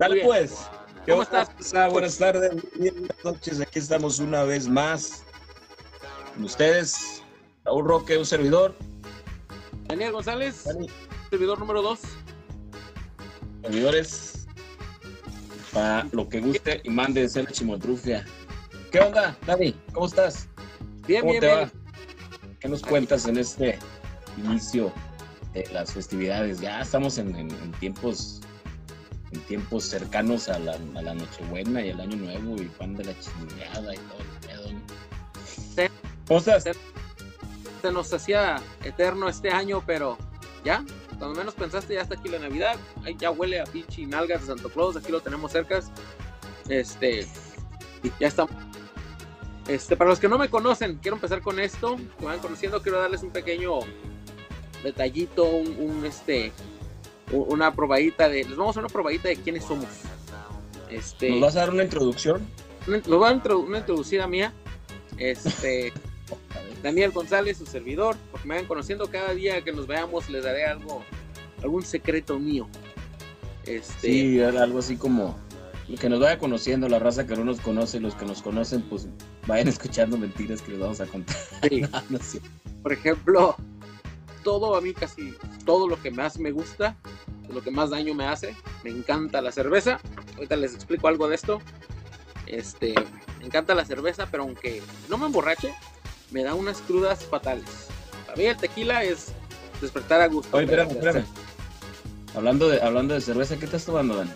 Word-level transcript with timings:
Dale 0.00 0.24
pues. 0.24 0.54
¿Cómo 1.06 1.22
estás? 1.22 1.50
Buenas 1.92 2.16
tardes, 2.18 2.52
buenas 2.78 2.94
noches. 3.24 3.60
Aquí 3.60 3.78
estamos 3.78 4.18
una 4.18 4.44
vez 4.44 4.66
más 4.66 5.24
con 6.34 6.44
ustedes. 6.44 7.22
Raúl 7.64 7.84
Roque, 7.84 8.16
un 8.16 8.24
servidor. 8.24 8.74
Daniel 9.88 10.12
González, 10.12 10.64
Dani, 10.64 10.88
servidor 11.28 11.58
número 11.58 11.82
2. 11.82 11.98
servidores. 13.62 14.46
Para 15.74 16.06
lo 16.12 16.28
que 16.28 16.40
guste 16.40 16.80
y 16.82 16.88
mande 16.90 17.20
de 17.20 17.28
ser 17.28 17.44
la 17.44 17.50
chimotrufia. 17.52 18.24
¿Qué 18.90 19.00
onda, 19.00 19.36
Dani? 19.46 19.72
¿Cómo 19.92 20.06
estás? 20.06 20.48
Bien, 21.06 21.20
¿Cómo 21.20 21.32
bien, 21.32 21.40
te 21.42 21.46
bien. 21.46 21.58
va? 21.60 21.70
¿Qué 22.58 22.68
nos 22.68 22.80
cuentas 22.82 23.26
en 23.26 23.36
este 23.36 23.78
inicio 24.38 24.90
de 25.52 25.68
las 25.72 25.92
festividades? 25.92 26.58
Ya 26.60 26.80
estamos 26.80 27.18
en, 27.18 27.36
en- 27.36 27.50
en 27.50 27.72
tiempos 27.80 28.39
en 29.32 29.40
tiempos 29.42 29.84
cercanos 29.84 30.48
a 30.48 30.58
la, 30.58 30.72
a 30.72 31.02
la 31.02 31.14
Nochebuena 31.14 31.84
y 31.84 31.90
al 31.90 32.00
Año 32.00 32.16
Nuevo 32.16 32.60
y 32.60 32.66
pan 32.66 32.96
de 32.96 33.04
la 33.04 33.14
chingada 33.20 33.94
y 33.94 33.98
todo 33.98 34.18
el 34.18 34.46
pedo. 34.46 34.72
¿no? 34.72 34.80
Sí. 35.46 35.82
¿Cómo 36.26 36.38
estás? 36.40 36.64
Se 37.82 37.92
nos 37.92 38.12
hacía 38.12 38.60
eterno 38.84 39.28
este 39.28 39.50
año, 39.50 39.82
pero 39.86 40.18
ya, 40.64 40.84
cuando 41.18 41.38
menos 41.38 41.54
pensaste, 41.54 41.94
ya 41.94 42.02
está 42.02 42.14
aquí 42.14 42.28
la 42.28 42.38
Navidad. 42.38 42.76
Ahí 43.04 43.16
ya 43.18 43.30
huele 43.30 43.60
a 43.60 43.64
pinche 43.64 44.06
nalgas 44.06 44.42
de 44.42 44.46
Santo 44.48 44.68
Claus, 44.68 44.96
aquí 44.96 45.12
lo 45.12 45.20
tenemos 45.20 45.52
cerca. 45.52 45.80
Este, 46.68 47.26
ya 48.18 48.28
está. 48.28 48.46
Este, 49.68 49.96
para 49.96 50.10
los 50.10 50.18
que 50.18 50.28
no 50.28 50.38
me 50.38 50.48
conocen, 50.48 50.98
quiero 51.00 51.16
empezar 51.16 51.40
con 51.42 51.60
esto. 51.60 51.96
Me 52.18 52.26
van 52.26 52.38
conociendo, 52.40 52.82
quiero 52.82 53.00
darles 53.00 53.22
un 53.22 53.30
pequeño 53.30 53.80
detallito, 54.82 55.44
un, 55.44 55.76
un, 55.78 56.06
este, 56.06 56.52
una 57.32 57.72
probadita 57.74 58.28
de. 58.28 58.44
Les 58.44 58.56
vamos 58.56 58.68
a 58.68 58.70
hacer 58.70 58.84
una 58.84 58.92
probadita 58.92 59.28
de 59.28 59.36
quiénes 59.36 59.64
somos. 59.64 59.86
Este, 60.90 61.30
¿Nos 61.30 61.40
vas 61.40 61.56
a 61.56 61.60
dar 61.60 61.70
una 61.70 61.84
introducción? 61.84 62.46
les 62.86 63.06
voy 63.06 63.28
a 63.28 63.32
introdu- 63.34 63.66
una 63.66 63.78
introducida 63.78 64.26
mía. 64.26 64.52
Este. 65.18 65.92
Daniel 66.82 67.10
González, 67.10 67.58
su 67.58 67.66
servidor, 67.66 68.16
porque 68.30 68.48
me 68.48 68.54
vayan 68.54 68.66
conociendo 68.66 69.10
cada 69.10 69.34
día 69.34 69.62
que 69.62 69.70
nos 69.70 69.86
veamos, 69.86 70.30
les 70.30 70.42
daré 70.44 70.64
algo, 70.64 71.04
algún 71.62 71.82
secreto 71.84 72.38
mío. 72.38 72.66
Este, 73.66 74.08
Sí, 74.08 74.40
algo 74.40 74.78
así 74.78 74.96
como 74.96 75.36
que 76.00 76.08
nos 76.08 76.20
vaya 76.20 76.38
conociendo 76.38 76.88
la 76.88 76.98
raza 77.00 77.26
que 77.26 77.34
no 77.36 77.44
nos 77.44 77.60
conoce, 77.60 78.00
los 78.00 78.14
que 78.14 78.24
nos 78.24 78.40
conocen, 78.40 78.80
pues 78.82 79.08
vayan 79.46 79.68
escuchando 79.68 80.16
mentiras 80.16 80.62
que 80.62 80.70
les 80.72 80.80
vamos 80.80 81.00
a 81.02 81.06
contar. 81.06 81.36
sí. 81.68 81.82
No 82.08 82.18
sé. 82.18 82.40
por 82.82 82.92
ejemplo, 82.94 83.56
todo 84.42 84.76
a 84.76 84.80
mí 84.80 84.94
casi 84.94 85.34
todo 85.64 85.88
lo 85.88 86.00
que 86.00 86.10
más 86.10 86.38
me 86.38 86.50
gusta, 86.50 86.96
lo 87.48 87.62
que 87.62 87.70
más 87.70 87.90
daño 87.90 88.14
me 88.14 88.26
hace, 88.26 88.56
me 88.84 88.90
encanta 88.90 89.40
la 89.40 89.52
cerveza. 89.52 90.00
Ahorita 90.36 90.56
les 90.56 90.74
explico 90.74 91.08
algo 91.08 91.28
de 91.28 91.34
esto. 91.34 91.60
Este, 92.46 92.94
me 93.38 93.46
encanta 93.46 93.74
la 93.74 93.84
cerveza, 93.84 94.26
pero 94.30 94.42
aunque 94.42 94.82
no 95.08 95.18
me 95.18 95.26
emborrache, 95.26 95.74
me 96.30 96.42
da 96.42 96.54
unas 96.54 96.78
crudas 96.78 97.24
fatales. 97.24 97.88
Para 98.26 98.36
mí 98.36 98.44
el 98.44 98.56
tequila 98.56 99.04
es 99.04 99.32
despertar 99.80 100.20
a 100.20 100.26
gusto. 100.26 100.56
Oye, 100.56 100.64
espérame, 100.64 100.90
espérame. 100.90 101.24
Hablando 102.34 102.68
de, 102.68 102.80
hablando 102.80 103.14
de 103.14 103.20
cerveza, 103.20 103.56
¿qué 103.56 103.64
estás 103.64 103.84
tomando, 103.84 104.16
Dani? 104.16 104.30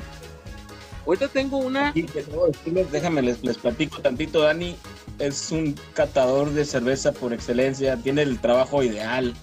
Ahorita 1.07 1.29
tengo 1.29 1.59
una 1.59 1.93
decirles, 1.93 2.91
déjame, 2.91 3.23
les, 3.23 3.43
les 3.45 3.59
platico 3.59 4.01
tantito. 4.01 4.41
Dani 4.41 4.75
es 5.19 5.53
un 5.53 5.79
catador 5.93 6.51
de 6.51 6.65
cerveza 6.65 7.13
por 7.13 7.33
excelencia, 7.33 7.97
tiene 7.97 8.23
el 8.23 8.39
trabajo 8.39 8.83
ideal, 8.83 9.35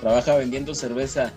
trabaja 0.00 0.36
vendiendo 0.36 0.74
cerveza 0.74 1.32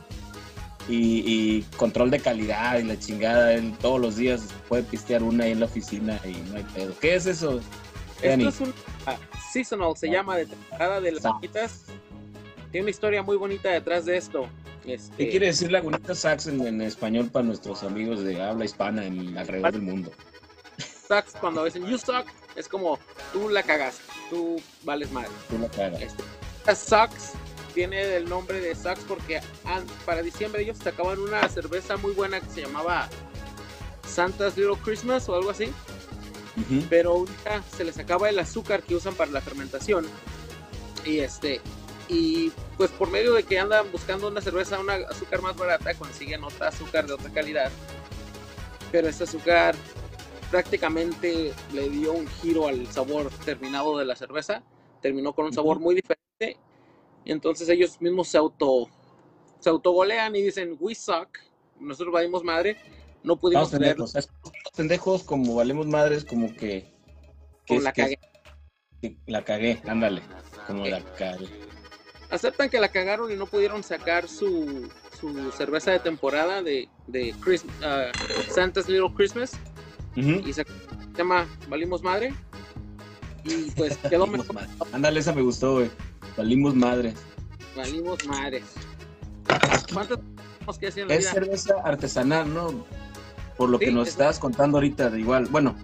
y, 0.87 1.23
y 1.25 1.61
control 1.77 2.11
de 2.11 2.19
calidad 2.19 2.79
y 2.79 2.83
la 2.83 2.99
chingada. 2.99 3.53
Él 3.53 3.73
todos 3.79 3.99
los 3.99 4.15
días 4.15 4.47
puede 4.67 4.83
pistear 4.83 5.23
una 5.23 5.45
ahí 5.45 5.51
en 5.51 5.59
la 5.59 5.65
oficina 5.65 6.19
y 6.25 6.33
no 6.49 6.57
hay 6.57 6.63
pedo. 6.63 6.93
¿Qué 6.99 7.15
es 7.15 7.25
eso? 7.25 7.59
Esto 8.21 8.49
es 8.49 8.61
un 8.61 8.73
ah, 9.07 9.17
seasonal, 9.51 9.97
se 9.97 10.07
llama 10.07 10.37
de 10.37 10.45
temporada 10.45 11.01
de 11.01 11.11
las 11.13 11.23
lagunitas. 11.23 11.85
Tiene 12.71 12.83
una 12.83 12.91
historia 12.91 13.23
muy 13.23 13.35
bonita 13.35 13.69
detrás 13.69 14.05
de 14.05 14.17
esto. 14.17 14.47
Este, 14.85 15.15
¿Qué 15.15 15.29
quiere 15.29 15.47
decir 15.47 15.71
Lagunita 15.71 16.15
Sax 16.15 16.47
en, 16.47 16.65
en 16.65 16.81
español 16.81 17.29
para 17.29 17.45
nuestros 17.45 17.83
amigos 17.83 18.23
de 18.23 18.41
habla 18.41 18.65
hispana 18.65 19.05
en 19.05 19.37
alrededor 19.37 19.73
del 19.73 19.81
mundo? 19.81 20.11
Sucks 21.07 21.33
cuando 21.39 21.63
dicen 21.65 21.85
you 21.85 21.97
suck, 21.97 22.25
es 22.55 22.67
como 22.67 22.97
tú 23.33 23.49
la 23.49 23.63
cagas, 23.63 23.99
tú 24.29 24.61
vales 24.83 25.11
mal. 25.11 25.27
Tú 25.49 25.57
la 25.59 25.67
cagas. 25.67 26.01
Este, 26.01 26.23
tiene 27.73 28.15
el 28.15 28.29
nombre 28.29 28.59
de 28.59 28.75
sucks 28.75 29.03
porque 29.07 29.41
para 30.05 30.21
diciembre 30.21 30.61
ellos 30.61 30.77
sacaban 30.77 31.19
una 31.19 31.47
cerveza 31.49 31.97
muy 31.97 32.13
buena 32.13 32.39
que 32.39 32.49
se 32.49 32.61
llamaba 32.61 33.09
Santa's 34.07 34.57
Little 34.57 34.77
Christmas 34.83 35.27
o 35.29 35.35
algo 35.35 35.49
así. 35.49 35.71
Ujú. 36.57 36.85
pero 36.89 37.11
ahorita 37.11 37.63
se 37.75 37.85
les 37.85 37.97
acaba 37.97 38.27
el 38.29 38.37
azúcar 38.37 38.83
que 38.83 38.93
usan 38.93 39.15
para 39.15 39.31
la 39.31 39.39
fermentación 39.39 40.05
y 41.05 41.19
este 41.19 41.61
y 42.09 42.51
pues 42.75 42.91
por 42.91 43.09
medio 43.09 43.33
de 43.33 43.43
que 43.43 43.57
andan 43.57 43.89
buscando 43.89 44.27
una 44.27 44.41
cerveza 44.41 44.77
una 44.77 44.95
azúcar 44.95 45.41
más 45.41 45.55
barata 45.55 45.93
consiguen 45.93 46.43
otra 46.43 46.67
azúcar 46.67 47.07
de 47.07 47.13
otra 47.13 47.31
calidad 47.31 47.71
pero 48.91 49.07
este 49.07 49.23
azúcar 49.23 49.75
prácticamente 50.51 51.53
le 51.73 51.89
dio 51.89 52.11
un 52.11 52.27
giro 52.27 52.67
al 52.67 52.85
sabor 52.91 53.29
terminado 53.45 53.97
de 53.97 54.03
la 54.03 54.17
cerveza 54.17 54.61
terminó 55.01 55.31
con 55.31 55.45
un 55.45 55.53
sabor 55.53 55.77
Ujú. 55.77 55.85
muy 55.85 55.95
diferente 55.95 56.59
y 57.25 57.31
entonces 57.31 57.67
ellos 57.69 57.99
mismos 58.01 58.27
se 58.27 58.37
auto 58.37 58.89
se 59.59 59.69
autogolean 59.69 60.35
y 60.35 60.41
dicen 60.41 60.75
we 60.79 60.95
suck 60.95 61.37
nosotros 61.79 62.13
valimos 62.13 62.43
madre 62.43 62.77
no 63.23 63.35
pudimos 63.35 63.69
traer 63.69 63.95
pendejos. 64.75 65.23
Como 65.23 65.53
valemos 65.55 65.85
madres, 65.85 66.25
como 66.25 66.47
que. 66.55 66.57
que 67.65 67.67
Como 67.67 67.77
es- 67.79 67.83
la 67.83 67.93
que- 67.93 68.01
cagué. 69.01 69.17
la 69.27 69.43
cagué, 69.43 69.81
ándale. 69.87 70.21
Como 70.65 70.85
la 70.87 71.01
cagué. 71.15 71.47
aceptan 72.31 72.69
que 72.69 72.79
la 72.79 72.89
cagaron 72.89 73.31
y 73.31 73.35
no 73.35 73.45
pudieron 73.45 73.83
sacar 73.83 74.27
su, 74.27 74.89
su 75.19 75.51
cerveza 75.51 75.91
de 75.91 75.99
temporada 75.99 76.63
de, 76.63 76.89
de 77.07 77.35
Chris- 77.43 77.65
ah, 77.83 78.11
Santa's 78.49 78.87
Little 78.89 79.13
Christmas 79.15 79.51
y 80.15 80.51
se 80.53 80.65
llama 81.15 81.47
Valimos 81.67 82.01
Madre 82.01 82.33
y 83.43 83.69
pues 83.71 83.97
quedó 83.97 84.25
mejor. 84.27 84.55
Ándale, 84.93 85.19
esa 85.19 85.33
me 85.33 85.41
gustó, 85.41 85.73
güey. 85.75 85.91
Valimos 86.37 86.75
madres. 86.75 87.15
Valimos 87.75 88.25
Madres 88.27 88.63
¿cuántas 89.93 90.19
tenemos 90.19 90.77
que 90.79 90.87
en 91.01 91.07
la 91.07 91.13
Es 91.15 91.19
vida? 91.21 91.31
cerveza 91.31 91.73
artesanal, 91.83 92.53
¿no? 92.53 92.85
Por 93.57 93.69
lo 93.69 93.79
que 93.79 93.91
nos 93.91 94.07
es- 94.07 94.13
estabas 94.13 94.39
contando 94.39 94.77
ahorita, 94.77 95.09
de 95.09 95.19
igual, 95.19 95.45
bueno, 95.51 95.75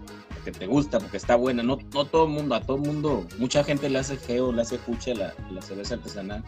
que 0.43 0.51
te 0.51 0.65
gusta, 0.67 0.99
porque 0.99 1.17
está 1.17 1.35
buena. 1.35 1.63
No, 1.63 1.77
no 1.93 2.05
todo 2.05 2.25
el 2.25 2.31
mundo, 2.31 2.55
a 2.55 2.61
todo 2.61 2.77
el 2.77 2.83
mundo, 2.83 3.25
mucha 3.37 3.63
gente 3.63 3.89
le 3.89 3.99
hace 3.99 4.15
feo, 4.17 4.51
le 4.51 4.61
hace 4.61 4.77
pucha 4.77 5.13
la, 5.13 5.33
la 5.51 5.61
cerveza 5.61 5.95
artesanal 5.95 6.43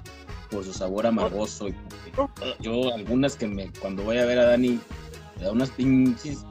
por 0.49 0.63
su 0.63 0.73
sabor 0.73 1.05
amargoso. 1.05 1.67
Y 1.69 1.75
yo, 2.59 2.93
algunas 2.93 3.35
que 3.35 3.47
me, 3.47 3.71
cuando 3.79 4.03
voy 4.03 4.17
a 4.17 4.25
ver 4.25 4.39
a 4.39 4.45
Dani, 4.45 4.79
me 5.37 5.43
da 5.43 5.51
unas 5.51 5.69
pinches, 5.71 6.45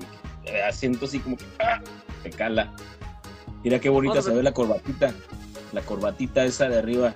asiento 0.66 1.06
así 1.06 1.18
como 1.18 1.36
que, 1.36 1.44
¡ah! 1.60 1.80
te 2.22 2.30
cala. 2.30 2.74
Mira 3.64 3.78
qué 3.80 3.88
bonita 3.88 4.22
se 4.22 4.32
ve 4.32 4.42
la 4.42 4.52
corbatita, 4.52 5.12
la 5.72 5.80
corbatita 5.82 6.44
esa 6.44 6.68
de 6.68 6.78
arriba. 6.78 7.14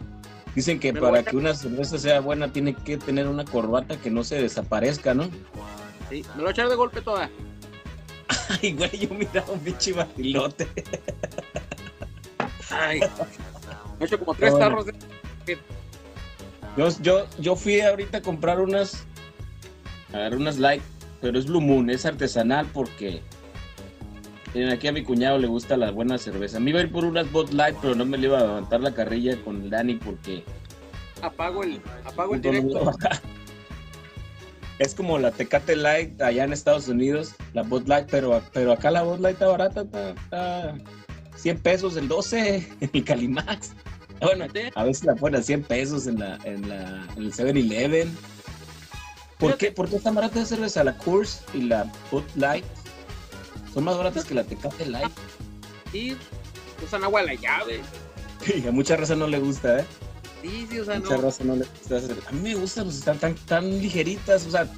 Dicen 0.55 0.79
que 0.79 0.93
para 0.93 1.21
a- 1.21 1.23
que 1.23 1.37
una 1.37 1.55
cerveza 1.55 1.99
sea 1.99 2.21
buena 2.21 2.53
tiene 2.53 2.75
que 2.75 2.99
tener 2.99 3.27
una 3.27 3.45
corbata 3.45 3.97
que 3.97 4.11
no 4.11 4.23
se 4.25 4.41
desaparezca, 4.41 5.15
¿no? 5.15 5.25
Sí, 6.11 6.25
me 6.37 6.43
lo 6.43 6.49
a 6.49 6.51
echar 6.51 6.69
de 6.69 6.75
golpe 6.75 7.01
toda 7.01 7.31
Ay, 8.63 8.73
güey, 8.75 8.91
yo 8.99 9.09
miraba 9.15 9.51
un 9.53 9.61
pinche 9.61 9.93
barrilote. 9.93 10.69
Ay, 12.71 13.01
me 13.01 13.07
he 14.01 14.05
hecho 14.07 14.19
como 14.19 14.35
tres 14.35 14.59
tarros 14.59 14.87
de 14.87 14.95
Yo, 16.77 16.89
yo, 17.01 17.27
yo 17.39 17.57
fui 17.57 17.81
ahorita 17.81 18.19
a 18.19 18.23
comprar 18.23 18.61
unas, 18.61 19.05
agarré 20.13 20.37
unas 20.37 20.59
light, 20.59 20.83
pero 21.21 21.39
es 21.39 21.47
Blue 21.47 21.61
Moon, 21.61 21.91
es 21.91 22.05
artesanal 22.07 22.67
porque 22.73 23.21
miren, 24.55 24.71
aquí 24.71 24.89
a 24.89 24.93
mi 24.93 25.03
cuñado 25.03 25.39
le 25.39 25.47
gusta 25.47 25.77
la 25.77 25.91
buena 25.91 26.19
cerveza. 26.19 26.61
Me 26.61 26.71
iba 26.71 26.81
a 26.81 26.83
ir 26.83 26.93
por 26.93 27.05
unas 27.05 27.31
Bud 27.31 27.51
Light, 27.51 27.77
pero 27.81 27.95
no 27.95 28.05
me 28.05 28.19
le 28.19 28.27
iba 28.27 28.39
a 28.39 28.43
levantar 28.43 28.81
la 28.81 28.95
carrilla 28.95 29.37
con 29.43 29.63
el 29.63 29.71
Dani 29.71 29.95
porque 29.97 30.45
apago 31.23 31.63
el 31.63 31.81
apago 32.05 32.35
el 32.35 32.41
a 32.41 32.43
directo. 32.43 32.93
Es 34.79 34.95
como 34.95 35.19
la 35.19 35.31
Tecate 35.31 35.77
Light 35.77 36.21
allá 36.21 36.45
en 36.45 36.53
Estados 36.53 36.89
Unidos, 36.89 37.35
la 37.53 37.63
Bud 37.63 37.87
Light, 37.87 38.09
pero, 38.11 38.43
pero 38.53 38.73
acá 38.73 38.91
la 38.91 39.03
Bud 39.03 39.21
Light 39.21 39.35
está 39.35 39.47
barata, 39.47 39.83
está, 39.83 40.11
está 40.11 40.75
100 41.37 41.59
pesos 41.59 41.97
el 41.97 42.09
12 42.09 42.69
en 42.81 42.91
el 42.93 43.05
Calimax. 43.05 43.73
Bueno, 44.21 44.47
a 44.75 44.85
veces 44.85 45.05
la 45.05 45.15
ponen 45.17 45.41
a 45.41 45.43
100 45.43 45.65
pesos 45.65 46.07
en, 46.07 46.21
la, 46.21 46.39
en, 46.45 46.69
la, 46.69 47.07
en 47.17 47.23
el 47.25 47.33
7-Eleven. 47.33 48.09
¿Por 49.39 49.57
qué, 49.57 49.73
¿Por 49.73 49.89
qué 49.89 49.97
está 49.97 50.13
barata 50.13 50.39
la 50.39 50.47
cerveza? 50.47 50.85
La 50.85 50.97
Coors 50.97 51.43
y 51.55 51.63
la 51.63 51.91
Bud 52.11 52.23
Light 52.37 52.65
son 53.75 53.85
más 53.85 53.97
baratas 53.97 54.25
que 54.25 54.35
la 54.35 54.45
Tecate 54.45 54.87
Light. 54.87 55.11
y 55.93 56.17
usan 56.85 57.05
agua 57.05 57.21
a 57.21 57.25
la 57.25 57.35
llave 57.35 57.81
Y 58.63 58.67
a 58.67 58.73
mucha 58.73 58.97
raza 58.97 59.15
no 59.15 59.27
le 59.27 59.39
gusta, 59.39 59.81
¿eh? 59.81 59.87
sí, 60.43 60.67
sí, 60.71 60.79
o 60.81 60.85
sea, 60.85 60.99
mucha 60.99 61.17
no 61.17 61.23
raza 61.23 61.45
no 61.45 61.57
le 61.57 61.65
gusta. 61.65 62.29
A 62.29 62.33
mí 62.33 62.41
me 62.41 62.55
gustan, 62.57 62.85
pues 62.85 62.97
están 62.99 63.19
tan, 63.19 63.35
tan 63.35 63.71
ligeritas, 63.81 64.47
o 64.47 64.51
sea, 64.51 64.69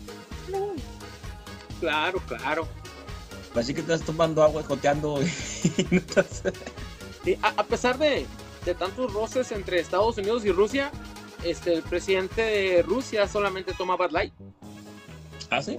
claro, 1.81 2.21
claro 2.27 2.69
Así 3.55 3.73
que 3.73 3.81
estás 3.81 4.03
tomando 4.03 4.43
agua 4.43 4.63
y 4.63 4.65
joteando. 4.65 5.21
y 5.79 5.87
no 5.91 5.99
estás- 5.99 6.43
Sí, 7.25 7.39
a, 7.41 7.49
a 7.51 7.65
pesar 7.65 7.99
de, 7.99 8.27
de 8.65 8.75
tantos 8.75 9.13
roces 9.13 9.53
entre 9.53 9.79
Estados 9.79 10.19
Unidos 10.19 10.45
y 10.45 10.51
Rusia, 10.51 10.91
este, 11.45 11.73
el 11.73 11.83
presidente 11.83 12.43
de 12.43 12.83
Rusia 12.83 13.29
solamente 13.29 13.73
toma 13.73 13.97
Bud 13.97 14.11
Light. 14.11 14.33
¿Ah, 15.51 15.63
sí? 15.63 15.79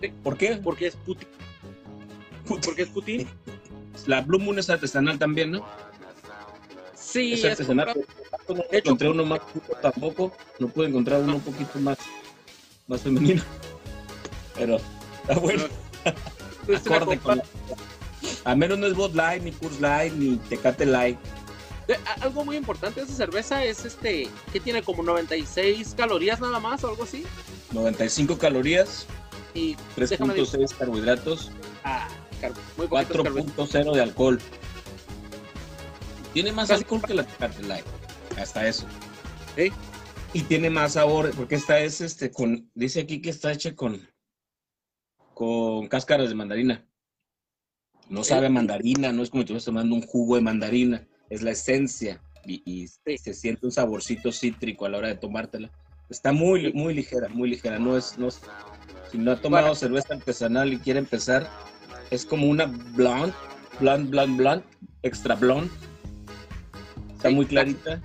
Sí. 0.00 0.08
¿Por 0.22 0.36
qué? 0.36 0.56
Porque 0.62 0.88
es 0.88 0.96
Putin. 0.96 1.26
Porque 2.48 2.82
es 2.82 2.88
Putin. 2.88 3.28
La 4.06 4.20
Blue 4.22 4.38
Moon 4.38 4.58
es 4.58 4.70
artesanal 4.70 5.18
también, 5.18 5.50
¿no? 5.52 5.66
Sí, 6.94 7.32
es 7.34 7.40
es 7.44 7.52
artesanal. 7.52 7.86
comprado- 7.86 8.08
No 8.70 8.78
encontré 8.78 9.08
uno 9.10 9.24
más 9.24 9.40
tampoco. 9.82 10.32
No 10.58 10.68
pude 10.68 10.88
encontrar 10.88 11.20
uno 11.20 11.36
un 11.36 11.40
poquito 11.40 11.78
más, 11.80 11.98
más 12.86 13.00
femenino. 13.02 13.42
Pero 14.54 14.76
está 15.22 15.38
bueno. 15.40 15.64
es 16.68 16.86
una 16.86 16.96
acorde 16.96 17.18
con 17.18 17.38
la- 17.38 17.44
A 18.44 18.54
menos 18.54 18.78
no 18.78 18.86
es 18.86 18.94
Bud 18.94 19.14
Light, 19.14 19.42
ni 19.42 19.52
Coors 19.52 19.80
Light, 19.80 20.12
ni 20.14 20.36
Tecate 20.36 20.86
Light. 20.86 21.18
algo 22.20 22.44
muy 22.44 22.56
importante 22.56 23.00
de 23.00 23.06
esa 23.06 23.14
cerveza 23.16 23.64
es 23.64 23.84
este 23.86 24.28
que 24.52 24.60
tiene 24.60 24.82
como 24.82 25.02
96 25.02 25.94
calorías 25.96 26.38
nada 26.40 26.60
más 26.60 26.84
o 26.84 26.88
algo 26.90 27.04
así. 27.04 27.24
95 27.72 28.36
calorías, 28.38 29.06
Y 29.54 29.76
déjame 29.96 30.34
decir- 30.34 30.58
3.6 30.58 30.74
carbohidratos, 30.74 31.50
ah, 31.84 32.06
car- 32.38 32.52
muy 32.76 32.86
poquitos 32.86 33.16
carbohidratos. 33.22 33.70
4.0 33.74 33.94
de 33.94 34.00
alcohol. 34.02 34.38
Tiene 36.32 36.52
más 36.52 36.68
Casi- 36.68 36.82
alcohol 36.82 37.02
que 37.06 37.14
la 37.14 37.24
Tecate 37.24 37.62
Light. 37.64 37.84
Hasta 38.36 38.66
eso. 38.68 38.86
Y 40.32 40.42
tiene 40.42 40.70
más 40.70 40.92
sabor, 40.92 41.32
porque 41.34 41.56
esta 41.56 41.80
es 41.80 42.00
este 42.00 42.30
con, 42.30 42.70
dice 42.74 43.00
aquí 43.00 43.20
que 43.20 43.30
está 43.30 43.50
hecha 43.50 43.74
con, 43.74 44.06
con 45.34 45.88
cáscaras 45.88 46.28
de 46.28 46.34
mandarina. 46.34 46.84
No 48.08 48.24
sabe 48.24 48.46
a 48.46 48.50
mandarina, 48.50 49.12
no 49.12 49.22
es 49.22 49.30
como 49.30 49.40
si 49.40 49.44
estuvieras 49.44 49.64
tomando 49.64 49.94
un 49.94 50.02
jugo 50.02 50.36
de 50.36 50.42
mandarina, 50.42 51.06
es 51.28 51.42
la 51.42 51.50
esencia 51.50 52.22
y, 52.44 52.62
y 52.64 52.86
Sí. 52.88 53.18
se 53.18 53.34
siente 53.34 53.66
un 53.66 53.72
saborcito 53.72 54.30
cítrico 54.32 54.86
a 54.86 54.88
la 54.90 54.98
hora 54.98 55.08
de 55.08 55.16
tomártela. 55.16 55.70
Está 56.08 56.32
muy, 56.32 56.72
muy 56.72 56.94
ligera, 56.94 57.28
muy 57.28 57.50
ligera. 57.50 57.78
No 57.78 57.96
es, 57.98 58.16
no 58.18 58.28
es- 58.28 58.40
si 59.10 59.18
no 59.18 59.32
ha 59.32 59.40
tomado 59.40 59.64
Bueno. 59.64 59.74
cerveza 59.74 60.14
artesanal 60.14 60.72
y 60.72 60.78
quiere 60.78 61.00
empezar, 61.00 61.50
es 62.10 62.24
como 62.24 62.46
una 62.46 62.66
blonde, 62.66 63.32
blonde, 63.80 64.10
blonde, 64.10 64.36
blonde, 64.36 64.64
extra 65.02 65.34
blonde. 65.34 65.70
Está 67.16 67.28
Sí. 67.28 67.34
muy 67.34 67.46
clarita, 67.46 68.00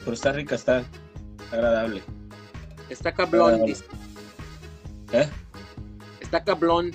pero 0.00 0.12
está 0.12 0.32
rica, 0.32 0.54
está 0.54 0.84
agradable. 1.50 2.02
Está 2.88 3.12
cablón, 3.12 3.64
dice. 3.66 3.84
¿Eh? 5.12 5.28
Está 6.20 6.42
cablón. 6.44 6.92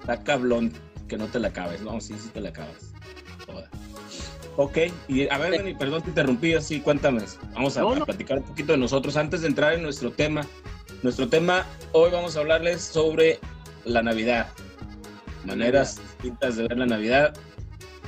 Está 0.00 0.22
cablón, 0.22 0.72
que 1.08 1.16
no 1.16 1.26
te 1.26 1.38
la 1.40 1.48
acabes. 1.48 1.80
No, 1.82 2.00
sí, 2.00 2.14
sí 2.18 2.28
te 2.30 2.40
la 2.40 2.50
acabas. 2.50 2.92
Toda. 3.46 3.68
Ok, 4.56 4.78
y 5.08 5.28
a 5.28 5.38
ver, 5.38 5.56
Dani, 5.56 5.74
perdón 5.74 6.02
te 6.02 6.10
interrumpí, 6.10 6.54
así 6.54 6.80
cuéntame. 6.80 7.22
Vamos 7.54 7.76
a, 7.76 7.80
No, 7.80 7.92
a 7.94 8.04
platicar 8.04 8.38
un 8.38 8.44
poquito 8.44 8.72
de 8.72 8.78
nosotros 8.78 9.16
antes 9.16 9.40
de 9.40 9.48
entrar 9.48 9.72
en 9.72 9.82
nuestro 9.82 10.10
tema. 10.12 10.46
Nuestro 11.02 11.28
tema, 11.28 11.66
hoy 11.92 12.10
vamos 12.10 12.36
a 12.36 12.40
hablarles 12.40 12.82
sobre 12.82 13.40
la 13.84 14.02
Navidad. 14.02 14.48
Maneras 15.44 16.00
distintas 16.00 16.56
de 16.56 16.68
ver 16.68 16.78
la 16.78 16.86
Navidad, 16.86 17.34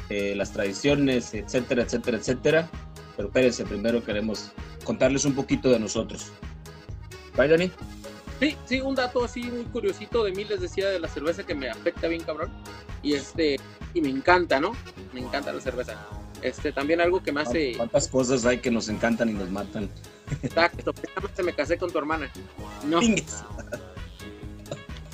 eh, 0.09 0.35
las 0.37 0.53
tradiciones, 0.53 1.35
etcétera, 1.35 1.83
etcétera, 1.83 2.19
etcétera. 2.19 2.71
Pero 3.17 3.29
espérense, 3.29 3.65
primero 3.65 4.05
queremos 4.05 4.53
contarles 4.85 5.25
un 5.25 5.35
poquito 5.35 5.71
de 5.71 5.79
nosotros. 5.79 6.33
¿Vale, 7.37 7.51
Dani? 7.51 7.71
Sí, 8.41 8.57
sí, 8.67 8.81
un 8.81 8.95
dato 8.95 9.25
así 9.25 9.43
muy 9.43 9.65
curiosito 9.65 10.25
de 10.25 10.33
mí 10.33 10.45
les 10.45 10.61
decía 10.61 10.89
de 10.89 10.99
la 10.99 11.09
cerveza 11.09 11.45
que 11.45 11.55
me 11.55 11.69
afecta 11.69 12.09
bien 12.09 12.23
cabrón. 12.23 12.51
Y 13.03 13.15
este, 13.15 13.57
y 13.93 14.01
me 14.01 14.09
encanta, 14.09 14.61
¿no? 14.61 14.73
Me 15.13 15.21
encanta 15.21 15.53
la 15.53 15.61
cerveza. 15.61 15.97
Este, 16.43 16.73
también 16.73 17.01
algo 17.01 17.23
que 17.23 17.33
me 17.33 17.41
hace 17.41 17.73
¿Cuántas 17.77 18.09
cosas 18.09 18.45
hay 18.45 18.59
que 18.59 18.71
nos 18.71 18.89
encantan 18.89 19.31
y 19.31 19.33
nos 19.33 19.49
matan? 19.51 19.89
tacto. 20.55 20.93
Precisamente 20.93 21.43
me 21.45 21.55
casé 21.55 21.79
con 21.79 21.91
tu 21.91 21.99
hermana. 21.99 22.31
No, 22.87 23.01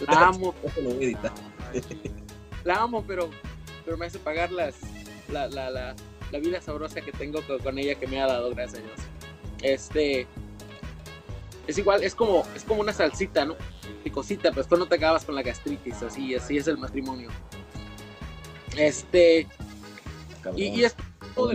la 0.09 0.29
amo, 0.29 0.55
La 2.65 2.83
amo, 2.83 3.05
pero, 3.07 3.31
pero 3.85 3.97
me 3.97 4.07
hace 4.07 4.19
pagar 4.19 4.53
las, 4.53 4.77
la, 5.29 5.49
la, 5.49 5.71
la, 5.71 5.97
la 6.31 6.39
vida 6.39 6.61
sabrosa 6.61 7.01
que 7.01 7.13
tengo 7.13 7.43
con, 7.47 7.59
con 7.61 7.79
ella 7.79 7.95
que 7.95 8.07
me 8.07 8.21
ha 8.21 8.27
dado, 8.27 8.51
gracias 8.51 8.83
a 8.83 8.87
Dios. 8.87 9.01
Este, 9.63 10.27
es 11.67 11.79
igual, 11.79 12.03
es 12.03 12.15
como, 12.15 12.45
es 12.55 12.65
como 12.65 12.81
una 12.81 12.93
salsita, 12.93 13.45
¿no? 13.45 13.57
Picosita, 14.03 14.51
pero 14.51 14.63
después 14.63 14.79
no 14.79 14.87
te 14.87 14.97
acabas 14.97 15.25
con 15.25 15.35
la 15.35 15.43
gastritis, 15.43 16.03
así, 16.03 16.35
así 16.35 16.57
es 16.57 16.67
el 16.67 16.79
matrimonio. 16.79 17.31
Este, 18.77 19.47
y, 20.57 20.65
y 20.65 20.85
es 20.85 20.95
todo. 21.35 21.53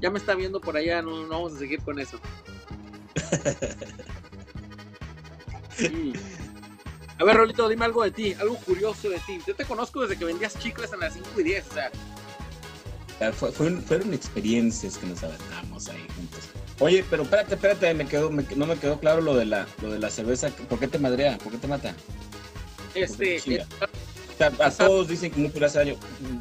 Ya 0.00 0.10
me 0.10 0.18
está 0.18 0.34
viendo 0.34 0.60
por 0.60 0.76
allá, 0.76 1.00
no, 1.00 1.22
no 1.22 1.28
vamos 1.28 1.54
a 1.54 1.58
seguir 1.58 1.80
con 1.82 1.98
eso. 1.98 2.18
Mm. 5.80 6.12
A 7.18 7.24
ver, 7.24 7.36
Rolito, 7.36 7.68
dime 7.68 7.84
algo 7.84 8.02
de 8.02 8.10
ti, 8.10 8.34
algo 8.34 8.56
curioso 8.56 9.08
de 9.08 9.18
ti. 9.20 9.38
Yo 9.46 9.54
te 9.54 9.64
conozco 9.64 10.00
desde 10.02 10.16
que 10.18 10.24
vendías 10.24 10.58
chicles 10.58 10.92
en 10.92 11.00
las 11.00 11.14
5 11.14 11.28
y 11.40 11.42
10, 11.44 11.66
o 11.70 11.74
sea, 11.74 11.90
Ah, 13.20 13.30
fue- 13.30 13.52
fueron, 13.52 13.80
fueron 13.82 14.12
experiencias 14.14 14.98
que 14.98 15.06
nos 15.06 15.22
aventamos 15.22 15.86
ahí 15.88 16.04
juntos. 16.16 16.40
Oye, 16.80 17.04
pero 17.08 17.22
espérate, 17.22 17.54
espérate, 17.54 17.94
me 17.94 18.04
quedó, 18.06 18.30
me- 18.30 18.44
no 18.56 18.66
me 18.66 18.76
quedó 18.76 18.98
claro 18.98 19.20
lo 19.20 19.36
de 19.36 19.44
la, 19.44 19.64
lo 19.80 19.92
de 19.92 20.00
la 20.00 20.10
cerveza. 20.10 20.48
¿Por 20.50 20.80
qué 20.80 20.88
te 20.88 20.98
madrea? 20.98 21.38
¿Por 21.38 21.52
qué 21.52 21.58
te 21.58 21.68
mata? 21.68 21.94
este, 22.94 23.38
a 24.58 24.70
todos 24.72 25.06
dicen 25.06 25.30
que 25.30 25.64
hace 25.64 25.78
daño. 25.78 25.94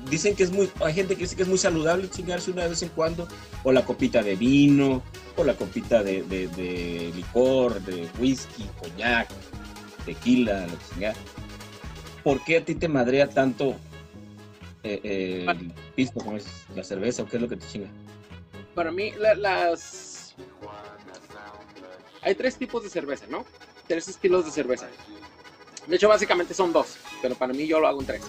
Dicen 0.10 0.36
que 0.36 0.42
es 0.44 0.50
muy, 0.52 0.72
hay 0.84 0.94
gente 0.94 1.16
que 1.16 1.22
dice 1.22 1.36
que 1.36 1.44
es 1.44 1.48
muy 1.48 1.60
saludable 1.60 2.10
chingarse 2.10 2.50
una 2.50 2.66
vez 2.68 2.82
en 2.82 2.90
cuando, 2.90 3.28
o 3.64 3.72
la 3.72 3.86
copita 3.86 4.24
de 4.24 4.36
vino, 4.36 5.04
o 5.38 5.44
la 5.44 5.54
copita 5.56 6.02
de, 6.02 6.24
de- 6.24 6.48
de 6.48 7.12
licor, 7.16 7.80
de 7.82 8.10
whisky, 8.20 8.68
coñac, 8.80 9.30
tequila, 10.06 10.68
lo 10.68 10.78
que 10.78 10.86
sea. 11.00 11.14
¿Por 12.24 12.44
qué 12.44 12.58
a 12.58 12.66
ti 12.66 12.76
te 12.76 12.88
madrea 12.88 13.28
tanto 13.30 13.76
eh, 14.84 15.00
eh, 15.04 15.46
el 15.50 15.72
pisto, 15.96 16.20
es 16.36 16.46
la 16.76 16.84
cerveza, 16.84 17.24
o 17.24 17.28
qué 17.28 17.38
es 17.38 17.42
lo 17.42 17.50
que 17.50 17.58
te 17.58 17.68
chinga? 17.68 17.88
para 18.76 18.90
mí, 18.92 19.12
la- 19.18 19.36
las. 19.36 20.34
Hay 22.22 22.36
tres 22.36 22.56
tipos 22.56 22.84
de 22.84 22.90
cerveza, 22.90 23.26
¿no? 23.30 23.46
Tres 23.88 24.08
estilos 24.08 24.46
de 24.46 24.52
cerveza. 24.52 24.88
De 25.88 25.96
hecho, 25.96 26.08
básicamente 26.08 26.54
son 26.54 26.72
dos, 26.72 26.98
pero 27.22 27.36
para 27.36 27.52
mí 27.54 27.68
yo 27.68 27.80
lo 27.80 27.88
hago 27.88 28.00
en 28.00 28.06
tres. 28.08 28.22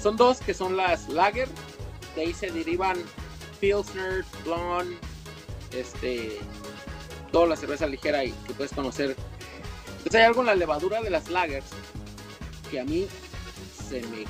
Son 0.00 0.16
dos 0.16 0.38
que 0.40 0.52
son 0.54 0.76
las 0.76 1.08
Lager, 1.08 1.48
de 2.14 2.22
ahí 2.22 2.34
se 2.34 2.50
derivan 2.50 2.98
Pilsner, 3.60 4.24
Blonde, 4.44 4.96
este, 5.72 6.38
toda 7.32 7.46
la 7.48 7.56
cerveza 7.56 7.86
ligera 7.86 8.22
y 8.24 8.32
que 8.46 8.52
puedes 8.54 8.72
conocer. 8.72 9.16
Entonces 10.04 10.20
hay 10.20 10.26
algo 10.26 10.40
en 10.42 10.46
la 10.46 10.54
levadura 10.54 11.00
de 11.00 11.08
las 11.08 11.30
Lagers 11.30 11.64
que 12.70 12.78
a 12.78 12.84
mí 12.84 13.06
se 13.88 14.02
me 14.02 14.24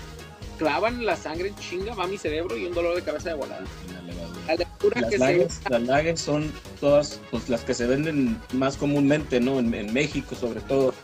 clavan 0.57 1.04
la 1.04 1.16
sangre 1.16 1.49
en 1.49 1.57
chinga, 1.57 1.95
va 1.95 2.04
a 2.04 2.07
mi 2.07 2.16
cerebro 2.16 2.57
y 2.57 2.66
un 2.66 2.75
dolor 2.75 2.95
de 2.95 3.02
cabeza 3.02 3.31
de 3.31 3.35
volada. 3.35 3.64
La 3.93 4.02
levadura. 4.02 4.40
La 4.47 4.54
levadura 4.54 5.00
Las 5.00 5.11
que 5.11 5.19
lagers, 5.19 5.54
se 5.54 5.71
las 5.71 5.83
lagers 5.83 6.21
son 6.21 6.52
todas 6.81 7.21
pues, 7.33 7.49
las 7.49 7.64
que 7.64 7.75
se 7.75 7.87
venden 7.88 8.40
más 8.52 8.76
comúnmente, 8.76 9.40
¿no? 9.40 9.59
En, 9.59 9.75
en 9.75 9.93
México, 9.93 10.37
sobre 10.37 10.61
todo. 10.61 10.95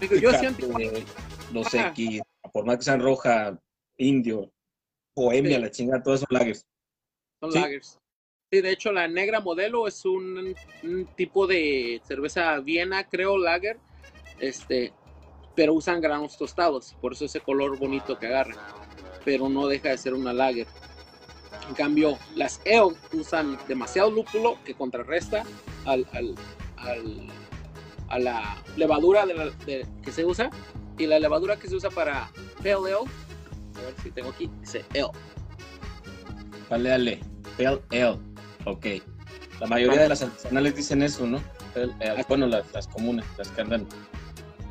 Digo, 0.00 0.16
yo 0.16 0.32
siempre 0.34 0.66
Los. 1.52 1.72
X, 1.72 2.20
por 2.52 2.66
más 2.66 2.76
que 2.76 2.82
sean 2.84 3.00
roja, 3.00 3.58
indio, 3.96 4.52
bohemia, 5.16 5.56
Sí. 5.56 5.62
la 5.62 5.70
chingada, 5.70 6.02
todos 6.02 6.20
son 6.20 6.28
lagers. 6.30 6.66
son 7.40 7.52
Sí. 7.52 7.58
lagers. 7.58 7.98
Sí, 8.52 8.60
de 8.60 8.70
hecho 8.70 8.92
la 8.92 9.08
negra 9.08 9.40
modelo 9.40 9.88
es 9.88 10.04
un, 10.04 10.54
un 10.82 11.06
tipo 11.16 11.46
de 11.46 12.02
cerveza 12.06 12.60
Viena, 12.60 13.08
creo, 13.08 13.38
lager, 13.38 13.78
este, 14.40 14.92
pero 15.54 15.74
usan 15.74 16.00
granos 16.00 16.36
tostados, 16.36 16.94
por 17.00 17.12
eso 17.12 17.24
ese 17.26 17.40
color 17.40 17.78
bonito 17.78 18.18
que 18.18 18.26
agarra, 18.26 18.54
pero 19.24 19.48
no 19.48 19.66
deja 19.66 19.90
de 19.90 19.98
ser 19.98 20.14
una 20.14 20.32
lager. 20.32 20.66
En 21.68 21.74
cambio, 21.74 22.18
las 22.34 22.60
ale 22.66 22.94
usan 23.12 23.56
demasiado 23.68 24.10
lúpulo 24.10 24.58
que 24.64 24.74
contrarresta 24.74 25.44
al, 25.86 26.06
al- 26.12 26.34
al- 26.76 27.28
a 28.08 28.18
la 28.18 28.62
levadura 28.76 29.24
de 29.24 29.34
la- 29.34 29.50
de- 29.50 29.86
que 30.02 30.12
se 30.12 30.24
usa 30.24 30.50
y 30.98 31.06
la 31.06 31.18
levadura 31.18 31.56
que 31.56 31.68
se 31.68 31.74
usa 31.76 31.90
para 31.90 32.30
pale 32.58 32.72
ale, 32.74 32.92
a 32.92 33.80
ver 33.80 33.94
si 34.02 34.10
tengo 34.10 34.30
aquí, 34.30 34.50
dice 34.60 34.84
ale. 34.92 35.10
Pale 36.68 36.92
ale, 36.92 37.20
pale 37.56 37.82
ale, 38.02 38.18
ok. 38.66 38.86
La 39.60 39.66
mayoría 39.68 40.02
de 40.02 40.08
las 40.08 40.22
artesanales 40.22 40.74
dicen 40.76 41.02
eso, 41.02 41.26
¿no? 41.26 41.40
Pale 41.72 41.94
ale. 42.10 42.24
Bueno, 42.28 42.46
las, 42.46 42.70
las 42.72 42.88
comunes, 42.88 43.24
las 43.38 43.48
que 43.48 43.60
andan 43.62 43.86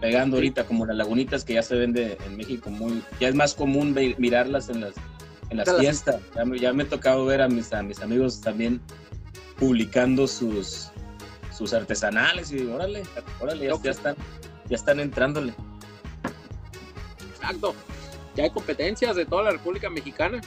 pegando 0.03 0.35
ahorita, 0.35 0.65
como 0.65 0.85
las 0.85 0.97
lagunitas 0.97 1.45
que 1.45 1.53
ya 1.53 1.63
se 1.63 1.77
vende 1.77 2.17
en 2.25 2.35
México, 2.35 2.69
muy, 2.69 3.01
ya 3.21 3.29
es 3.29 3.35
más 3.35 3.53
común 3.53 3.95
mirarlas 4.17 4.67
en 4.67 4.81
las, 4.81 4.95
en 5.49 5.55
las 5.55 5.77
fiestas. 5.77 6.19
Ya 6.35 6.43
me, 6.43 6.59
ya 6.59 6.73
me 6.73 6.83
he 6.83 6.85
tocado 6.85 7.23
ver 7.23 7.41
a 7.41 7.47
mis, 7.47 7.71
a 7.71 7.81
mis 7.83 8.01
amigos 8.01 8.41
también 8.41 8.81
publicando 9.57 10.27
sus, 10.27 10.91
sus 11.57 11.73
artesanales 11.73 12.51
y 12.51 12.65
órale, 12.65 13.03
órale, 13.39 13.71
ya 13.81 13.91
están, 13.91 14.17
ya 14.67 14.75
están 14.75 14.99
entrándole. 14.99 15.53
Exacto. 17.35 17.73
Ya 18.35 18.43
hay 18.43 18.49
competencias 18.49 19.15
de 19.15 19.25
toda 19.25 19.43
la 19.43 19.51
República 19.51 19.89
Mexicana, 19.89 20.41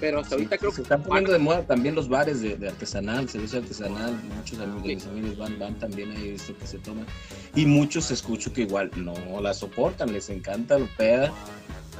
pero 0.00 0.20
hasta 0.20 0.34
ahorita 0.34 0.58
creo 0.58 0.70
se 0.70 0.76
que 0.76 0.82
están 0.82 1.02
poniendo 1.02 1.32
de 1.32 1.38
moda 1.38 1.62
también 1.62 1.94
los 1.94 2.08
bares 2.08 2.40
de, 2.40 2.56
de 2.56 2.68
artesanal, 2.68 3.28
cerveza 3.28 3.58
artesanal. 3.58 4.14
Muchos 4.36 4.58
amigos 4.60 4.82
de 4.84 4.94
mis 4.94 5.06
amigos 5.06 5.36
van, 5.38 5.58
van 5.58 5.74
también 5.76 6.10
ahí, 6.12 6.32
visto 6.32 6.56
que 6.58 6.66
se 6.66 6.78
toman. 6.78 7.06
Y 7.54 7.66
muchos 7.66 8.10
escucho 8.10 8.52
que 8.52 8.62
igual 8.62 8.90
no 8.96 9.14
la 9.40 9.54
soportan, 9.54 10.12
les 10.12 10.28
encanta 10.30 10.78
lo 10.78 10.86
peda. 10.96 11.32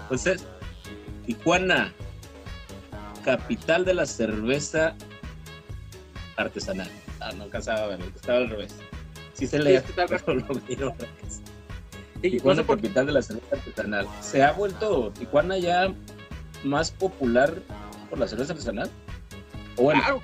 Entonces, 0.02 0.44
Tijuana, 1.26 1.92
capital 3.24 3.84
de 3.84 3.94
la 3.94 4.06
cerveza 4.06 4.94
artesanal. 6.36 6.88
Ah, 7.20 7.32
no 7.32 7.44
alcanzaba 7.44 7.84
a 7.84 7.86
verlo, 7.88 8.06
estaba 8.14 8.38
al 8.38 8.48
revés. 8.50 8.74
Sí 9.34 9.46
se 9.46 9.58
leía, 9.58 9.80
Sí, 9.80 9.92
pero 9.96 10.34
lo 10.34 10.54
miro. 10.68 10.94
Sí, 10.98 11.40
no 12.14 12.20
Tijuana, 12.30 12.60
sé 12.62 12.66
por- 12.66 12.76
capital 12.76 13.06
de 13.06 13.12
la 13.12 13.22
cerveza 13.22 13.56
artesanal. 13.56 14.06
¿Se 14.20 14.42
ha 14.42 14.52
vuelto 14.52 15.10
Tijuana 15.18 15.58
ya 15.58 15.92
más 16.64 16.90
popular 16.90 17.54
por 18.06 18.18
la 18.18 18.26
cerveza 18.28 18.52
artesanal? 18.52 18.90
O 19.76 19.82
bueno, 19.84 20.00
Claro, 20.00 20.20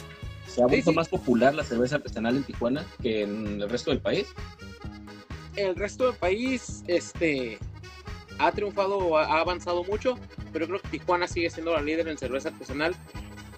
¿se 0.47 0.63
ha 0.63 0.67
vuelto 0.67 0.91
sí. 0.91 0.97
más 0.97 1.09
popular 1.09 1.55
la 1.55 1.65
cerveza 1.65 1.97
artesanal 1.97 2.37
en 2.37 2.45
Tijuana 2.45 2.85
que 3.01 3.23
en 3.23 3.61
el 3.61 3.69
resto 3.69 3.91
del 3.91 4.01
país? 4.01 4.27
el 5.57 5.77
resto 5.77 6.07
del 6.07 6.17
país 6.17 6.83
este, 6.87 7.59
ha 8.39 8.51
triunfado, 8.53 9.19
ha 9.19 9.25
ha 9.25 9.41
avanzado 9.41 9.85
mucho, 9.85 10.19
pero 10.53 10.67
creo 10.67 10.81
que 10.81 10.89
Tijuana 10.89 11.29
sigue 11.29 11.51
siendo 11.51 11.73
la 11.75 11.83
líder 11.83 12.09
en 12.09 12.17
cerveza 12.17 12.49
artesanal. 12.49 12.95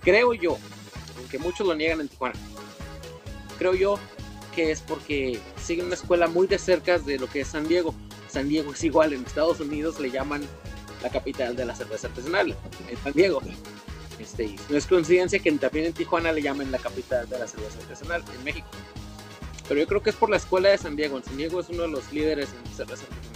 Creo 0.00 0.34
yo, 0.34 0.58
aunque 1.16 1.38
muchos 1.38 1.66
lo 1.66 1.74
niegan 1.74 2.00
en 2.00 2.08
Tijuana, 2.08 2.34
creo 3.58 3.74
yo 3.74 3.98
que 4.54 4.70
es 4.70 4.80
porque 4.80 5.40
siguen 5.62 5.86
una 5.86 5.94
escuela 5.94 6.26
muy 6.28 6.46
de 6.46 6.58
cerca 6.58 6.98
de 6.98 7.18
lo 7.18 7.28
que 7.28 7.40
es 7.42 7.48
San 7.48 7.66
Diego. 7.68 7.94
San 8.28 8.48
Diego 8.48 8.72
es 8.72 8.82
igual, 8.82 9.12
en 9.12 9.24
Estados 9.24 9.60
Unidos 9.60 10.00
le 10.00 10.10
llaman 10.10 10.42
la 11.02 11.10
capital 11.10 11.54
de 11.54 11.64
la 11.64 11.74
cerveza 11.76 12.08
artesanal, 12.08 12.56
en 12.88 12.96
San 12.98 13.12
Diego. 13.12 13.40
Este, 14.18 14.44
y 14.44 14.56
no 14.68 14.76
es 14.76 14.86
coincidencia 14.86 15.38
que 15.38 15.50
también 15.52 15.86
en 15.86 15.92
Tijuana 15.92 16.32
le 16.32 16.42
llamen 16.42 16.70
la 16.70 16.78
capital 16.78 17.28
de 17.28 17.38
la 17.38 17.46
cerveza 17.46 17.78
artesanal, 17.80 18.22
en 18.36 18.44
México. 18.44 18.68
Pero 19.68 19.80
yo 19.80 19.86
creo 19.86 20.02
que 20.02 20.10
es 20.10 20.16
por 20.16 20.30
la 20.30 20.36
escuela 20.36 20.68
de 20.68 20.78
San 20.78 20.94
Diego. 20.96 21.16
En 21.18 21.24
San 21.24 21.36
Diego 21.36 21.60
es 21.60 21.68
uno 21.70 21.82
de 21.82 21.88
los 21.88 22.12
líderes 22.12 22.48
en 22.50 22.74
cerveza 22.74 23.02
artesanal. 23.04 23.34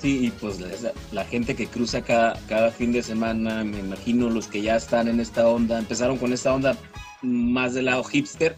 Sí, 0.00 0.26
y 0.26 0.30
pues 0.30 0.60
la, 0.60 0.68
la 1.12 1.24
gente 1.24 1.56
que 1.56 1.66
cruza 1.66 2.02
cada, 2.02 2.38
cada 2.46 2.70
fin 2.70 2.92
de 2.92 3.02
semana, 3.02 3.64
me 3.64 3.78
imagino 3.78 4.28
los 4.28 4.46
que 4.48 4.60
ya 4.60 4.76
están 4.76 5.08
en 5.08 5.18
esta 5.18 5.48
onda, 5.48 5.78
empezaron 5.78 6.18
con 6.18 6.32
esta 6.32 6.52
onda 6.54 6.76
más 7.22 7.72
del 7.74 7.86
lado 7.86 8.04
hipster, 8.04 8.54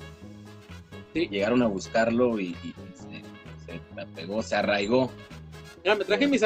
Sí. 1.15 1.29
llegaron 1.31 1.63
a 1.63 1.67
buscarlo 1.67 2.39
y, 2.41 2.49
y 2.63 2.75
se, 2.95 3.73
se 3.73 4.07
pegó, 4.15 4.43
se 4.43 4.57
arraigó. 4.57 5.11
Mira, 5.87 5.95
me 5.95 6.05
traje 6.05 6.27
mis 6.27 6.43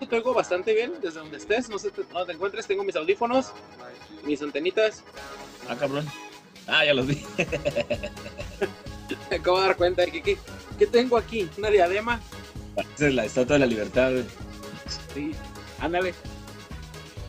que 0.00 0.06
te 0.06 0.16
oigo 0.16 0.32
bastante 0.32 0.72
bien 0.72 0.94
desde 1.02 1.18
donde 1.20 1.36
estés. 1.36 1.68
No 1.68 1.78
sé 1.78 1.90
dónde 1.90 2.24
te 2.24 2.32
encuentres. 2.32 2.66
Tengo 2.66 2.82
mis 2.82 2.96
audífonos, 2.96 3.52
mis 4.24 4.40
antenitas. 4.40 5.04
Ah, 5.68 5.76
cabrón. 5.76 6.06
Ah, 6.66 6.82
ya 6.86 6.94
los 6.94 7.06
vi. 7.06 7.22
Me 9.30 9.36
acabo 9.36 9.60
de 9.60 9.66
dar 9.66 9.76
cuenta 9.76 10.00
de 10.06 10.10
que 10.12 10.22
¿qué, 10.22 10.38
qué 10.78 10.86
tengo 10.86 11.18
aquí? 11.18 11.46
Una 11.58 11.68
diadema. 11.68 12.22
Esa 12.94 13.08
es 13.08 13.14
la 13.14 13.26
estatua 13.26 13.56
de 13.56 13.60
la 13.60 13.66
libertad. 13.66 14.12
güey. 14.12 14.24
Sí, 15.12 15.32
ándale. 15.78 16.14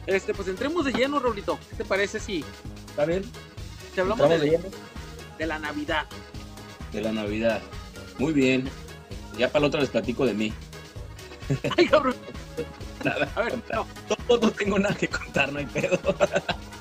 Este, 0.07 0.33
pues 0.33 0.47
entremos 0.47 0.85
de 0.85 0.93
lleno, 0.93 1.19
Raulito. 1.19 1.59
¿Qué 1.71 1.75
te 1.75 1.83
parece 1.83 2.21
si 2.21 2.45
¿Está 2.91 3.03
bien? 3.03 3.29
te 3.93 3.99
hablamos 3.99 4.29
de 4.29 4.39
lleno. 4.39 4.69
de 5.37 5.45
la 5.45 5.59
Navidad? 5.59 6.05
De 6.93 7.01
la 7.01 7.11
Navidad. 7.11 7.61
Muy 8.19 8.31
bien. 8.31 8.69
Ya 9.37 9.49
para 9.49 9.63
la 9.63 9.67
otra 9.67 9.81
les 9.81 9.89
platico 9.89 10.25
de 10.25 10.33
mí. 10.33 10.53
Ay, 11.77 11.87
cabrón. 11.87 12.15
Nada. 13.03 13.31
A 13.35 13.41
ver, 13.41 13.59
no. 13.73 13.87
No, 14.29 14.37
no 14.37 14.51
tengo 14.51 14.79
nada 14.79 14.95
que 14.95 15.07
contar, 15.07 15.51
no 15.51 15.59
hay 15.59 15.65
pedo. 15.65 15.99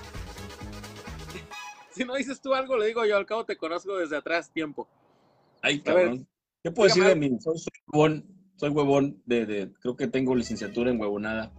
Si 1.93 2.05
no 2.05 2.15
dices 2.15 2.41
tú 2.41 2.55
algo, 2.55 2.77
lo 2.77 2.85
digo 2.85 3.05
yo. 3.05 3.17
Al 3.17 3.27
cabo 3.27 3.45
te 3.45 3.57
conozco 3.57 3.97
desde 3.99 4.17
atrás 4.17 4.51
tiempo. 4.51 4.89
Ay, 5.61 5.79
ver, 5.81 5.85
cabrón. 5.85 6.29
¿Qué 6.63 6.71
puedo 6.71 6.89
decir 6.89 7.05
de 7.05 7.15
mí? 7.15 7.29
Soy, 7.41 7.59
soy 7.59 7.73
huevón. 7.89 8.25
Soy 8.57 8.71
huevón 8.71 9.23
de, 9.27 9.45
de- 9.45 9.73
Creo 9.83 9.97
que 9.97 10.07
tengo 10.07 10.35
licenciatura 10.35 10.91
en 10.91 11.01
huevonada. 11.01 11.53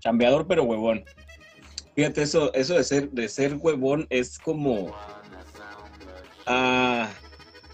Chambeador, 0.00 0.46
pero 0.48 0.64
huevón. 0.64 1.04
Fíjate, 1.94 2.22
eso, 2.22 2.52
eso 2.54 2.74
de 2.74 2.82
ser, 2.82 3.10
de 3.10 3.28
ser 3.28 3.54
huevón 3.54 4.06
es 4.10 4.38
como. 4.38 4.92
ah, 6.46 7.08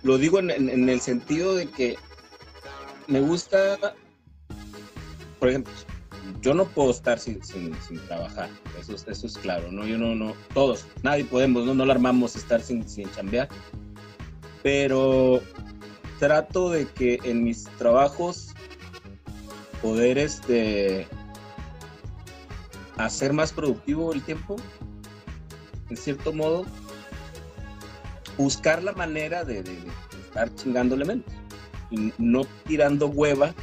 lo 0.03 0.19
digo 0.19 0.41
en, 0.41 0.51
en- 0.51 0.69
en 0.69 0.89
el 0.89 1.01
sentido 1.01 1.55
de 1.55 1.71
que 1.71 1.97
me 3.07 3.21
gusta. 3.21 3.77
Por 5.39 5.49
ejemplo, 5.49 5.73
yo 6.43 6.55
no 6.55 6.65
puedo 6.67 6.91
estar 6.91 7.19
sin, 7.19 7.43
sin, 7.45 7.75
trabajar. 8.07 8.51
Eso, 8.79 8.95
es- 8.95 9.39
claro, 9.39 9.71
¿no? 9.73 9.87
Yo 9.87 9.99
no, 9.99 10.15
no. 10.15 10.35
Todos, 10.55 10.87
nadie 11.03 11.25
podemos, 11.25 11.65
¿no? 11.65 11.75
No 11.75 11.85
la 11.85 11.95
armamos 11.95 12.37
estar 12.37 12.61
sin, 12.61 12.89
sin 12.89 13.11
chambear. 13.13 13.49
Pero 14.63 15.41
trato 16.19 16.71
de 16.71 16.87
que 16.87 17.19
en 17.25 17.45
mis 17.45 17.65
trabajos 17.79 18.55
poder 19.81 20.19
este 20.19 21.09
hacer 22.99 23.33
más 23.33 23.51
productivo 23.53 24.13
el 24.13 24.23
tiempo 24.23 24.57
en 25.89 25.97
cierto 25.97 26.35
modo 26.35 26.67
buscar 28.37 28.83
la 28.83 28.93
manera 28.93 29.43
de, 29.45 29.63
de- 29.63 29.73
de 29.73 29.91
estar 30.27 30.55
chingándole 30.55 31.07
menos 31.07 31.25
no 32.19 32.43
tirando 32.67 33.07
hueva 33.07 33.55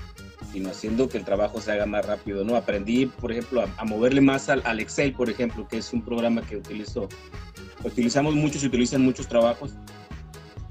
sino 0.51 0.69
haciendo 0.69 1.09
que 1.09 1.17
el 1.17 1.25
trabajo 1.25 1.59
se 1.61 1.71
haga 1.71 1.85
más 1.85 2.05
rápido 2.05 2.43
no 2.43 2.55
aprendí 2.55 3.05
por 3.05 3.31
ejemplo 3.31 3.65
a, 3.77 3.85
moverle 3.85 4.21
más 4.21 4.49
al, 4.49 4.79
Excel 4.79 5.13
por 5.13 5.29
ejemplo 5.29 5.67
que 5.67 5.77
es 5.77 5.93
un 5.93 6.01
programa 6.01 6.41
que 6.41 6.57
utilizo 6.57 7.09
utilizamos 7.83 8.35
mucho 8.35 8.59
se 8.59 8.67
utiliza 8.67 8.95
en 8.95 9.03
muchos 9.03 9.27
trabajos 9.27 9.73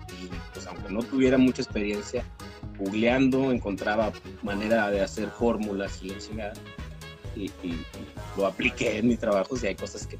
y 0.09 0.29
pues 0.53 0.67
aunque 0.67 0.91
no 0.91 1.03
tuviera 1.03 1.39
mucha 1.39 1.63
experiencia, 1.63 2.25
googleando 2.79 3.53
encontraba 3.53 4.13
manera 4.43 4.91
de 4.91 5.03
hacer 5.03 5.29
fórmulas 5.31 6.01
y 6.03 6.17
chingada. 6.19 6.55
Y 7.35 7.51
lo 8.37 8.47
apliqué 8.47 8.99
en 8.99 9.09
mis 9.09 9.19
trabajos 9.19 9.63
y 9.63 9.67
hay 9.67 9.75
cosas 9.75 10.07
que 10.07 10.19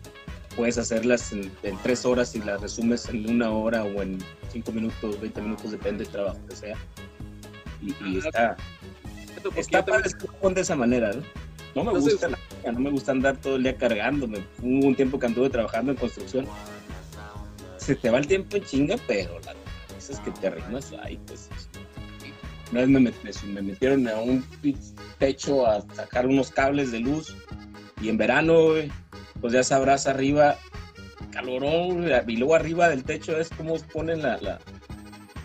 puedes 0.55 0.77
hacerlas 0.77 1.33
en, 1.33 1.51
en 1.63 1.77
tres 1.83 2.05
horas 2.05 2.35
y 2.35 2.41
las 2.41 2.61
resumes 2.61 3.09
en 3.09 3.31
una 3.31 3.51
hora 3.51 3.85
o 3.85 4.03
en 4.03 4.19
cinco 4.53 4.73
minutos, 4.73 5.19
20 5.21 5.41
minutos, 5.41 5.71
depende 5.71 6.05
del 6.05 6.13
trabajo 6.13 6.39
que 6.47 6.57
sea. 6.57 6.77
Y, 7.83 7.95
y 8.05 8.19
está, 8.19 8.57
está 9.57 9.79
yo 9.81 9.85
también- 9.85 10.55
de 10.55 10.61
esa 10.61 10.77
manera, 10.77 11.13
¿no? 11.13 11.23
No 11.75 11.85
me 11.85 11.91
Entonces- 11.91 12.13
gusta 12.15 12.29
la 12.31 12.39
no 12.73 12.81
me 12.81 12.91
gusta 12.91 13.13
andar 13.13 13.37
todo 13.37 13.57
el 13.57 13.63
día 13.63 13.77
cargándome. 13.77 14.39
Hubo 14.61 14.87
un 14.89 14.95
tiempo 14.97 15.19
que 15.21 15.27
anduve 15.27 15.51
trabajando 15.51 15.93
en 15.93 15.99
construcción. 15.99 16.47
Se 17.77 17.95
te 17.95 18.11
va 18.11 18.19
el 18.19 18.27
tiempo 18.27 18.57
en 18.57 18.65
chinga, 18.65 18.97
pero 19.07 19.39
las 19.45 19.55
veces 19.95 20.19
que 20.21 20.31
te 20.33 20.49
arrimas, 20.49 20.93
ay, 21.03 21.19
pues. 21.27 21.49
Una 22.73 22.81
vez 22.81 22.89
me, 22.89 22.99
met- 23.01 23.43
me 23.45 23.63
metieron 23.63 24.09
a 24.09 24.17
un 24.19 24.45
techo 25.19 25.65
a 25.67 25.83
sacar 25.95 26.27
unos 26.27 26.51
cables 26.51 26.91
de 26.91 26.99
luz 26.99 27.37
y 28.01 28.09
en 28.09 28.17
verano, 28.19 28.71
pues 29.41 29.53
ya 29.53 29.63
sabrás 29.63 30.09
arriba, 30.09 30.57
calorón, 31.31 32.09
y 32.27 32.37
luego 32.37 32.57
arriba 32.57 32.89
del 32.89 33.05
techo 33.05 33.39
es 33.39 33.51
como 33.51 33.79
ponen 33.93 34.23
la, 34.23 34.39
la 34.39 34.59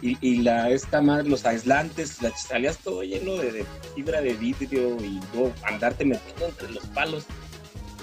y, 0.02 0.18
y 0.22 0.38
la 0.38 0.70
esta 0.70 1.02
madre, 1.02 1.30
los 1.30 1.46
aislantes, 1.46 2.22
la, 2.22 2.36
salías 2.36 2.78
todo 2.78 3.04
lleno 3.04 3.36
de, 3.36 3.52
de 3.52 3.66
fibra 3.96 4.22
de 4.22 4.34
vidrio 4.34 4.98
y 5.02 5.20
andarte 5.64 6.06
metiendo 6.06 6.46
entre 6.48 6.70
los 6.72 6.86
palos. 6.88 7.26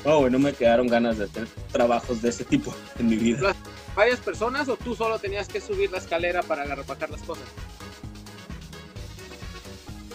No, 0.05 0.21
güey, 0.21 0.31
no 0.31 0.39
me 0.39 0.53
quedaron 0.53 0.87
ganas 0.87 1.19
de 1.19 1.25
hacer 1.25 1.49
trabajos 1.73 2.23
de 2.23 2.29
ese 2.29 2.45
tipo 2.45 2.73
en 2.99 3.09
mi 3.09 3.17
vida. 3.17 3.55
varias 3.97 4.21
personas 4.21 4.69
o 4.69 4.77
tú 4.77 4.95
solo 4.95 5.19
tenías 5.19 5.49
que 5.49 5.61
subir 5.61 5.91
la 5.91 5.99
escalera 5.99 6.43
para 6.43 6.63
agarrar 6.63 7.11
las 7.11 7.23
cosas? 7.23 7.45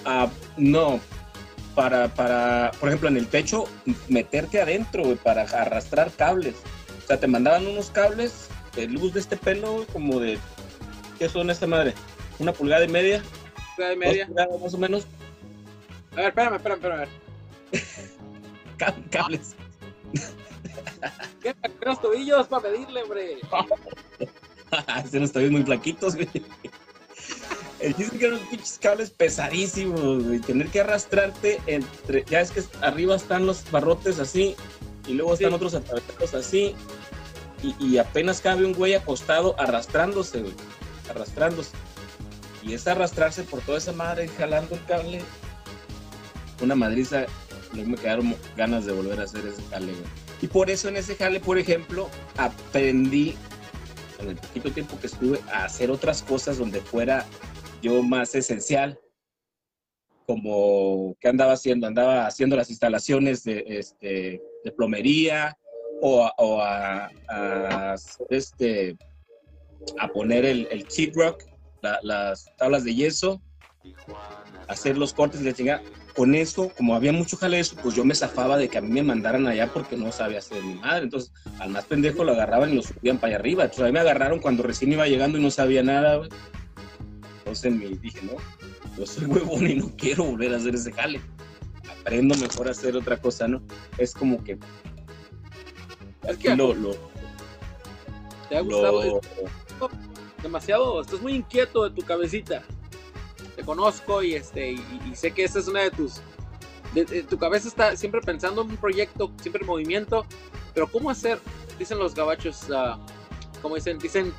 Ah, 0.05 0.29
no, 0.57 0.99
para, 1.75 2.13
para, 2.13 2.71
por 2.79 2.89
ejemplo, 2.89 3.09
en 3.09 3.17
el 3.17 3.27
techo, 3.27 3.65
meterte 4.07 4.61
adentro, 4.61 5.03
güey, 5.03 5.15
para 5.15 5.43
arrastrar 5.43 6.11
cables. 6.11 6.55
O 7.03 7.07
sea, 7.07 7.19
te 7.19 7.27
mandaban 7.27 7.67
unos 7.67 7.89
cables 7.89 8.47
de 8.75 8.87
luz 8.87 9.13
de 9.13 9.19
este 9.19 9.37
pelo, 9.37 9.85
como 9.91 10.19
de, 10.19 10.39
¿qué 11.19 11.29
son 11.29 11.49
esta 11.49 11.67
madre? 11.67 11.93
Una 12.39 12.51
pulgada 12.53 12.83
y 12.85 12.87
media, 12.89 13.21
Una 13.77 13.93
y 13.93 13.97
media. 13.97 14.27
pulgadas 14.27 14.61
más 14.61 14.73
o 14.73 14.77
menos, 14.77 15.05
A 16.13 16.15
ver, 16.17 16.25
espérame, 16.27 16.55
espérame, 16.55 16.77
espérame. 16.77 16.95
a 16.95 16.99
ver. 16.99 17.09
ca- 18.77 18.95
cables. 19.09 19.55
¿Qué? 21.41 21.55
Los 21.85 22.01
tobillos 22.01 22.47
para 22.47 22.69
medirle, 22.69 23.03
hombre. 23.03 23.37
Se 25.09 25.19
los 25.19 25.29
estoy 25.29 25.49
muy 25.49 25.63
flaquitos, 25.63 26.15
güey. 26.15 26.29
El 27.79 27.93
chiste 27.95 28.17
que 28.17 28.25
eran 28.27 28.37
unos 28.37 28.49
pinches 28.49 28.79
cables 28.81 29.09
pesadísimos, 29.09 30.23
güey. 30.23 30.39
Tener 30.39 30.67
que 30.69 30.79
arrastrarte 30.81 31.59
entre. 31.67 32.23
Ya 32.29 32.39
es 32.39 32.51
que 32.51 32.63
arriba 32.81 33.15
están 33.15 33.45
los 33.45 33.69
barrotes 33.71 34.19
así, 34.19 34.55
y 35.05 35.13
luego 35.13 35.33
están 35.33 35.49
Sí. 35.49 35.55
otros 35.55 35.75
atravesados 35.75 36.33
así, 36.33 36.75
y, 37.61 37.75
y 37.85 37.97
apenas 37.97 38.39
cabe 38.39 38.65
un 38.65 38.73
güey 38.73 38.93
acostado 38.93 39.55
arrastrándose, 39.59 40.39
güey. 40.41 40.53
Arrastrándose. 41.09 41.71
Y 42.61 42.73
es 42.73 42.87
arrastrarse 42.87 43.43
por 43.43 43.61
toda 43.61 43.77
esa 43.77 43.91
madre, 43.91 44.27
jalando 44.29 44.75
el 44.75 44.85
cable. 44.85 45.21
Una 46.61 46.75
madriza 46.75 47.25
luego 47.73 47.89
me 47.89 47.97
quedaron 47.97 48.35
ganas 48.55 48.85
de 48.85 48.93
volver 48.93 49.19
a 49.19 49.23
hacer 49.23 49.45
ese 49.45 49.61
jale. 49.63 49.93
Y 50.41 50.47
por 50.47 50.69
eso 50.69 50.89
en 50.89 50.97
ese 50.97 51.15
jale, 51.15 51.39
por 51.39 51.57
ejemplo, 51.57 52.09
aprendí 52.37 53.35
en 54.19 54.29
el 54.29 54.35
poquito 54.35 54.71
tiempo 54.71 54.99
que 54.99 55.07
estuve 55.07 55.39
a 55.51 55.65
hacer 55.65 55.91
otras 55.91 56.21
cosas 56.21 56.57
donde 56.57 56.81
fuera 56.81 57.25
yo 57.81 58.01
más 58.03 58.35
esencial. 58.35 58.99
Como, 60.25 61.15
¿qué 61.19 61.27
andaba 61.27 61.53
haciendo? 61.53 61.85
Andaba 61.85 62.27
haciendo 62.27 62.55
las 62.55 62.69
instalaciones 62.69 63.43
de, 63.43 63.63
este, 63.67 64.41
de 64.63 64.71
plomería 64.71 65.57
o, 66.01 66.25
a, 66.25 66.33
o 66.37 66.61
a, 66.61 67.95
este, 68.29 68.97
a 69.99 70.07
poner 70.07 70.45
el, 70.45 70.67
el 70.71 70.85
rock, 71.13 71.43
la- 71.81 71.99
las 72.03 72.45
tablas 72.57 72.83
de 72.83 72.95
yeso, 72.95 73.41
hacer 74.67 74.97
los 74.97 75.13
cortes 75.13 75.41
de 75.41 75.49
la 75.51 75.55
chingada. 75.55 75.81
Con 76.15 76.35
eso, 76.35 76.71
como 76.77 76.95
había 76.95 77.11
mucho 77.11 77.37
jale 77.37 77.59
eso, 77.59 77.75
pues 77.81 77.95
yo 77.95 78.05
me 78.05 78.13
zafaba 78.13 78.55
de 78.55 78.69
que 78.69 78.77
a 78.77 78.81
mí 78.81 78.89
me 78.89 79.01
mandaran 79.01 79.47
allá 79.47 79.73
porque 79.73 79.97
no 79.97 80.11
sabía 80.11 80.37
hacer 80.39 80.61
mi 80.63 80.75
madre. 80.75 81.05
Entonces, 81.05 81.31
al 81.59 81.69
más 81.71 81.85
pendejo 81.85 82.23
lo 82.23 82.33
agarraban 82.33 82.71
y 82.71 82.75
lo 82.75 82.83
subían 82.83 83.17
para 83.17 83.29
allá 83.29 83.37
arriba. 83.37 83.63
Entonces, 83.63 83.83
a 83.83 83.87
mí 83.87 83.93
me 83.93 83.99
agarraron 83.99 84.39
cuando 84.39 84.61
recién 84.61 84.91
iba 84.93 85.07
llegando 85.07 85.39
y 85.39 85.41
no 85.41 85.49
sabía 85.49 85.81
nada, 85.81 86.17
güey. 86.17 86.29
Entonces 87.39 87.73
me 87.73 87.87
dije, 87.89 88.19
no, 88.23 88.33
yo 88.97 89.05
soy 89.07 89.25
huevón 89.25 89.67
y 89.67 89.75
no 89.75 89.91
quiero 89.97 90.23
volver 90.25 90.53
a 90.53 90.57
hacer 90.57 90.75
ese 90.75 90.91
jale. 90.93 91.19
Aprendo 91.99 92.35
mejor 92.35 92.67
a 92.67 92.71
hacer 92.71 92.95
otra 92.95 93.17
cosa, 93.17 93.47
¿no? 93.47 93.63
Es 93.97 94.13
como 94.13 94.43
que 94.43 94.57
Es 96.27 96.37
que 96.37 96.55
lo, 96.55 96.73
lo, 96.75 96.95
te 98.49 98.57
ha 98.57 98.61
gustado 98.61 99.03
lo- 99.03 99.21
demasiado, 100.41 101.01
estás 101.01 101.21
muy 101.21 101.33
inquieto 101.35 101.83
de 101.87 101.91
tu 101.95 102.05
cabecita. 102.05 102.63
Te 103.55 103.63
conozco 103.63 104.23
y 104.23 104.33
este 104.35 104.71
y, 104.73 105.01
y 105.11 105.15
sé 105.15 105.31
que 105.31 105.43
esa 105.43 105.59
es 105.59 105.67
una 105.67 105.81
de 105.81 105.91
tus 105.91 106.21
de- 106.93 107.05
de- 107.05 107.23
tu 107.23 107.37
cabeza 107.37 107.67
está 107.67 107.95
siempre 107.95 108.21
pensando 108.21 108.61
en 108.61 108.69
un 108.71 108.77
proyecto, 108.77 109.31
siempre 109.41 109.61
en 109.61 109.67
movimiento, 109.67 110.25
pero 110.73 110.87
cómo 110.87 111.09
hacer, 111.09 111.39
dicen 111.79 111.97
los 111.99 112.13
gabachos, 112.15 112.65
ah, 112.71 112.97
como 113.61 113.75
dicen, 113.75 113.97
dicen 113.99 114.33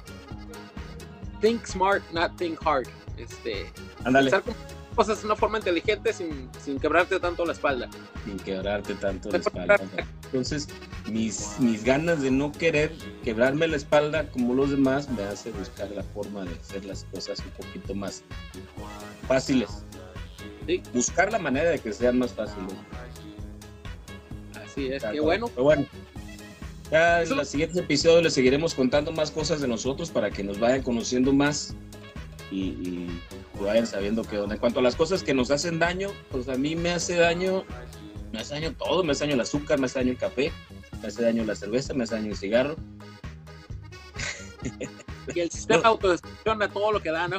think 1.40 1.64
smart, 1.66 2.02
not 2.12 2.36
think 2.36 2.58
hard. 2.66 2.86
Este, 3.16 3.72
pensar 4.30 4.42
como 4.42 4.56
cosas 4.94 5.20
de 5.20 5.26
una 5.26 5.36
forma 5.36 5.58
inteligente 5.58 6.12
sin, 6.12 6.48
sin 6.62 6.78
quebrarte 6.78 7.20
tanto 7.20 7.44
la 7.44 7.52
espalda. 7.52 7.88
sin 8.24 8.38
quebrarte 8.38 8.94
tanto 8.94 9.30
la 9.30 9.38
espalda. 9.38 9.80
Entonces, 10.26 10.68
mis, 11.10 11.56
mis 11.60 11.84
ganas 11.84 12.22
de 12.22 12.30
no 12.30 12.52
querer 12.52 12.92
quebrarme 13.22 13.68
la 13.68 13.76
espalda 13.76 14.30
como 14.30 14.54
los 14.54 14.70
demás 14.70 15.08
me 15.08 15.22
hace 15.22 15.50
buscar 15.50 15.90
la 15.90 16.02
forma 16.02 16.44
de 16.44 16.54
hacer 16.54 16.84
las 16.84 17.04
cosas 17.04 17.40
un 17.40 17.50
poquito 17.50 17.94
más 17.94 18.22
fáciles. 19.28 19.70
Sí. 20.66 20.82
Buscar 20.92 21.30
la 21.30 21.38
manera 21.38 21.70
de 21.70 21.78
que 21.78 21.92
sean 21.92 22.18
más 22.18 22.32
fáciles. 22.32 22.72
Así 24.64 24.88
es, 24.88 25.02
Tal 25.02 25.14
qué 25.14 25.20
bueno. 25.20 25.48
Pero 25.48 25.64
bueno. 25.64 25.86
Ya 26.90 27.22
en 27.22 27.36
los 27.36 27.48
siguientes 27.48 27.76
episodios 27.78 28.22
les 28.22 28.34
seguiremos 28.34 28.74
contando 28.74 29.10
más 29.10 29.30
cosas 29.30 29.60
de 29.60 29.68
nosotros 29.68 30.10
para 30.10 30.30
que 30.30 30.44
nos 30.44 30.58
vayan 30.58 30.82
conociendo 30.82 31.32
más 31.32 31.74
y, 32.50 32.62
y 32.62 33.20
vayan 33.60 33.86
sabiendo 33.86 34.22
qué 34.22 34.38
onda. 34.38 34.54
En 34.54 34.60
cuanto 34.60 34.80
a 34.80 34.82
las 34.82 34.96
cosas 34.96 35.22
que 35.22 35.34
nos 35.34 35.50
hacen 35.50 35.78
daño, 35.78 36.10
pues 36.30 36.48
a 36.48 36.56
mí 36.56 36.76
me 36.76 36.90
hace 36.90 37.16
daño, 37.16 37.64
me 38.32 38.40
hace 38.40 38.54
daño 38.54 38.72
todo, 38.72 39.02
me 39.02 39.12
hace 39.12 39.24
daño 39.24 39.34
el 39.34 39.40
azúcar, 39.40 39.78
me 39.78 39.86
hace 39.86 39.98
daño 40.00 40.12
el 40.12 40.18
café, 40.18 40.52
me 41.00 41.08
hace 41.08 41.22
daño 41.22 41.44
la 41.44 41.54
cerveza, 41.54 41.94
me 41.94 42.04
hace 42.04 42.16
daño 42.16 42.30
el 42.30 42.36
cigarro. 42.36 42.76
Y 45.34 45.40
el 45.40 45.50
sistema 45.50 45.80
de 45.80 45.88
autodestrucción 45.88 46.58
de 46.58 46.68
todo 46.68 46.92
lo 46.92 47.02
que 47.02 47.10
da, 47.10 47.28
¿no? 47.28 47.38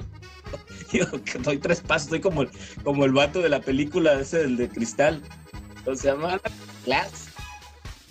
Yo 0.91 1.05
doy 1.39 1.57
tres 1.57 1.81
pasos, 1.81 2.05
estoy 2.05 2.21
como 2.21 2.43
el, 2.43 2.50
como 2.83 3.05
el 3.05 3.11
vato 3.11 3.41
de 3.41 3.50
la 3.50 3.61
película 3.61 4.20
ese, 4.20 4.41
el 4.41 4.57
de 4.57 4.70
cristal. 4.70 5.22
¿Cómo 5.83 5.96
se 5.96 6.07
llama? 6.07 6.39
Glass. 6.85 7.29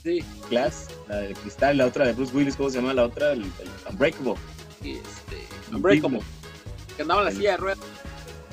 Sí, 0.02 0.22
Glass, 0.50 0.88
la 1.08 1.16
de 1.16 1.34
cristal, 1.34 1.78
la 1.78 1.86
otra 1.86 2.06
de 2.06 2.12
Bruce 2.12 2.36
Willis, 2.36 2.56
¿cómo 2.56 2.70
se 2.70 2.76
llama 2.76 2.92
la 2.92 3.04
otra? 3.04 3.32
El, 3.32 3.42
el 3.42 3.70
Unbreakable. 3.90 4.34
y 4.82 4.92
este, 4.92 5.46
Unbreakable, 5.72 6.20
que 6.96 7.02
andaba 7.02 7.20
en 7.20 7.26
la 7.26 7.32
silla 7.32 7.50
de 7.52 7.56
ruedas, 7.56 7.78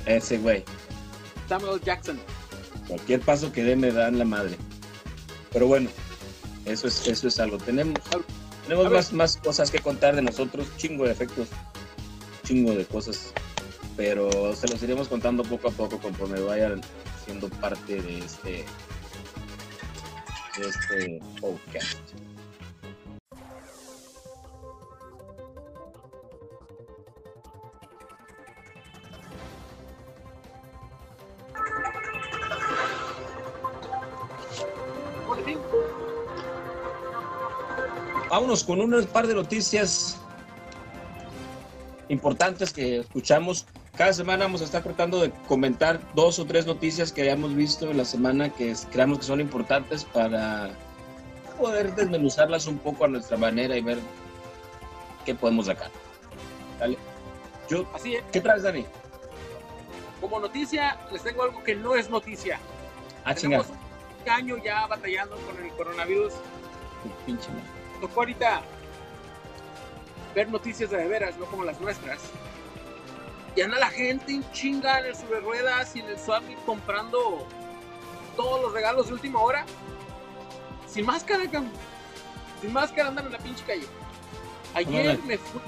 Ese 0.06 0.38
güey. 0.38 0.64
Samuel 1.48 1.82
Jackson. 1.82 2.20
Cualquier 2.88 3.22
paso 3.22 3.52
que 3.52 3.64
dé 3.64 3.76
me 3.76 3.92
dan 3.92 4.18
la 4.18 4.26
madre. 4.26 4.58
Pero 5.52 5.68
bueno, 5.68 5.90
eso 6.66 6.88
es, 6.88 7.08
eso 7.08 7.28
es 7.28 7.40
algo. 7.40 7.58
Tenemos, 7.58 8.00
tenemos 8.64 8.92
más, 8.92 9.14
más 9.14 9.38
cosas 9.38 9.70
que 9.70 9.80
contar 9.80 10.16
de 10.16 10.22
nosotros, 10.22 10.68
chingo 10.78 11.06
de 11.06 11.12
efectos, 11.12 11.50
chingo 12.44 12.74
de 12.74 12.86
cosas. 12.86 13.34
Pero 13.98 14.56
se 14.56 14.68
los 14.68 14.82
iremos 14.82 15.08
contando 15.08 15.44
poco 15.44 15.68
a 15.68 15.72
poco 15.72 16.00
conforme 16.00 16.40
vayan 16.40 16.82
siendo 17.26 17.50
parte 17.50 18.02
de 18.02 18.20
este, 18.20 18.66
de 20.58 20.70
este 20.70 21.22
podcast. 21.40 22.00
Vámonos 38.32 38.64
con 38.64 38.80
un 38.80 39.06
par 39.08 39.28
de 39.28 39.36
noticias 39.36 40.18
importantes 42.08 42.72
que 42.72 43.00
escuchamos. 43.00 43.66
Cada 43.98 44.14
semana 44.14 44.46
vamos 44.46 44.62
a 44.62 44.64
estar 44.64 44.82
tratando 44.82 45.20
de 45.20 45.32
comentar 45.50 46.00
dos 46.16 46.40
o 46.40 46.46
tres 46.46 46.66
noticias 46.66 47.12
que 47.12 47.24
hayamos 47.24 47.54
visto 47.54 47.92
en 47.92 47.98
la 47.98 48.06
semana 48.06 48.50
que 48.50 48.74
creamos 48.90 49.20
que 49.20 49.26
son 49.26 49.42
importantes 49.42 50.06
para 50.06 50.70
poder 51.60 51.94
desmenuzarlas 51.94 52.68
un 52.68 52.78
poco 52.78 53.04
a 53.04 53.10
nuestra 53.10 53.36
manera 53.36 53.76
y 53.76 53.82
ver 53.82 54.00
qué 55.26 55.36
podemos 55.36 55.66
sacar. 55.66 55.92
¿Sale? 56.80 56.98
Yo, 57.70 57.86
Así 57.94 58.16
es, 58.16 58.24
¿Qué 58.32 58.40
traes, 58.40 58.64
Dani? 58.64 58.86
como 60.22 60.40
noticia, 60.40 60.98
les 61.12 61.22
tengo 61.22 61.44
algo 61.44 61.62
que 61.66 61.76
no 61.76 61.96
es 61.96 62.10
noticia. 62.10 62.62
Ah. 63.26 63.36
Tenemos 63.36 63.68
un 63.68 64.30
año 64.30 64.56
ya 64.64 64.88
batallando 64.88 65.36
con 65.36 65.62
el 65.62 65.70
coronavirus. 65.72 66.32
Pinche 67.26 67.50
madre. 67.50 67.81
Tocó 68.02 68.22
ahorita 68.22 68.62
ver 70.36 70.50
noticias 70.50 70.90
de, 70.90 70.98
de 70.98 71.08
veras, 71.08 71.38
no 71.38 71.46
como 71.46 71.64
las 71.64 71.80
nuestras. 71.80 72.20
Y 73.56 73.62
anda 73.62 73.78
la 73.80 73.90
gente 73.90 74.32
en 74.34 74.50
chinga 74.52 75.00
en 75.00 75.06
el 75.06 75.16
sobre 75.16 75.40
ruedas 75.42 75.96
y 75.96 76.00
en 76.00 76.08
el 76.08 76.18
Summit 76.20 76.58
comprando 76.66 77.46
todos 78.36 78.62
los 78.62 78.74
regalos 78.74 79.08
de 79.08 79.14
última 79.14 79.40
hora. 79.42 79.66
Sin 80.88 81.06
máscara, 81.06 81.44
cabrón. 81.46 81.72
Sin 82.62 82.74
máscara 82.74 83.10
andan 83.10 83.26
en 83.28 83.32
la 83.34 83.38
pinche 83.40 83.64
calle. 83.66 83.86
Ayer 84.74 85.20
me 85.24 85.38
fui, 85.38 85.60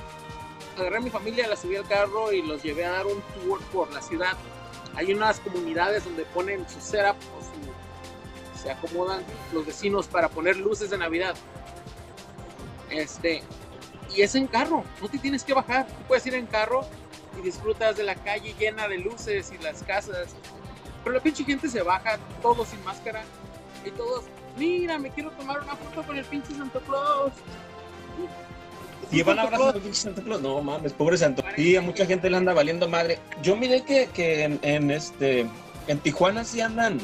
agarré 0.77 0.97
a 0.97 1.01
mi 1.01 1.09
familia, 1.09 1.47
la 1.47 1.55
subí 1.57 1.75
al 1.75 1.87
carro 1.87 2.31
y 2.31 2.41
los 2.41 2.63
llevé 2.63 2.85
a 2.85 2.91
dar 2.91 3.05
un 3.05 3.21
tour 3.21 3.61
por 3.73 3.91
la 3.93 4.01
ciudad. 4.01 4.33
Hay 4.95 5.13
unas 5.13 5.39
comunidades 5.41 6.05
donde 6.05 6.23
ponen 6.25 6.67
su 6.69 6.79
setup 6.79 7.17
o 7.37 7.41
su- 7.41 8.61
se 8.61 8.71
acomodan 8.71 9.21
los 9.51 9.65
vecinos 9.65 10.07
para 10.07 10.29
poner 10.29 10.55
luces 10.55 10.89
de 10.89 10.97
Navidad. 10.97 11.35
Este, 12.93 13.41
y 14.15 14.21
es 14.21 14.36
en 14.36 14.47
carro, 14.47 14.84
no 15.01 15.10
te 15.10 15.17
tienes 15.17 15.43
que 15.43 15.53
bajar. 15.53 15.88
Tú 15.88 15.93
puedes 16.08 16.25
ir 16.25 16.36
en 16.36 16.45
carro 16.45 16.86
y 17.38 17.41
disfrutas 17.43 17.97
de 17.97 18.03
la 18.03 18.15
calle 18.15 18.53
llena 18.60 18.88
de 18.88 18.99
luces 18.99 19.51
y 19.51 19.63
las 19.63 19.84
casas. 19.84 20.36
Pero 21.03 21.15
la 21.15 21.21
pinche 21.21 21.43
gente 21.43 21.67
se 21.67 21.82
baja, 21.82 22.17
todos 22.41 22.67
sin 22.69 22.84
máscara. 22.84 23.23
Y 23.86 23.91
todos, 23.91 24.25
mira, 24.58 24.97
me 24.99 25.10
quiero 25.10 25.32
tomar 25.32 25.62
una 25.62 25.75
foto 25.75 26.03
con 26.03 26.17
el 26.17 26.25
pinche 26.25 26.53
Santa 26.53 26.79
Claus. 26.79 27.34
Y 29.12 29.21
van 29.21 29.39
a 29.39 29.43
abrazar 29.43 29.75
al 29.75 29.82
pinche 29.82 30.01
Santa 30.01 30.21
Claus. 30.21 30.41
No 30.41 30.62
mames, 30.62 30.93
pobre 30.93 31.17
Santo. 31.17 31.43
Sí, 31.56 31.75
a 31.75 31.82
mucha 31.82 32.06
gente 32.06 32.29
le 32.29 32.38
anda 32.38 32.53
valiendo 32.53 32.88
madre. 32.88 33.19
Yo 33.41 33.56
miré 33.56 33.84
que, 33.84 34.08
que 34.08 34.43
en, 34.43 34.60
en 34.62 34.91
este 34.91 35.49
en 35.88 35.99
Tijuana 35.99 36.43
sí 36.43 36.62
andan. 36.62 36.99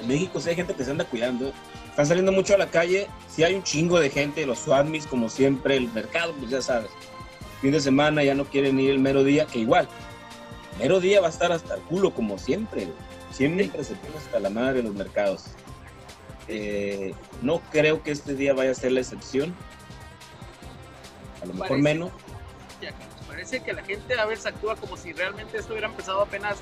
En 0.00 0.08
México 0.08 0.40
sí 0.40 0.48
hay 0.48 0.56
gente 0.56 0.74
que 0.74 0.84
se 0.84 0.90
anda 0.90 1.04
cuidando. 1.04 1.52
Están 2.00 2.16
saliendo 2.16 2.32
mucho 2.32 2.54
a 2.54 2.56
la 2.56 2.70
calle. 2.70 3.08
Sí 3.28 3.44
hay 3.44 3.54
un 3.54 3.62
chingo 3.62 4.00
de 4.00 4.08
gente, 4.08 4.46
los 4.46 4.60
Swatmis, 4.60 5.06
como 5.06 5.28
siempre, 5.28 5.76
el 5.76 5.92
mercado, 5.92 6.32
pues 6.38 6.50
ya 6.50 6.62
sabes. 6.62 6.88
Fin 7.60 7.72
de 7.72 7.80
semana 7.82 8.24
ya 8.24 8.34
no 8.34 8.46
quieren 8.46 8.80
ir 8.80 8.92
el 8.92 8.98
mero 8.98 9.22
día, 9.22 9.44
que 9.44 9.58
igual. 9.58 9.86
Mero 10.78 10.98
día 10.98 11.20
va 11.20 11.26
a 11.26 11.30
estar 11.30 11.52
hasta 11.52 11.74
el 11.74 11.82
culo, 11.82 12.14
como 12.14 12.38
siempre. 12.38 12.86
güey. 12.86 12.96
Siempre 13.32 13.84
se 13.84 13.96
pone 13.96 14.16
hasta 14.16 14.40
la 14.40 14.48
madre 14.48 14.78
en 14.78 14.86
los 14.86 14.94
mercados. 14.94 15.44
Eh, 16.48 17.14
no 17.42 17.60
creo 17.70 18.02
que 18.02 18.12
este 18.12 18.34
día 18.34 18.54
vaya 18.54 18.70
a 18.70 18.74
ser 18.74 18.92
la 18.92 19.00
excepción. 19.00 19.54
A 21.42 21.44
lo 21.44 21.52
mejor 21.52 21.68
Parece. 21.68 21.82
menos. 21.82 22.12
Ya, 22.80 22.94
Parece 23.28 23.60
que 23.60 23.74
la 23.74 23.84
gente 23.84 24.18
a 24.18 24.24
veces 24.24 24.46
actúa 24.46 24.74
como 24.76 24.96
si 24.96 25.12
realmente 25.12 25.58
esto 25.58 25.74
hubiera 25.74 25.88
empezado 25.88 26.22
apenas 26.22 26.56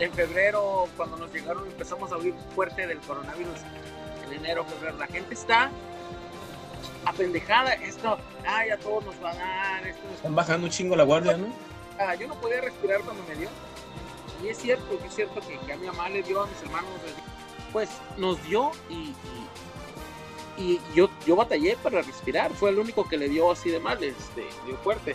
en 0.00 0.12
febrero, 0.12 0.88
cuando 0.96 1.16
nos 1.16 1.32
llegaron 1.32 1.64
empezamos 1.68 2.10
a 2.10 2.16
oír 2.16 2.34
fuerte 2.56 2.88
del 2.88 2.98
coronavirus 2.98 3.60
en 4.30 4.44
enero, 4.44 4.64
febrero. 4.64 4.96
La 4.98 5.06
gente 5.06 5.34
está 5.34 5.70
apendejada. 7.04 7.72
Esto, 7.74 8.18
ay, 8.46 8.70
a 8.70 8.78
todos 8.78 9.04
nos 9.04 9.14
va 9.22 9.30
a 9.30 9.34
dar. 9.34 9.86
Esto 9.86 10.02
nos- 10.06 10.16
Están 10.16 10.34
bajando 10.34 10.66
un 10.66 10.72
chingo 10.72 10.96
la 10.96 11.04
guardia, 11.04 11.36
¿no? 11.36 11.46
Ah, 11.98 12.14
yo 12.14 12.26
no 12.28 12.34
podía 12.40 12.60
respirar 12.60 13.00
cuando 13.02 13.22
me 13.24 13.34
dio. 13.34 13.48
Y 14.42 14.48
es 14.48 14.58
cierto, 14.58 14.98
es 15.04 15.14
cierto 15.14 15.40
que, 15.40 15.58
que 15.66 15.72
a 15.72 15.76
mi 15.76 15.86
mamá 15.86 16.08
le 16.08 16.22
dio, 16.22 16.42
a 16.42 16.46
mis 16.46 16.60
hermanos 16.62 16.90
les 17.04 17.14
dio. 17.14 17.24
pues 17.72 17.88
nos 18.16 18.42
dio 18.44 18.72
y, 18.88 19.12
y, 20.56 20.62
y 20.62 20.80
yo, 20.94 21.10
yo 21.26 21.36
batallé 21.36 21.76
para 21.82 22.00
respirar. 22.02 22.52
Fue 22.54 22.70
el 22.70 22.78
único 22.78 23.06
que 23.08 23.16
le 23.18 23.28
dio 23.28 23.50
así 23.50 23.70
de 23.70 23.80
mal, 23.80 24.02
este, 24.02 24.46
dio 24.66 24.76
fuerte. 24.78 25.14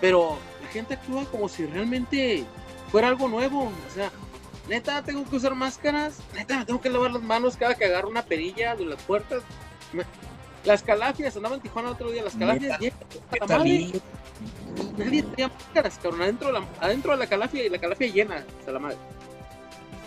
Pero 0.00 0.36
la 0.62 0.68
gente 0.68 0.94
actúa 0.94 1.24
como 1.26 1.48
si 1.48 1.64
realmente 1.64 2.44
fuera 2.90 3.08
algo 3.08 3.28
nuevo. 3.28 3.64
O 3.64 3.94
sea, 3.94 4.10
neta, 4.68 5.02
tengo 5.02 5.28
que 5.28 5.36
usar 5.36 5.54
máscaras. 5.54 6.18
Neta, 6.34 6.58
me 6.58 6.64
tengo 6.64 6.80
que 6.80 6.90
lavar 6.90 7.10
las 7.10 7.22
manos 7.22 7.56
cada 7.56 7.74
que 7.74 7.84
agarro 7.84 8.08
una 8.08 8.22
perilla 8.22 8.74
de 8.76 8.84
las 8.84 9.02
puertas. 9.02 9.42
Las 10.64 10.82
calafias, 10.82 11.36
andaba 11.36 11.56
en 11.56 11.60
Tijuana 11.60 11.88
el 11.88 11.94
otro 11.94 12.10
día, 12.12 12.22
las 12.22 12.34
calafias 12.34 12.78
¿Qué 12.78 12.92
la 13.40 13.46
madre. 13.46 13.92
Nadie 14.96 15.22
tenía 15.22 15.48
máscaras, 15.48 15.98
cabrón, 16.00 16.22
adentro 16.22 16.46
de 16.48 16.52
la, 16.54 16.64
adentro 16.80 17.12
de 17.12 17.18
la 17.18 17.26
calafia 17.26 17.64
y 17.64 17.68
la 17.68 17.78
calafia 17.78 18.06
llena, 18.06 18.44
hasta 18.58 18.72
la 18.72 18.78
madre. 18.78 18.96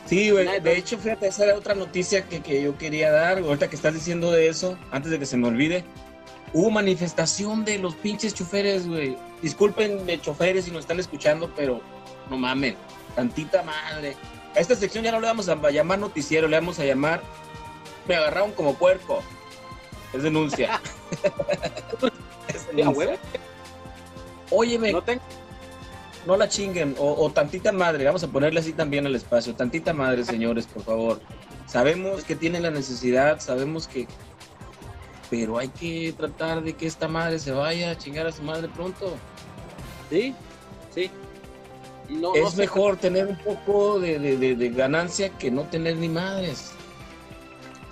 Sí, 0.06 0.30
güey. 0.30 0.60
De 0.60 0.78
hecho, 0.78 0.98
fíjate, 0.98 1.28
esa 1.28 1.46
era 1.46 1.56
otra 1.56 1.74
noticia 1.74 2.26
que, 2.26 2.42
que 2.42 2.62
yo 2.62 2.78
quería 2.78 3.12
dar. 3.12 3.40
Ahorita 3.40 3.70
que 3.70 3.76
estás 3.76 3.94
diciendo 3.94 4.32
de 4.32 4.48
eso, 4.48 4.78
antes 4.92 5.12
de 5.12 5.20
que 5.20 5.26
se 5.26 5.38
me 5.38 5.48
olvide. 5.48 5.84
Hubo 6.54 6.70
manifestación 6.70 7.66
de 7.66 7.80
los 7.80 7.96
pinches 7.96 8.34
choferes, 8.34 8.88
güey. 8.88 9.18
Disculpenme, 9.42 10.22
choferes, 10.22 10.66
si 10.66 10.72
nos 10.72 10.82
están 10.82 11.00
escuchando, 11.00 11.52
pero 11.56 11.82
no 12.30 12.38
mamen. 12.38 12.76
Tantita 13.16 13.64
madre. 13.64 14.16
A 14.56 14.60
esta 14.60 14.76
sección 14.76 15.04
ya 15.04 15.12
no 15.12 15.20
le 15.20 15.28
vamos 15.28 15.50
a 15.50 15.56
llamar 15.70 16.00
noticiero, 16.00 16.48
le 16.48 16.58
vamos 16.58 16.80
a 16.80 16.86
llamar. 16.86 17.22
Me 18.08 18.16
agarraron 18.16 18.52
como 18.52 18.76
puerco. 18.76 19.22
Es 20.14 20.24
denuncia. 20.24 20.80
es 22.48 22.68
denuncia. 22.68 23.18
Óyeme, 24.52 24.94
no 24.94 25.02
tengo, 25.02 25.22
no 26.26 26.38
la 26.38 26.48
chinguen, 26.48 26.96
o, 26.98 27.26
o 27.26 27.30
tantita 27.32 27.72
madre, 27.72 28.06
vamos 28.06 28.24
a 28.24 28.28
ponerle 28.28 28.60
así 28.60 28.74
también 28.74 29.06
al 29.06 29.16
espacio, 29.16 29.56
tantita 29.56 29.94
madre, 29.94 30.24
señores, 30.24 30.66
por 30.68 30.84
favor. 30.84 31.22
Sabemos 31.66 32.24
que 32.24 32.36
tienen 32.36 32.64
la 32.64 32.72
necesidad, 32.72 33.40
sabemos 33.40 33.88
que... 33.88 34.08
Pero 35.30 35.58
hay 35.58 35.70
que 35.70 36.14
tratar 36.16 36.64
de 36.64 36.74
que 36.74 36.86
esta 36.86 37.08
madre 37.08 37.40
se 37.40 37.52
vaya 37.52 37.92
a 37.92 37.98
chingar 37.98 38.28
a 38.28 38.32
su 38.32 38.44
madre 38.44 38.70
pronto. 38.70 39.16
sí, 40.10 40.36
sí. 40.94 41.10
No, 42.10 42.34
no 42.34 42.36
es 42.36 42.52
sé, 42.52 42.58
mejor 42.58 42.98
tener 42.98 43.28
un 43.28 43.38
poco 43.38 44.00
de, 44.00 44.20
de- 44.20 44.38
de- 44.38 44.56
de 44.56 44.70
ganancia 44.70 45.30
que 45.30 45.50
no 45.52 45.64
tener 45.64 45.98
ni 45.98 46.10
madres. 46.10 46.72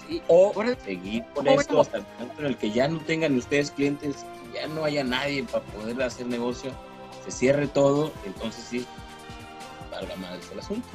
sí, 0.07 0.21
O 0.27 0.51
ahora- 0.55 0.77
seguir 0.83 1.23
con 1.33 1.45
¿cómo 1.45 1.59
esto 1.61 1.81
hasta 1.81 1.97
el 1.97 2.03
momento 2.19 2.39
en 2.41 2.45
el 2.47 2.57
que 2.57 2.71
ya 2.71 2.87
no 2.87 2.99
tengan 2.99 3.35
ustedes 3.37 3.71
clientes, 3.71 4.17
que 4.51 4.59
ya 4.59 4.67
no 4.67 4.83
haya 4.83 5.03
nadie 5.03 5.43
para 5.43 5.63
poder 5.65 6.01
hacer 6.03 6.27
negocio, 6.27 6.71
se 7.25 7.31
cierre 7.31 7.67
todo, 7.67 8.11
entonces 8.25 8.65
sí, 8.69 8.85
valga 9.89 10.15
más 10.17 10.37
el 10.51 10.59
asunto. 10.59 10.87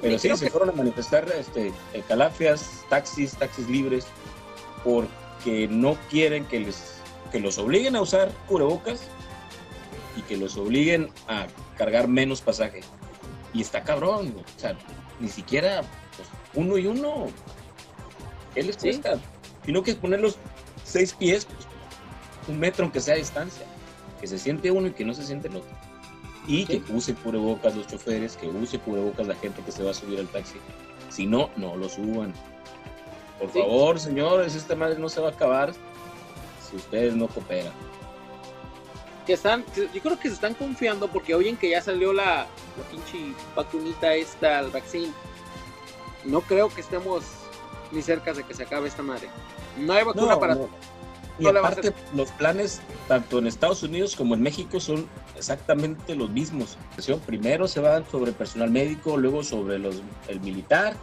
Pero 0.00 0.18
sí, 0.18 0.28
se 0.36 0.44
que- 0.46 0.50
fueron 0.50 0.70
a 0.70 0.72
manifestar 0.72 1.28
este, 1.38 1.72
calafias, 2.08 2.84
taxis, 2.88 3.36
taxis 3.36 3.68
libres, 3.68 4.06
porque 4.84 5.68
no 5.70 5.96
quieren 6.08 6.44
que, 6.46 6.60
les, 6.60 6.94
que 7.30 7.40
los 7.40 7.58
obliguen 7.58 7.96
a 7.96 8.00
usar 8.00 8.32
cubrebocas 8.48 9.00
y 10.16 10.22
que 10.22 10.36
los 10.36 10.56
obliguen 10.56 11.10
a 11.28 11.46
cargar 11.80 12.08
menos 12.08 12.42
pasaje. 12.42 12.80
Y 13.54 13.62
está 13.62 13.82
cabrón, 13.82 14.34
o 14.36 14.60
sea, 14.60 14.76
ni 15.18 15.28
siquiera 15.30 15.80
pues, 16.14 16.28
uno 16.52 16.76
y 16.76 16.86
uno. 16.86 17.28
¿Qué 18.54 18.62
les 18.62 18.76
Sí. 18.76 18.82
cuesta? 18.88 19.18
Si 19.64 19.72
no 19.72 19.82
quieres 19.82 19.98
poner 19.98 20.20
los 20.20 20.36
seis 20.84 21.14
pies, 21.14 21.46
pues 21.46 21.60
un 22.48 22.58
metro 22.58 22.84
aunque 22.84 23.00
sea 23.00 23.14
a 23.14 23.16
distancia. 23.16 23.64
Que 24.20 24.26
se 24.26 24.38
siente 24.38 24.70
uno 24.70 24.88
y 24.88 24.92
que 24.92 25.06
no 25.06 25.14
se 25.14 25.24
siente 25.24 25.48
el 25.48 25.56
otro. 25.56 25.70
Y 26.46 26.66
Sí. 26.66 26.80
que 26.80 26.92
use 26.92 27.14
cubrebocas 27.14 27.74
los 27.74 27.86
choferes, 27.86 28.36
que 28.36 28.46
use 28.46 28.78
cubrebocas 28.78 29.26
la 29.26 29.34
gente 29.36 29.62
que 29.62 29.72
se 29.72 29.82
va 29.82 29.92
a 29.92 29.94
subir 29.94 30.18
al 30.18 30.28
taxi. 30.28 30.58
Si 31.08 31.24
no, 31.26 31.48
no 31.56 31.76
lo 31.76 31.88
suban. 31.88 32.34
Por 33.38 33.50
Sí. 33.52 33.58
favor, 33.58 33.98
señores, 33.98 34.54
esta 34.54 34.76
madre 34.76 34.98
no 34.98 35.08
se 35.08 35.22
va 35.22 35.28
a 35.28 35.32
acabar 35.32 35.72
si 36.68 36.76
ustedes 36.76 37.14
no 37.16 37.26
cooperan. 37.28 37.72
Que 39.30 39.34
están, 39.34 39.64
yo 39.76 40.02
creo 40.02 40.18
que 40.18 40.26
se 40.26 40.34
están 40.34 40.54
confiando 40.54 41.06
porque 41.06 41.36
oyen 41.36 41.56
que 41.56 41.70
ya 41.70 41.80
salió 41.80 42.12
la, 42.12 42.48
la 42.76 42.84
pinche 42.90 43.32
vacunita 43.54 44.12
esta, 44.12 44.58
el 44.58 44.70
vaccine. 44.70 45.12
No 46.24 46.40
creo 46.40 46.68
que 46.68 46.80
estemos 46.80 47.22
ni 47.92 48.02
cerca 48.02 48.32
de 48.32 48.42
que 48.42 48.54
se 48.54 48.64
acabe 48.64 48.88
esta 48.88 49.04
madre. 49.04 49.28
No 49.78 49.92
hay 49.92 50.02
vacuna 50.02 50.36
para 50.36 50.56
no. 50.56 50.68
Y 51.38 51.44
no 51.44 51.50
a 51.50 51.58
aparte, 51.60 51.94
los 52.12 52.32
planes, 52.32 52.80
tanto 53.06 53.38
en 53.38 53.46
Estados 53.46 53.84
Unidos 53.84 54.16
como 54.16 54.34
en 54.34 54.42
México, 54.42 54.80
son 54.80 55.06
exactamente 55.36 56.16
los 56.16 56.28
mismos. 56.30 56.76
Primero 57.24 57.68
se 57.68 57.78
van 57.78 58.04
sobre 58.10 58.32
personal 58.32 58.68
médico, 58.68 59.16
luego 59.16 59.44
sobre 59.44 59.78
los, 59.78 60.02
el 60.26 60.40
militar 60.40 60.96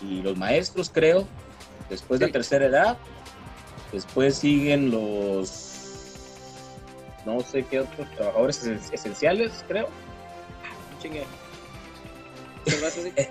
y 0.00 0.22
los 0.22 0.38
maestros, 0.38 0.88
creo. 0.88 1.28
Después 1.90 2.18
Sí. 2.18 2.24
la 2.24 2.32
tercera 2.32 2.64
edad. 2.64 2.96
Después 3.92 4.36
siguen 4.36 4.90
los, 4.90 5.67
no 7.34 7.40
sé 7.40 7.64
qué 7.64 7.80
otros 7.80 8.10
trabajadores 8.16 8.64
esen- 8.66 8.92
esenciales, 8.92 9.64
creo. 9.68 9.88
chingue. 11.00 11.24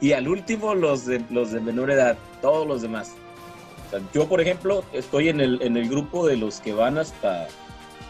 Y 0.00 0.14
al 0.14 0.26
último, 0.26 0.74
los 0.74 1.06
de, 1.06 1.24
los 1.30 1.52
de 1.52 1.60
menor 1.60 1.88
edad, 1.88 2.18
todos 2.40 2.66
los 2.66 2.82
demás. 2.82 3.12
O 3.86 3.90
sea, 3.90 4.00
yo, 4.12 4.26
por 4.28 4.40
ejemplo, 4.40 4.84
estoy 4.92 5.28
en 5.28 5.40
el, 5.40 5.62
en 5.62 5.76
el 5.76 5.88
grupo 5.88 6.26
de 6.26 6.36
los 6.36 6.60
que 6.60 6.72
van 6.72 6.98
hasta. 6.98 7.46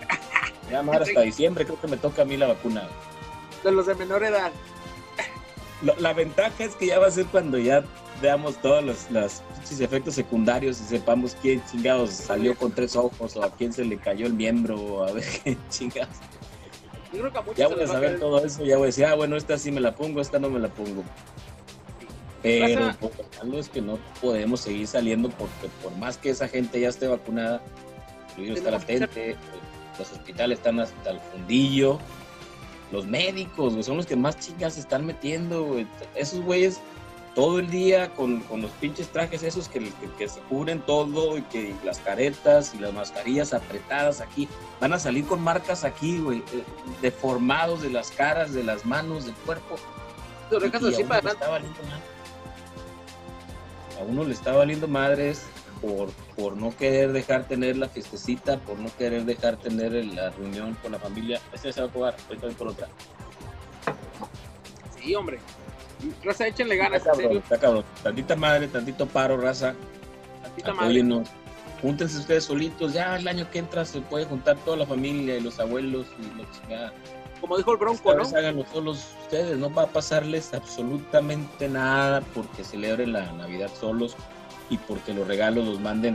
llamar 0.71 1.03
hasta 1.03 1.21
diciembre, 1.21 1.67
creo 1.67 1.79
que 1.79 1.89
me 1.89 1.99
toca 1.99 2.23
a 2.23 2.25
mí 2.25 2.39
la 2.39 2.47
vacuna. 2.47 2.89
de 3.63 3.73
los 3.73 3.85
de 3.87 3.95
menor 3.95 4.25
edad. 4.25 4.51
La 5.99 6.15
ventaja 6.15 6.65
es 6.65 6.75
que 6.77 6.87
ya 6.87 6.99
va 6.99 7.09
a 7.09 7.11
ser 7.11 7.27
cuando 7.27 7.59
ya 7.59 7.85
veamos 8.23 8.57
todos 8.63 8.83
los, 8.85 9.11
los 9.11 9.43
efectos 9.81 10.15
secundarios 10.15 10.81
y 10.81 10.85
sepamos 10.85 11.37
quién 11.43 11.63
chingados 11.71 12.11
salió 12.11 12.55
con 12.57 12.73
tres 12.73 12.97
ojos 12.97 13.37
o 13.37 13.43
a 13.43 13.51
quién 13.55 13.73
se 13.73 13.85
le 13.85 13.99
cayó 13.99 14.27
el 14.27 14.33
miembro 14.35 14.77
o 14.81 15.05
a 15.05 15.13
ver 15.13 15.25
qué 15.45 15.57
chingados. 15.69 16.17
Yo 17.13 17.19
creo 17.21 17.33
que 17.33 17.39
a 17.39 17.55
Ya 17.55 17.69
voy 17.69 17.81
a 17.81 17.85
a 17.85 17.87
saber 17.89 18.11
caer- 18.17 18.21
todo 18.21 18.45
eso, 18.45 18.65
ya 18.65 18.77
voy 18.77 18.85
a 18.85 18.87
decir, 18.87 19.05
ah, 19.05 19.15
bueno, 19.15 19.37
esta 19.37 19.59
sí 19.59 19.71
me 19.71 19.81
la 19.81 19.95
pongo, 19.95 20.21
esta 20.23 20.39
no 20.39 20.49
me 20.49 20.59
la 20.61 20.69
pongo. 20.69 21.03
Pero 22.43 22.87
lo 22.87 23.11
malo 23.45 23.59
es 23.61 23.69
que 23.69 23.81
no 23.81 23.99
podemos 24.21 24.61
seguir 24.63 24.87
saliendo 24.87 25.29
porque 25.31 25.69
por 25.83 25.95
más 25.97 26.17
que 26.17 26.31
esa 26.31 26.49
gente 26.49 26.81
ya 26.81 26.89
esté 26.89 27.07
vacunada, 27.07 27.61
el 28.37 28.43
virus 28.45 28.59
está 28.59 28.71
latente, 28.73 29.37
los 29.99 30.11
hospitales 30.11 30.59
están 30.59 30.81
hasta 30.81 31.11
el 31.11 31.21
fundillo, 31.21 31.99
los 32.91 33.07
médicos, 33.07 33.73
güey, 33.75 33.85
son 33.85 33.97
los 33.99 34.07
que 34.07 34.17
más 34.17 34.37
chingas 34.39 34.75
se 34.75 34.81
están 34.81 35.07
metiendo, 35.07 35.65
güey. 35.65 35.87
Esos 36.17 36.41
güeyes 36.41 36.81
todo 37.35 37.59
el 37.59 37.71
día 37.71 38.13
con, 38.15 38.41
con 38.41 38.61
los 38.61 38.71
pinches 38.73 39.09
trajes 39.09 39.43
esos 39.43 39.69
que, 39.69 39.81
que- 39.81 40.11
que 40.19 40.29
se 40.29 40.41
cubren 40.43 40.81
todo 40.83 41.39
y 41.39 41.43
que 41.43 41.75
las 41.85 41.99
caretas 42.01 42.75
y 42.75 42.79
las 42.79 42.93
mascarillas 42.93 43.55
apretadas 43.55 44.21
aquí, 44.21 44.49
van 44.81 44.93
a 44.93 44.99
salir 44.99 45.25
con 45.27 45.41
marcas 45.43 45.83
aquí, 45.85 46.19
güey, 46.19 46.39
eh, 46.53 46.63
deformados 47.01 47.81
de 47.83 47.91
las 47.91 48.11
caras, 48.11 48.53
de 48.53 48.63
las 48.65 48.85
manos, 48.85 49.25
del 49.27 49.35
cuerpo. 49.35 49.77
Y 50.51 50.55
a 50.57 50.59
así 50.91 51.03
uno 51.03 51.09
para 51.09 51.23
le 51.23 51.31
adelante. 51.31 51.31
está 51.33 51.49
valiendo 51.49 51.83
madre. 51.85 52.03
A 53.99 54.03
uno 54.05 54.25
le 54.25 54.33
está 54.35 54.53
valiendo 54.53 54.89
madres 54.89 55.43
por, 55.81 56.11
por 56.37 56.57
no 56.57 56.77
querer 56.77 57.13
dejar 57.13 57.45
tener 57.49 57.77
la 57.79 57.89
fiestecita, 57.89 58.59
por 58.59 58.79
no 58.79 58.91
querer 58.99 59.25
dejar 59.25 59.57
tener 59.57 59.93
la 59.93 60.31
reunión 60.31 60.77
con 60.83 60.93
la 60.93 60.99
familia. 60.99 61.41
Este 61.53 61.73
se 61.73 61.81
va 61.81 61.87
a 61.87 61.91
jugar, 61.91 62.17
ahorita 62.29 62.47
voy 62.47 62.55
por 62.55 62.69
otra. 62.69 62.89
Sí, 65.01 65.15
hombre. 65.15 65.39
Raza, 66.25 66.47
échenle 66.47 66.77
ganas, 66.77 66.99
Está 66.99 67.11
en 67.11 67.15
cabrón, 67.17 67.29
serio. 67.29 67.39
está 67.45 67.59
cabrón. 67.59 67.85
Tantita 68.03 68.37
madre, 68.37 68.69
tantito 68.69 69.07
paro, 69.07 69.37
raza. 69.37 69.75
Tantita 70.43 70.69
madre. 70.75 70.87
Apóyennos. 70.87 71.29
Júntense 71.81 72.19
ustedes 72.19 72.45
solitos. 72.45 72.93
Ya 72.93 73.17
el 73.17 73.27
año 73.29 73.49
que 73.51 73.59
entra 73.59 73.85
se 73.85 74.01
puede 74.01 74.25
juntar 74.25 74.57
toda 74.65 74.77
la 74.77 74.87
familia 74.87 75.37
y 75.37 75.41
los 75.41 75.59
abuelos 75.59 76.07
y 76.19 76.37
lo 76.39 76.45
que 76.49 76.67
sea. 76.69 76.93
Como 77.41 77.57
dijo 77.57 77.73
el 77.73 77.79
Bronco, 77.79 78.13
Esta 78.13 78.23
¿no? 78.33 78.39
háganlo 78.39 78.65
solos 78.73 79.05
ustedes, 79.23 79.59
no 79.59 79.73
va 79.73 79.83
a 79.83 79.87
pasarles 79.89 80.55
absolutamente 80.55 81.69
nada 81.69 82.21
porque 82.35 82.63
celebren 82.63 83.13
la 83.13 83.33
Navidad 83.33 83.69
solos 83.81 84.15
y 84.71 84.77
porque 84.79 85.13
los 85.13 85.27
regalos 85.27 85.67
los 85.67 85.81
manden 85.81 86.15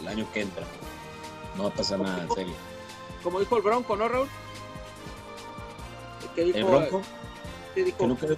el 0.00 0.08
año 0.08 0.26
que 0.32 0.40
entra. 0.40 0.64
No 1.56 1.64
va 1.64 1.68
a 1.68 1.72
pasar 1.74 2.00
nada, 2.00 2.20
en 2.22 2.30
serio. 2.32 2.54
Como 3.22 3.38
dijo 3.38 3.56
el 3.58 3.62
Bronco, 3.62 3.94
¿no, 3.94 4.08
Raúl? 4.08 4.28
Que 6.34 6.44
dijo, 6.44 6.58
El 6.58 6.64
bronco, 6.64 7.02
sí, 7.74 7.82
dijo, 7.82 7.98
que 7.98 8.06
no 8.06 8.16
quede. 8.18 8.36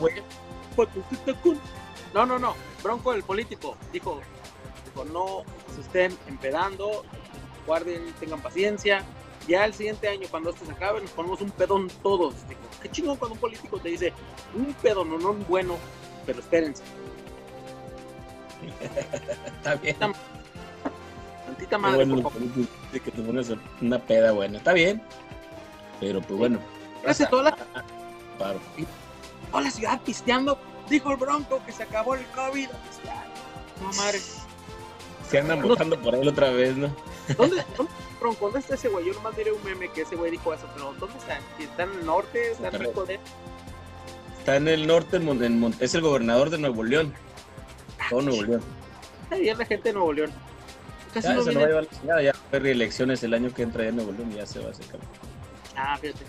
No, 2.12 2.26
no, 2.26 2.38
no. 2.38 2.54
Bronco, 2.82 3.12
el 3.12 3.22
político, 3.22 3.76
dijo, 3.92 4.20
dijo, 4.84 5.04
no 5.06 5.42
se 5.74 5.80
estén 5.80 6.16
empedando, 6.28 7.04
guarden, 7.66 8.12
tengan 8.20 8.40
paciencia. 8.40 9.04
Ya 9.48 9.64
el 9.64 9.74
siguiente 9.74 10.08
año, 10.08 10.26
cuando 10.30 10.50
esto 10.50 10.64
se 10.64 10.72
acabe, 10.72 11.00
nos 11.00 11.10
ponemos 11.10 11.40
un 11.40 11.50
pedón 11.50 11.88
todos. 12.02 12.34
Dijo, 12.48 12.60
qué 12.80 12.90
chingón 12.90 13.16
cuando 13.16 13.34
un 13.34 13.40
político 13.40 13.78
te 13.78 13.90
dice, 13.90 14.12
un 14.54 14.72
pedón, 14.74 15.10
no, 15.10 15.18
no 15.18 15.30
un 15.32 15.46
bueno, 15.46 15.76
pero 16.24 16.40
espérense. 16.40 16.82
Está 19.58 19.74
bien. 19.74 19.96
Tantita 19.98 21.68
Qué 21.68 21.78
madre, 21.78 21.96
bueno, 21.96 22.22
por 22.22 22.32
favor. 22.32 22.48
que 22.92 23.10
te 23.10 23.22
pones 23.22 23.52
una 23.80 23.98
peda 23.98 24.32
buena. 24.32 24.58
Está 24.58 24.72
bien. 24.72 25.02
Pero 26.00 26.20
pues 26.22 26.38
bueno. 26.38 26.58
Gracias 27.02 27.28
a 27.28 27.30
toda 27.30 27.42
la, 27.44 27.56
Paro. 28.38 28.60
Toda 29.50 29.62
la 29.62 29.70
ciudad 29.70 30.00
pisteando. 30.02 30.58
dijo 30.88 31.10
el 31.12 31.16
Bronco 31.16 31.62
que 31.64 31.72
se 31.72 31.82
acabó 31.82 32.14
el 32.14 32.26
COVID. 32.28 32.68
No 33.80 33.92
madre. 33.94 34.20
Se 35.30 35.38
andan 35.38 35.62
votando 35.62 36.00
por 36.00 36.14
él 36.14 36.28
otra 36.28 36.50
vez, 36.50 36.76
¿no? 36.76 36.94
¿Dónde, 37.36 37.64
dónde, 37.76 37.92
Bronco, 38.20 38.44
¿dónde 38.46 38.60
está 38.60 38.74
ese 38.74 38.88
güey? 38.88 39.06
Yo 39.06 39.14
nomás 39.14 39.36
diré 39.36 39.52
un 39.52 39.62
meme 39.64 39.90
que 39.90 40.02
ese 40.02 40.16
güey 40.16 40.30
dijo 40.30 40.52
eso, 40.52 40.66
pero 40.74 40.92
¿dónde 40.98 41.16
está? 41.18 41.38
¿Está 41.58 41.82
en 41.84 41.90
el 41.90 42.06
norte? 42.06 42.52
¿Está 42.52 42.68
en 42.68 42.78
Rico 42.80 43.04
de 43.04 43.18
Está 44.38 44.56
en 44.56 44.68
el 44.68 44.86
norte, 44.86 45.16
en 45.16 45.42
en 45.42 45.74
es 45.80 45.94
el 45.94 46.02
gobernador 46.02 46.50
de 46.50 46.58
Nuevo 46.58 46.82
León. 46.82 47.14
Todo 48.10 48.20
Nuevo 48.22 48.42
León. 48.42 48.62
Ahí 49.30 49.48
es 49.48 49.56
la 49.56 49.64
gente 49.64 49.88
de 49.88 49.94
Nuevo 49.94 50.12
León. 50.12 50.30
Casi 51.14 51.28
Ya 51.28 51.34
no 51.34 51.42
se 51.42 51.52
lo 51.52 51.60
va 51.60 51.66
a 51.66 51.68
viene. 51.68 51.88
llevar 51.88 52.04
ya 52.24 52.32
va 52.32 52.38
a 52.38 52.48
haber 52.48 52.62
reelecciones 52.62 53.22
el 53.22 53.32
año 53.34 53.52
que 53.54 53.62
entra 53.62 53.84
ya 53.84 53.88
en 53.88 53.96
Nuevo 53.96 54.12
León 54.12 54.30
y 54.32 54.34
ya 54.36 54.46
se 54.46 54.60
va 54.60 54.68
a 54.68 54.70
hacer. 54.70 54.84
Ah, 55.76 55.96
fíjate. 55.98 56.24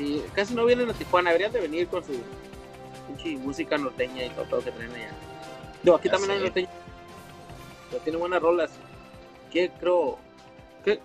Sí, 0.00 0.24
casi 0.34 0.54
no 0.54 0.64
vienen 0.64 0.88
a 0.88 0.94
Tijuana. 0.94 1.28
Deberían 1.28 1.52
de 1.52 1.60
venir 1.60 1.86
con 1.88 2.02
su 2.02 2.12
pinche 3.06 3.36
música 3.36 3.76
norteña 3.76 4.24
y 4.24 4.30
todo, 4.30 4.46
todo 4.46 4.64
que 4.64 4.70
traen 4.70 4.92
allá. 4.92 5.10
Digo, 5.82 5.96
aquí 5.96 6.08
Ya 6.08 6.12
también 6.12 6.30
hay 6.30 6.40
norteña. 6.40 6.68
Pero 7.90 8.02
tiene 8.02 8.18
buenas 8.18 8.40
rolas. 8.40 8.70
¿Qué 9.52 9.70
creo? 9.78 10.16
¿Qué? 10.86 11.00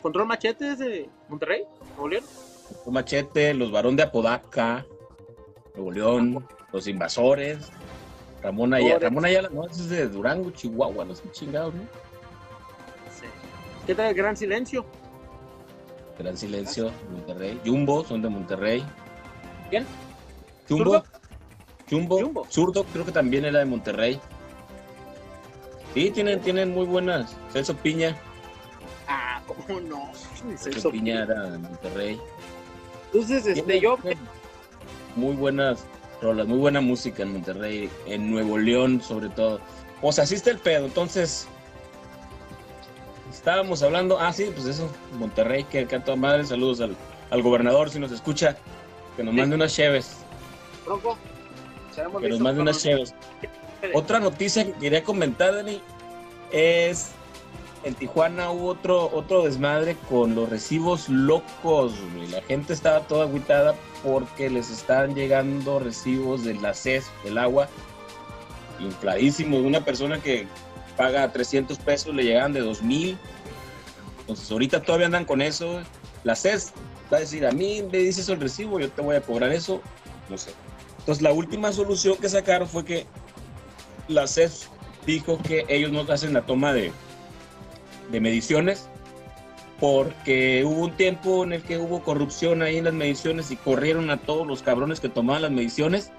¿Control 0.00 0.24
Machete 0.26 0.72
es 0.72 0.78
de 0.78 1.10
Monterrey? 1.28 1.64
¿Nuevo 1.90 2.08
León? 2.08 2.24
Un 2.86 2.94
Machete, 2.94 3.52
los 3.52 3.70
Barón 3.70 3.96
de 3.96 4.04
Apodaca, 4.04 4.86
Nuevo 5.74 5.90
León, 5.90 6.48
los 6.72 6.88
Invasores, 6.88 7.70
Ramón 8.42 8.72
Ayala. 8.72 8.98
Ramón 8.98 9.26
Ayala, 9.26 9.50
no, 9.50 9.66
es 9.66 9.90
de 9.90 10.08
Durango, 10.08 10.50
Chihuahua, 10.52 11.04
no 11.04 11.14
sé 11.14 11.30
chingados, 11.32 11.74
¿no? 11.74 11.82
Sí. 13.10 13.26
¿Qué 13.86 13.94
tal 13.94 14.06
el 14.06 14.14
Gran 14.14 14.38
Silencio? 14.38 14.86
Gran 16.18 16.36
Silencio, 16.36 16.90
Monterrey. 17.12 17.60
Jumbo, 17.64 18.04
son 18.04 18.22
de 18.22 18.28
Monterrey. 18.28 18.84
¿Quién? 19.70 19.86
Jumbo. 20.68 21.04
Jumbo. 21.88 22.20
Jumbo. 22.20 22.46
Zurdo, 22.50 22.84
creo 22.84 23.04
que 23.04 23.12
también 23.12 23.44
era 23.44 23.60
de 23.60 23.64
Monterrey. 23.64 24.20
Sí, 25.94 26.10
tienen, 26.10 26.40
tienen 26.40 26.70
muy 26.72 26.86
buenas. 26.86 27.36
Celso 27.52 27.74
Piña. 27.76 28.16
Ah, 29.06 29.40
¿cómo 29.46 29.80
no? 29.80 30.10
Celso 30.56 30.90
Piña 30.90 31.22
era 31.22 31.50
de 31.50 31.58
Monterrey. 31.58 32.20
Entonces, 33.06 33.46
este, 33.46 33.80
yo, 33.80 33.96
Muy 35.16 35.34
buenas 35.34 35.86
rolas, 36.20 36.46
muy 36.46 36.58
buena 36.58 36.80
música 36.80 37.22
en 37.22 37.32
Monterrey, 37.32 37.88
en 38.06 38.30
Nuevo 38.30 38.58
León 38.58 39.00
sobre 39.00 39.28
todo. 39.30 39.60
O 40.02 40.12
sea, 40.12 40.24
así 40.24 40.34
está 40.34 40.50
el 40.50 40.58
pedo. 40.58 40.84
Entonces, 40.84 41.48
estábamos 43.48 43.82
hablando, 43.82 44.20
ah, 44.20 44.30
sí, 44.30 44.50
pues 44.54 44.66
eso, 44.66 44.90
Monterrey, 45.18 45.64
que 45.64 45.80
acá 45.80 46.04
toda 46.04 46.18
madre, 46.18 46.44
saludos 46.44 46.82
al, 46.82 46.94
al 47.30 47.40
gobernador 47.40 47.88
si 47.88 47.98
nos 47.98 48.12
escucha, 48.12 48.58
que 49.16 49.24
nos 49.24 49.32
mande 49.32 49.56
unas 49.56 49.74
cheves, 49.74 50.18
Bronco, 50.84 51.16
que 52.20 52.28
nos 52.28 52.40
mande 52.40 52.60
unas 52.60 52.82
cheves. 52.82 53.14
Otra 53.94 54.20
noticia 54.20 54.66
que 54.66 54.74
quería 54.74 55.02
comentar, 55.02 55.54
Dani, 55.54 55.80
es 56.52 57.12
en 57.84 57.94
Tijuana 57.94 58.50
hubo 58.50 58.66
otro, 58.66 59.10
otro 59.14 59.44
desmadre 59.44 59.96
con 60.10 60.34
los 60.34 60.50
recibos 60.50 61.08
locos. 61.08 61.94
güey. 62.14 62.28
La 62.28 62.42
gente 62.42 62.74
estaba 62.74 63.00
toda 63.00 63.24
agüitada 63.24 63.74
porque 64.04 64.50
les 64.50 64.68
estaban 64.68 65.14
llegando 65.14 65.78
recibos 65.78 66.44
de 66.44 66.52
la 66.52 66.74
CES, 66.74 67.06
del 67.24 67.38
agua, 67.38 67.66
infladísimos. 68.78 69.60
Una 69.60 69.86
persona 69.86 70.20
que 70.20 70.46
paga 70.98 71.32
300 71.32 71.78
pesos 71.78 72.14
le 72.14 72.24
llegaban 72.24 72.52
de 72.52 72.60
2000. 72.60 73.16
Entonces, 74.20 74.50
ahorita 74.50 74.82
todavía 74.82 75.06
andan 75.06 75.24
con 75.24 75.40
eso. 75.40 75.80
La 76.24 76.34
CES 76.34 76.74
va 77.10 77.16
a 77.16 77.20
decir: 77.20 77.46
A 77.46 77.52
mí 77.52 77.82
me 77.90 77.98
dices 77.98 78.28
el 78.28 78.38
recibo, 78.38 78.78
yo 78.78 78.90
te 78.90 79.00
voy 79.00 79.16
a 79.16 79.22
cobrar 79.22 79.52
eso. 79.52 79.80
No 80.28 80.36
sé. 80.36 80.50
Entonces, 80.98 81.22
la 81.22 81.32
última 81.32 81.72
solución 81.72 82.16
que 82.16 82.28
sacaron 82.28 82.68
fue 82.68 82.84
que 82.84 83.06
la 84.08 84.26
CES 84.26 84.68
dijo 85.06 85.38
que 85.38 85.64
ellos 85.68 85.90
no 85.90 86.00
hacen 86.12 86.34
la 86.34 86.44
toma 86.44 86.74
de, 86.74 86.92
de 88.10 88.20
mediciones 88.20 88.88
porque 89.80 90.64
hubo 90.64 90.82
un 90.84 90.96
tiempo 90.96 91.44
en 91.44 91.52
el 91.52 91.62
que 91.62 91.78
hubo 91.78 92.02
corrupción 92.02 92.62
ahí 92.62 92.78
en 92.78 92.84
las 92.84 92.94
mediciones 92.94 93.50
y 93.50 93.56
corrieron 93.56 94.10
a 94.10 94.16
todos 94.16 94.46
los 94.46 94.62
cabrones 94.62 95.00
que 95.00 95.08
tomaban 95.08 95.42
las 95.42 95.50
mediciones 95.52 96.10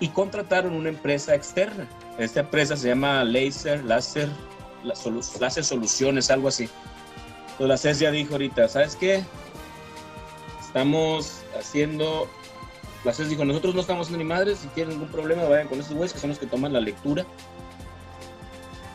y 0.00 0.08
contrataron 0.08 0.72
una 0.72 0.88
empresa 0.88 1.34
externa. 1.34 1.86
Esta 2.20 2.40
empresa 2.40 2.76
se 2.76 2.88
llama 2.88 3.24
Laser, 3.24 3.82
Láser, 3.84 4.28
la 4.84 4.94
Solu- 4.94 5.38
Láser 5.40 5.64
Soluciones, 5.64 6.30
algo 6.30 6.48
así. 6.48 6.68
Entonces 7.52 7.68
la 7.68 7.76
CES 7.76 7.98
ya 8.00 8.10
dijo 8.10 8.32
ahorita, 8.32 8.68
¿sabes 8.68 8.94
qué? 8.96 9.24
Estamos 10.60 11.40
haciendo 11.58 12.28
la 13.04 13.14
CES 13.14 13.30
dijo, 13.30 13.44
nosotros 13.46 13.74
no 13.74 13.80
estamos 13.80 14.10
ni 14.10 14.22
madres, 14.22 14.58
si 14.58 14.68
tienen 14.68 14.92
algún 14.94 15.08
problema 15.08 15.44
vayan 15.44 15.68
con 15.68 15.80
esos 15.80 15.94
güeyes 15.94 16.12
que 16.12 16.18
son 16.18 16.30
los 16.30 16.38
que 16.38 16.46
toman 16.46 16.72
la 16.74 16.80
lectura. 16.80 17.24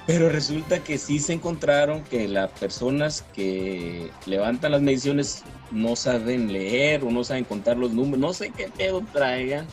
Pero 0.05 0.29
resulta 0.29 0.83
que 0.83 0.99
sí 0.99 1.17
se 1.19 1.33
encontraron 1.33 2.03
que 2.03 2.27
las 2.27 2.51
personas 2.51 3.23
que 3.33 4.11
levantan 4.27 4.73
las 4.73 4.81
mediciones 4.81 5.43
no 5.71 5.95
saben 5.95 6.53
leer 6.53 7.03
o 7.03 7.09
no 7.09 7.23
saben 7.23 7.43
contar 7.43 7.77
los 7.77 7.91
números, 7.91 8.19
no 8.19 8.31
sé 8.33 8.51
qué 8.51 8.69
pedo 8.69 9.01
traigan. 9.11 9.65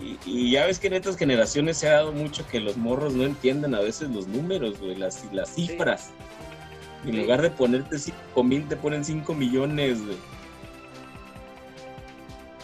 Y, 0.00 0.18
y 0.26 0.50
ya 0.50 0.66
ves 0.66 0.78
que 0.78 0.88
en 0.88 0.94
estas 0.94 1.16
generaciones 1.16 1.78
se 1.78 1.88
ha 1.88 1.94
dado 1.94 2.12
mucho 2.12 2.46
que 2.48 2.60
los 2.60 2.76
morros 2.76 3.14
no 3.14 3.24
entienden 3.24 3.74
a 3.74 3.80
veces 3.80 4.10
los 4.10 4.26
números, 4.26 4.78
güey, 4.80 4.96
las, 4.96 5.24
las 5.32 5.54
cifras. 5.54 6.10
En 7.04 7.12
Sí. 7.12 7.16
lugar 7.20 7.42
de 7.42 7.50
ponerte 7.50 7.98
5 7.98 8.42
mil, 8.42 8.66
te 8.66 8.76
ponen 8.76 9.04
5 9.04 9.34
millones, 9.34 10.04
güey. 10.04 10.16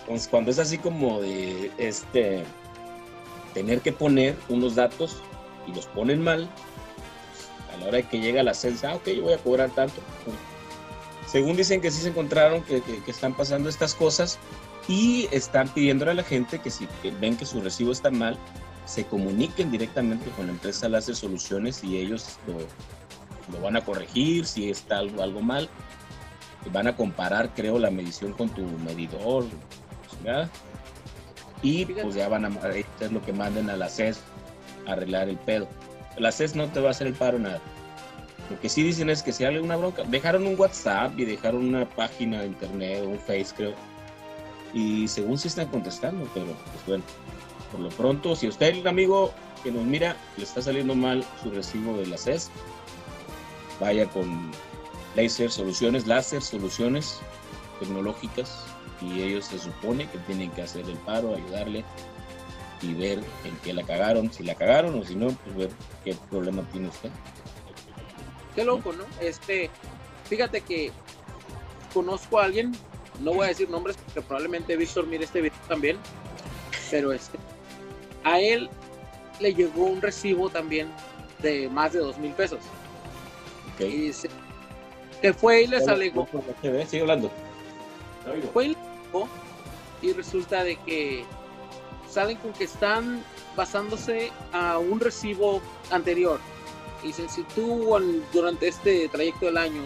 Entonces, 0.02 0.28
cuando 0.28 0.50
es 0.50 0.58
así 0.58 0.78
como 0.78 1.20
de 1.20 1.70
este 1.78 2.44
tener 3.54 3.80
que 3.80 3.92
poner 3.92 4.36
unos 4.48 4.74
datos 4.74 5.18
y 5.66 5.72
los 5.74 5.86
ponen 5.86 6.22
mal, 6.22 6.48
a 7.72 7.76
la 7.78 7.86
hora 7.86 7.96
de 7.98 8.02
que 8.04 8.18
llega 8.20 8.42
la 8.42 8.54
censa, 8.54 8.90
ah, 8.90 8.94
ok, 8.96 9.08
yo 9.08 9.22
voy 9.22 9.34
a 9.34 9.38
cobrar 9.38 9.70
tanto. 9.70 10.00
Según 11.28 11.56
dicen 11.56 11.80
que 11.80 11.90
sí 11.92 12.00
se 12.02 12.08
encontraron 12.08 12.62
que, 12.62 12.80
que- 12.80 13.02
que 13.04 13.10
están 13.10 13.34
pasando 13.34 13.68
estas 13.68 13.94
cosas 13.94 14.38
y 14.90 15.29
están 15.31 15.68
pidiéndole 15.68 16.11
a 16.11 16.14
la 16.14 16.24
gente 16.24 16.59
que 16.59 16.68
si 16.68 16.88
ven 17.20 17.37
que 17.37 17.46
su 17.46 17.61
recibo 17.61 17.92
está 17.92 18.11
mal, 18.11 18.37
se 18.87 19.05
comuniquen 19.05 19.70
directamente 19.70 20.29
con 20.31 20.46
la 20.46 20.53
empresa 20.53 20.88
Láser 20.88 21.14
Soluciones 21.14 21.85
y 21.85 21.96
ellos 21.98 22.38
lo, 22.48 22.59
lo 23.57 23.62
van 23.62 23.76
a 23.76 23.85
corregir 23.85 24.44
si 24.46 24.68
está 24.68 24.98
algo, 24.98 25.22
algo 25.22 25.42
mal. 25.42 25.68
Van 26.72 26.88
a 26.88 26.96
comparar, 26.96 27.55
creo, 27.55 27.79
la 27.79 27.92
medición 27.92 28.33
con 28.33 28.48
tu 28.48 28.62
medidor. 28.62 29.46
chingada. 30.11 30.50
Y 31.62 31.85
pues 31.85 32.16
ya 32.16 32.29
van 32.29 32.44
a 32.44 32.48
hacer 32.48 33.12
lo 33.12 33.22
que 33.22 33.33
manden 33.33 33.70
a 33.70 33.76
la 33.76 33.88
CES 33.88 34.18
a 34.88 34.92
arreglar 34.92 35.29
el 35.29 35.37
pedo. 35.37 35.68
La 36.18 36.33
CES 36.33 36.57
no 36.57 36.66
te 36.66 36.81
va 36.81 36.88
a 36.88 36.90
hacer 36.90 37.07
el 37.07 37.14
paro 37.14 37.38
nada. 37.38 37.61
Lo 38.50 38.59
que 38.59 38.68
sí 38.68 38.83
dicen 38.83 39.09
es 39.09 39.22
que 39.22 39.33
si 39.33 39.44
hay 39.44 39.55
alguna 39.55 39.76
bronca, 39.76 40.03
dejaron 40.03 40.48
un 40.48 40.59
WhatsApp 40.59 41.16
y 41.16 41.26
dejaron 41.26 41.68
una 41.68 41.88
página 41.88 42.40
de 42.40 42.48
internet, 42.48 43.05
un 43.07 43.20
Face 43.20 43.55
creo. 43.57 43.74
Y 44.72 45.09
según 45.09 45.38
se 45.38 45.48
están 45.48 45.68
contestando, 45.68 46.28
pero 46.33 46.46
pues 46.46 46.87
bueno, 46.87 47.04
por 47.72 47.80
lo 47.80 47.88
pronto, 47.90 48.37
si 48.37 48.48
usted, 48.48 48.74
el 48.74 48.87
amigo 48.87 49.33
que 49.62 49.70
nos 49.70 49.85
mira, 49.85 50.16
le 50.37 50.44
está 50.44 50.62
saliendo 50.62 50.94
mal 50.94 51.24
su 51.42 51.50
recibo 51.50 51.96
de 51.96 52.06
la 52.06 52.16
CES, 52.16 52.50
vaya 53.80 54.06
con 54.06 54.50
Laser 55.16 55.50
Soluciones, 55.50 56.06
Láser 56.06 56.42
Soluciones 56.42 57.18
Tecnológicas 57.78 58.64
y 59.00 59.22
ellos 59.22 59.46
se 59.46 59.59
supone 59.59 60.09
que 60.11 60.18
tienen 60.18 60.50
que 60.50 60.62
hacer 60.62 60.88
el 60.88 60.96
paro, 60.98 61.35
ayudarle 61.35 61.85
y 62.83 62.94
ver 62.94 63.18
en 63.44 63.56
qué 63.62 63.72
la 63.72 63.83
cagaron, 63.83 64.33
si 64.33 64.42
la 64.42 64.54
cagaron 64.54 64.98
o 64.98 65.04
si 65.04 65.14
no, 65.14 65.28
pues 65.28 65.56
ver 65.56 65.70
qué 66.04 66.14
problema 66.30 66.62
tiene 66.70 66.88
usted. 66.88 67.11
Qué 68.54 68.64
loco, 68.64 68.92
¿no? 68.92 69.04
Este, 69.20 69.70
fíjate 70.28 70.61
que 70.62 70.92
conozco 71.92 72.38
a 72.38 72.44
alguien, 72.44 72.72
no 73.20 73.35
voy 73.35 73.44
a 73.44 73.48
decir 73.48 73.68
nombres 73.68 73.96
porque 73.96 74.22
probablemente 74.22 74.76
Víctor 74.76 75.06
mire 75.06 75.24
este 75.24 75.40
video 75.40 75.59
también, 75.68 75.98
pero 76.90 77.12
este, 77.12 77.38
a 78.24 78.40
él 78.40 78.68
le 79.38 79.54
llegó 79.54 79.85
un 79.85 80.00
recibo 80.00 80.48
también 80.48 80.88
de 81.42 81.68
más 81.68 81.92
de 81.92 82.00
dos 82.00 82.18
mil 82.18 82.33
pesos. 82.33 82.61
Y 83.78 83.85
dice 83.85 84.28
que 85.22 85.33
fue 85.33 85.62
y 85.62 85.66
les 85.66 85.88
alegó, 85.88 86.28
Sigue 86.87 87.00
hablando. 87.00 87.30
fue 88.52 88.66
y 88.66 88.68
les 88.68 88.78
alegó, 88.78 89.28
y 90.02 90.12
resulta 90.12 90.64
de 90.64 90.76
que 90.76 91.24
salen 92.09 92.37
con 92.38 92.52
que 92.52 92.64
están 92.64 93.22
basándose 93.56 94.30
a 94.52 94.78
un 94.78 95.00
recibo 95.00 95.62
anterior. 95.90 96.40
Y 97.02 97.09
dicen, 97.09 97.28
si 97.30 97.42
tú 97.54 97.96
durante 98.33 98.68
este 98.68 99.09
trayecto 99.09 99.46
del 99.46 99.56
año 99.56 99.83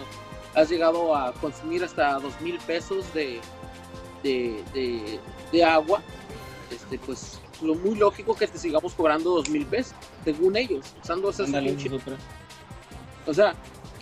has 0.55 0.69
llegado 0.69 1.15
a 1.15 1.33
consumir 1.33 1.83
hasta 1.83 2.13
dos 2.19 2.39
mil 2.41 2.57
pesos 2.59 3.13
de, 3.13 3.39
de, 4.23 4.63
de- 4.73 5.19
de 5.51 5.63
agua, 5.63 6.01
este, 6.71 6.97
pues 6.99 7.39
lo 7.61 7.75
muy 7.75 7.95
lógico 7.95 8.35
que 8.35 8.47
te 8.47 8.57
sigamos 8.57 8.93
cobrando 8.93 9.31
dos 9.35 9.49
mil 9.49 9.65
pesos, 9.65 9.93
según 10.23 10.55
ellos, 10.57 10.85
usando 11.03 11.29
esas. 11.29 11.49
O 13.27 13.33
sea, 13.33 13.53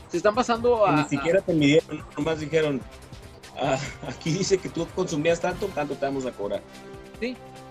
se 0.10 0.18
están 0.18 0.36
pasando 0.36 0.86
a... 0.86 0.92
Ni 0.98 1.04
siquiera 1.10 1.42
te 1.42 1.54
midieron, 1.54 2.04
nomás 2.18 2.40
dijeron, 2.40 2.82
"Ah, 3.60 3.78
aquí 4.08 4.32
dice 4.32 4.58
que 4.58 4.70
tú 4.70 4.88
consumías 4.96 5.40
tanto, 5.40 5.68
tanto 5.68 5.96
te 5.96 6.06
vamos 6.06 6.26
a 6.26 6.32
cobrar. 6.32 6.62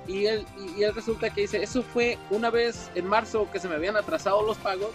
Y 0.09 0.27
él, 0.27 0.45
y 0.77 0.83
él 0.83 0.95
resulta 0.95 1.31
que 1.31 1.43
dice, 1.43 1.63
eso 1.63 1.83
fue 1.83 2.19
una 2.31 2.51
vez 2.51 2.91
en 2.95 3.07
marzo 3.07 3.47
que 3.53 3.61
se 3.61 3.69
me 3.69 3.77
habían 3.77 3.97
atrasado 3.97 4.43
los 4.43 4.57
pagos 4.57 4.91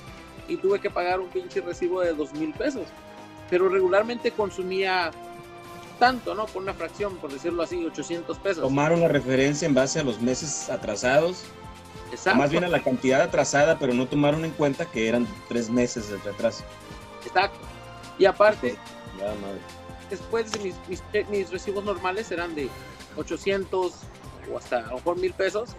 y 0.50 0.58
tuve 0.58 0.80
que 0.80 0.90
pagar 0.90 1.20
un 1.20 1.30
pinche 1.30 1.62
recibo 1.62 2.02
de 2.02 2.14
dos 2.14 2.34
mil 2.34 2.54
pesos. 2.54 2.84
Pero 3.50 3.70
regularmente 3.70 4.32
consumía 4.32 5.12
tanto, 6.00 6.36
¿no? 6.36 6.46
Por 6.46 6.62
una 6.62 6.74
fracción, 6.74 7.18
por 7.18 7.32
decirlo 7.32 7.64
así, 7.64 7.84
800 7.86 8.38
pesos. 8.40 8.62
Tomaron 8.64 9.00
la 9.02 9.08
referencia 9.08 9.66
en 9.66 9.74
base 9.74 10.00
a 10.00 10.04
los 10.04 10.20
meses 10.22 10.70
atrasados, 10.70 11.44
o 12.10 12.14
Exacto. 12.14 12.38
más 12.40 12.52
bien 12.52 12.64
a 12.64 12.68
la 12.68 12.84
cantidad 12.84 13.22
atrasada, 13.22 13.80
pero 13.80 13.94
no 13.94 14.06
tomaron 14.08 14.46
en 14.46 14.52
cuenta 14.52 14.86
que 14.86 15.08
eran 15.08 15.28
tres 15.50 15.70
meses 15.70 16.10
de 16.10 16.18
retraso. 16.18 16.64
Exacto. 17.26 17.58
Y 18.20 18.26
aparte, 18.26 18.76
Ya, 19.20 19.26
madre. 19.26 19.60
después 20.10 20.52
de 20.52 20.60
mis, 20.60 20.76
mis, 20.88 21.04
mis 21.30 21.50
recibos 21.52 21.84
normales 21.84 22.30
eran 22.32 22.54
de 22.56 22.70
800 23.18 23.94
o 24.54 24.58
hasta 24.58 24.78
a 24.80 24.88
lo 24.88 24.96
mejor 24.96 25.18
mil 25.18 25.34
pesos. 25.34 25.70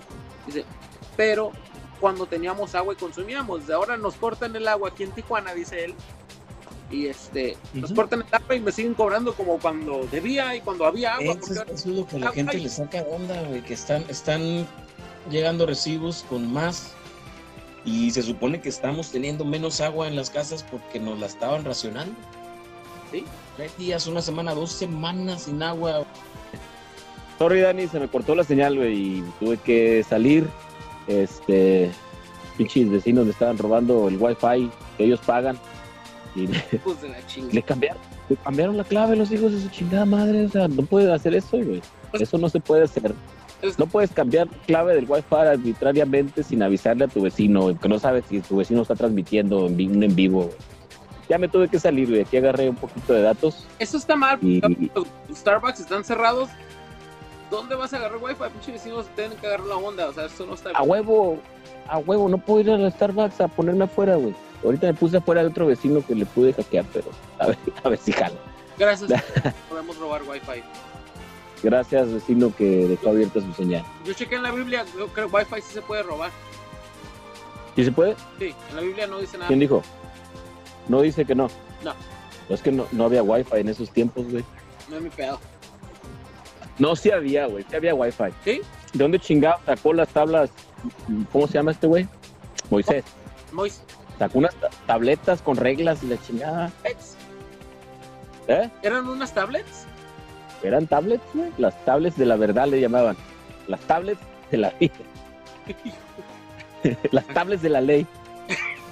Dice, 0.47 0.65
pero 1.17 1.53
cuando 2.01 2.27
teníamos 2.27 2.75
agua 2.75 2.93
y 2.95 2.97
consumíamos, 2.97 3.67
de 3.67 3.75
ahora 3.75 3.97
nos 3.97 4.15
cortan 4.17 4.55
el 4.57 4.67
agua 4.69 4.91
aquí 4.91 5.05
en 5.05 5.13
Tijuana, 5.13 5.55
dice 5.55 5.85
él. 5.85 5.95
Y 6.91 7.07
este, 7.07 7.57
nos 7.75 7.91
Ujú. 7.91 8.01
cortan 8.01 8.21
el 8.23 8.35
agua 8.35 8.55
y 8.57 8.61
me 8.61 8.73
siguen 8.73 8.95
cobrando 8.95 9.35
como 9.35 9.59
cuando 9.59 10.07
debía 10.11 10.57
y 10.57 10.61
cuando 10.63 10.87
había 10.87 11.15
agua. 11.17 11.33
Eso, 11.35 11.41
porque 11.41 11.53
es- 11.55 11.81
eso 11.81 11.91
es 11.91 11.97
lo 11.97 12.07
que 12.07 12.19
la 12.19 12.33
gente 12.33 12.57
ay. 12.57 12.63
le 12.63 12.69
saca 12.71 13.03
onda, 13.11 13.43
güey, 13.43 13.61
que 13.63 13.75
están, 13.75 14.05
están 14.09 14.67
llegando 15.31 15.67
recibos 15.67 16.25
con 16.31 16.51
más 16.51 16.93
y 17.85 18.11
se 18.11 18.23
supone 18.23 18.61
que 18.63 18.71
estamos 18.71 19.11
teniendo 19.11 19.45
menos 19.45 19.81
agua 19.83 20.09
en 20.09 20.17
las 20.17 20.31
casas 20.31 20.63
porque 20.71 20.99
nos 20.99 21.19
la 21.19 21.27
estaban 21.27 21.65
racionando. 21.65 22.15
Sí. 23.13 23.25
Tres 23.57 23.77
días, 23.77 24.07
una 24.07 24.23
semana, 24.23 24.55
dos 24.55 24.73
semanas 24.73 25.43
sin 25.43 25.63
agua. 25.63 26.05
Sorry, 27.39 27.61
Dani, 27.61 27.87
se 27.87 28.01
me 28.01 28.09
cortó 28.09 28.35
la 28.35 28.45
señal, 28.45 28.77
güey, 28.77 28.95
y 29.19 29.25
tuve 29.41 29.59
que 29.59 30.05
salir. 30.09 30.49
Este, 31.07 31.91
pinches 32.57 32.91
vecinos 32.91 33.25
me 33.27 33.31
estaban 33.33 33.57
robando 33.59 34.09
el 34.09 34.17
wifi 34.19 34.71
que 34.97 35.05
ellos 35.05 35.21
pagan 35.25 35.59
y 36.35 36.47
pues 36.85 37.01
de 37.03 37.09
la 37.09 37.27
chingada. 37.27 37.55
le 37.55 37.63
cambiaron, 37.63 37.99
le 38.29 38.37
cambiaron 38.37 38.77
la 38.77 38.85
clave 38.85 39.17
los 39.17 39.31
hijos 39.33 39.53
de 39.53 39.61
su 39.61 39.69
chingada 39.69 40.05
madre. 40.05 40.47
O 40.47 40.49
sea, 40.49 40.69
no 40.69 40.83
pueden 40.83 41.11
hacer 41.11 41.35
eso, 41.35 41.57
güey. 41.59 41.83
Eso 42.15 42.39
no 42.39 42.49
se 42.49 42.61
puede 42.61 42.85
hacer. 42.85 43.15
No 43.77 43.87
puedes 43.87 44.13
cambiar 44.13 44.47
clave 44.67 44.95
del 44.95 45.07
wifi 45.09 45.35
arbitrariamente 45.35 46.43
sin 46.45 46.63
avisarle 46.63 47.05
a 47.07 47.09
tu 47.09 47.23
vecino, 47.23 47.63
güey, 47.63 47.75
que 47.75 47.89
no 47.89 47.99
sabes 47.99 48.25
si 48.29 48.41
tu 48.41 48.57
vecino 48.57 48.83
está 48.83 48.95
transmitiendo 48.95 49.67
en, 49.67 49.77
vi- 49.77 49.89
un 49.89 50.03
en 50.03 50.15
vivo. 50.15 50.51
Ya 51.29 51.39
me 51.39 51.49
tuve 51.49 51.69
que 51.69 51.79
salir, 51.81 52.09
güey. 52.09 52.21
Aquí 52.23 52.37
agarré 52.37 52.71
un 52.71 52.77
poquito 52.77 53.13
de 53.13 53.21
datos 53.23 53.67
Eso 53.79 53.97
está 53.99 54.17
mal. 54.17 54.39
y, 54.43 54.61
Los 54.95 55.07
Starbucks 55.37 55.81
están 55.81 56.05
cerrados. 56.05 56.49
¿Dónde 57.51 57.75
vas 57.75 57.93
a 57.93 57.97
agarrar 57.97 58.19
wifi? 58.23 58.45
Pinche 58.53 58.73
vecinos 58.73 59.07
tienen 59.17 59.37
que 59.39 59.47
agarrar 59.47 59.67
la 59.67 59.77
onda. 59.77 60.09
O 60.09 60.13
sea, 60.13 60.27
eso 60.27 60.47
no 60.47 60.55
está 60.55 60.71
a 60.71 60.81
bien. 60.81 60.91
huevo, 60.91 61.39
a 61.89 61.99
huevo, 61.99 62.29
no 62.29 62.39
puedo 62.39 62.61
ir 62.61 62.71
a 62.71 62.91
Starbucks 62.91 63.41
a 63.41 63.49
ponerme 63.49 63.85
afuera, 63.85 64.17
güey. 64.17 64.35
Ahorita 64.65 64.87
me 64.89 64.95
puse 64.95 65.17
afuera 65.19 65.43
de 65.43 65.49
otro 65.49 65.67
vecino 65.67 66.05
que 66.05 66.15
le 66.15 66.27
pude 66.27 66.53
hackear, 66.53 66.85
pero 66.93 67.11
a 67.39 67.47
ver, 67.49 67.59
a 67.85 67.89
ver 67.89 67.99
si 67.99 68.13
jala. 68.13 68.37
Gracias. 68.79 69.23
Podemos 69.69 69.97
robar 69.99 70.23
wifi. 70.23 70.63
Gracias, 71.63 72.13
vecino, 72.13 72.55
que 72.55 72.87
dejó 72.87 73.11
abierta 73.11 73.41
su 73.41 73.53
señal. 73.53 73.85
Yo 74.05 74.13
chequé 74.13 74.37
en 74.37 74.45
la 74.45 74.53
Biblia, 74.53 74.85
yo 74.97 75.09
creo 75.09 75.29
que 75.29 75.37
wifi 75.37 75.63
sí 75.63 75.75
se 75.75 75.83
puede 75.83 76.03
robar. 76.03 76.31
¿Sí 77.75 77.85
se 77.85 77.93
puede? 77.93 78.17
Sí, 78.39 78.55
en 78.71 78.77
la 78.77 78.83
Biblia 78.83 79.07
no 79.07 79.19
dice 79.19 79.37
nada. 79.37 79.49
¿Quién 79.49 79.61
dijo? 79.61 79.83
No 80.89 81.01
dice 81.03 81.25
que 81.25 81.35
no. 81.35 81.49
No. 81.85 81.95
Es 82.49 82.63
que 82.63 82.73
no, 82.73 82.87
no 82.93 83.05
había 83.05 83.23
wifi 83.23 83.57
en 83.57 83.69
esos 83.69 83.91
tiempos, 83.91 84.31
güey. 84.31 84.45
No 84.89 84.97
es 84.97 85.03
mi 85.03 85.11
pedo. 85.11 85.39
No, 86.79 86.95
sí 86.97 87.11
había, 87.11 87.47
güey. 87.47 87.65
Sí 87.69 87.77
había 87.77 87.95
wifi. 87.95 88.25
¿Sí? 88.45 88.61
¿De 88.93 88.99
dónde 88.99 89.19
chingado 89.19 89.59
sacó 89.67 89.93
las 89.93 90.09
tablas? 90.09 90.51
¿Cómo 91.33 91.47
se 91.47 91.55
llama 91.55 91.73
este 91.73 91.87
güey? 91.87 92.09
Moisés. 92.71 93.05
Mois. 93.53 93.83
Sacó 94.19 94.39
unas 94.39 94.55
ta- 94.57 94.69
tabletas 94.87 95.43
con 95.43 95.57
reglas 95.57 96.03
y 96.03 96.07
la 96.09 96.21
chingada. 96.21 96.71
¿Eh? 98.49 98.69
¿Eran 98.83 99.09
unas 99.09 99.33
tablets? 99.33 99.85
Eran 100.63 100.87
tablets, 100.87 101.23
güey. 101.35 101.53
Las 101.59 101.85
tablets 101.85 102.17
de 102.17 102.27
la 102.27 102.37
verdad 102.37 102.67
le 102.67 102.81
llamaban. 102.81 103.17
Las 103.69 103.81
tablets 103.81 104.21
de 104.51 104.57
la 104.59 104.71
vida. 104.81 104.95
Las 107.13 107.27
tablets 107.29 107.63
de 107.63 107.69
la 107.69 107.81
ley. 107.81 108.07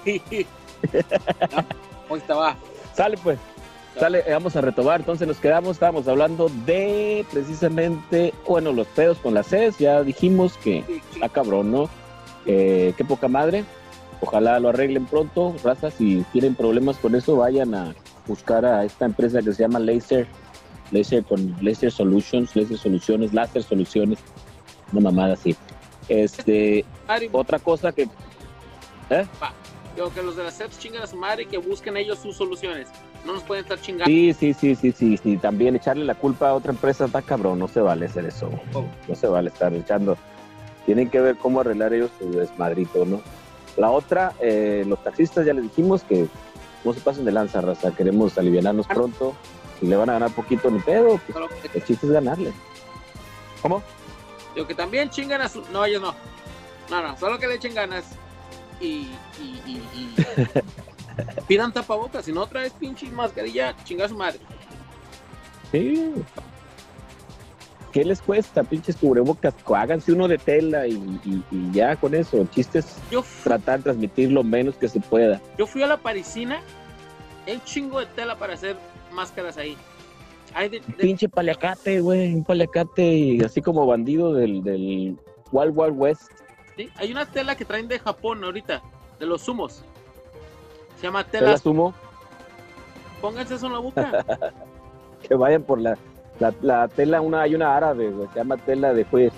Hoy 2.08 2.18
estaba. 2.18 2.56
Sale 2.94 3.16
pues. 3.18 3.38
Sale, 3.98 4.18
eh, 4.26 4.32
vamos 4.32 4.54
a 4.56 4.60
retomar. 4.60 5.00
Entonces 5.00 5.26
nos 5.26 5.38
quedamos, 5.38 5.72
estábamos 5.72 6.06
hablando 6.06 6.50
de 6.66 7.24
precisamente, 7.32 8.34
bueno, 8.46 8.72
los 8.72 8.86
pedos 8.88 9.16
con 9.18 9.32
las 9.34 9.46
CES. 9.48 9.78
Ya 9.78 10.02
dijimos 10.02 10.56
que 10.58 10.84
está 11.14 11.28
cabrón, 11.30 11.72
¿no? 11.72 11.88
Eh, 12.44 12.92
qué 12.96 13.04
poca 13.04 13.26
madre. 13.28 13.64
Ojalá 14.20 14.59
lo 14.61 14.70
arreglen 14.70 15.07
pronto. 15.07 15.55
Raza, 15.62 15.90
si 15.90 16.24
tienen 16.33 16.55
problemas 16.55 16.96
con 16.96 17.14
eso, 17.14 17.37
vayan 17.37 17.74
a 17.74 17.94
buscar 18.26 18.64
a 18.64 18.85
esta 18.85 19.05
empresa 19.05 19.42
que 19.42 19.52
se 19.52 19.62
llama 19.62 19.79
Laser. 19.79 20.26
Laser 20.92 21.24
con 21.24 21.57
Laser 21.61 21.90
Solutions, 21.90 22.55
Laser 22.55 22.79
Soluciones, 22.79 23.35
Laser 23.35 23.62
Soluciones. 23.62 24.18
Una 24.92 25.02
mamada 25.02 25.35
así. 25.35 25.57
Este, 26.09 26.85
otra 27.33 27.59
cosa 27.59 27.90
que 27.92 28.09
Digo 29.94 30.12
que 30.12 30.22
los 30.22 30.37
de 30.37 30.44
las 30.44 30.55
SEPs 30.55 30.79
chingan 30.79 31.02
a 31.02 31.07
su 31.07 31.16
madre 31.16 31.44
y 31.44 31.46
que 31.46 31.59
busquen 31.59 31.96
ellos 31.96 32.18
sus 32.18 32.37
soluciones. 32.37 32.88
No 33.24 33.33
nos 33.33 33.42
pueden 33.42 33.64
estar 33.64 33.81
chingando. 33.81 34.05
Sí, 34.05 34.35
sí, 34.35 34.52
sí, 34.52 34.74
sí, 34.74 34.92
sí, 34.92 35.16
sí. 35.16 35.37
También 35.38 35.74
echarle 35.74 36.05
la 36.05 36.14
culpa 36.14 36.50
a 36.50 36.55
otra 36.55 36.72
empresa 36.72 37.07
está 37.07 37.22
cabrón. 37.22 37.59
No 37.59 37.66
se 37.66 37.81
vale 37.81 38.07
hacer 38.07 38.26
eso. 38.26 38.50
¿Cómo? 38.72 38.90
No 39.09 39.14
se 39.14 39.26
vale 39.26 39.48
estar 39.48 39.72
echando. 39.72 40.18
Tienen 40.85 41.09
que 41.09 41.20
ver 41.20 41.37
cómo 41.37 41.61
arreglar 41.61 41.94
ellos 41.94 42.11
su 42.18 42.31
desmadrito, 42.31 43.07
¿no? 43.07 43.22
La 43.76 43.90
otra, 43.90 44.32
eh, 44.40 44.84
los 44.86 45.02
taxistas 45.02 45.44
ya 45.44 45.52
les 45.52 45.64
dijimos 45.64 46.02
que 46.02 46.26
no 46.84 46.92
se 46.92 47.00
pasen 47.00 47.24
de 47.24 47.32
lanza, 47.32 47.60
raza. 47.60 47.90
Queremos 47.94 48.36
aliviarnos 48.38 48.86
pronto. 48.86 49.34
Si 49.78 49.86
le 49.86 49.96
van 49.96 50.08
a 50.08 50.14
ganar 50.14 50.30
poquito 50.30 50.70
ni 50.70 50.78
pedo, 50.78 51.20
pues 51.26 51.50
que, 51.70 51.78
el 51.78 51.84
chiste 51.84 52.06
es 52.06 52.12
ganarle. 52.12 52.52
¿Cómo? 53.60 53.82
digo 54.54 54.66
que 54.66 54.74
también 54.74 55.10
chingan 55.10 55.42
a 55.42 55.48
su. 55.48 55.62
No, 55.70 55.84
ellos 55.84 56.00
no. 56.00 56.14
No, 56.88 57.02
no, 57.06 57.18
solo 57.18 57.38
que 57.38 57.46
le 57.46 57.56
echen 57.56 57.74
ganas 57.74 58.04
y. 58.80 59.10
y, 59.38 59.60
y, 59.66 59.82
y- 59.94 60.14
pidan 61.48 61.72
tapabocas. 61.72 62.24
Si 62.24 62.32
no 62.32 62.42
otra 62.42 62.62
vez 62.62 62.72
pinche 62.72 63.10
mascarilla, 63.10 63.74
chinga 63.84 64.06
a 64.06 64.08
su 64.08 64.16
madre. 64.16 64.38
Sí. 65.72 66.12
¿Qué 67.96 68.04
les 68.04 68.20
cuesta, 68.20 68.62
pinches 68.62 68.94
cubrebocas? 68.94 69.54
Háganse 69.74 70.12
uno 70.12 70.28
de 70.28 70.37
tela 70.37 70.87
y, 70.87 70.92
y- 71.24 71.42
y 71.50 71.70
ya 71.72 71.96
con 71.96 72.14
eso. 72.14 72.37
El 72.37 72.50
chiste 72.50 72.80
es 72.80 72.94
Yo, 73.11 73.24
tratar 73.42 73.78
de 73.78 73.85
transmitir 73.85 74.30
lo 74.30 74.44
menos 74.44 74.74
que 74.76 74.87
se 74.87 75.00
pueda. 75.00 75.40
yo 75.56 75.66
fui 75.66 75.82
a 75.82 75.87
la 75.87 75.96
parisina. 75.96 76.61
Hay 77.46 77.54
un 77.54 77.64
chingo 77.64 77.98
de 78.00 78.04
tela 78.04 78.37
para 78.37 78.52
hacer 78.52 78.76
máscaras 79.12 79.56
ahí. 79.56 79.78
Hay 80.52 80.68
de, 80.68 80.80
de- 80.80 80.92
pinche 80.92 81.26
paliacate, 81.26 82.00
güey, 82.02 82.35
un 82.35 82.44
paliacate 82.44 83.02
y 83.14 83.40
así 83.42 83.62
como 83.62 83.87
bandido 83.87 84.35
del, 84.35 84.62
del 84.62 85.16
Wild 85.50 85.72
Wild 85.74 85.94
West. 85.96 86.30
sí, 86.76 86.90
hay 86.96 87.12
una 87.12 87.24
tela 87.24 87.56
que 87.56 87.64
traen 87.64 87.88
de 87.88 87.98
Japón 87.98 88.44
ahorita, 88.44 88.82
de 89.18 89.24
los 89.24 89.40
zumos. 89.40 89.82
Se 90.98 91.04
llama 91.04 91.24
Te 91.24 91.40
la 91.40 91.46
tela. 91.46 91.56
sumo, 91.59 91.94
Pónganse 93.22 93.54
eso 93.54 93.66
en 93.68 93.72
la 93.72 93.78
boca. 93.78 94.24
que 95.26 95.35
vayan 95.35 95.62
por 95.62 95.80
la, 95.80 95.96
la, 96.38 96.55
la 96.62 96.88
tela, 96.88 97.20
una 97.20 97.42
hay 97.42 97.55
una 97.55 97.77
árabe, 97.77 98.11
güey, 98.11 98.29
se 98.29 98.38
llama 98.38 98.57
tela 98.57 98.92
de 98.92 99.05
juez. 99.05 99.33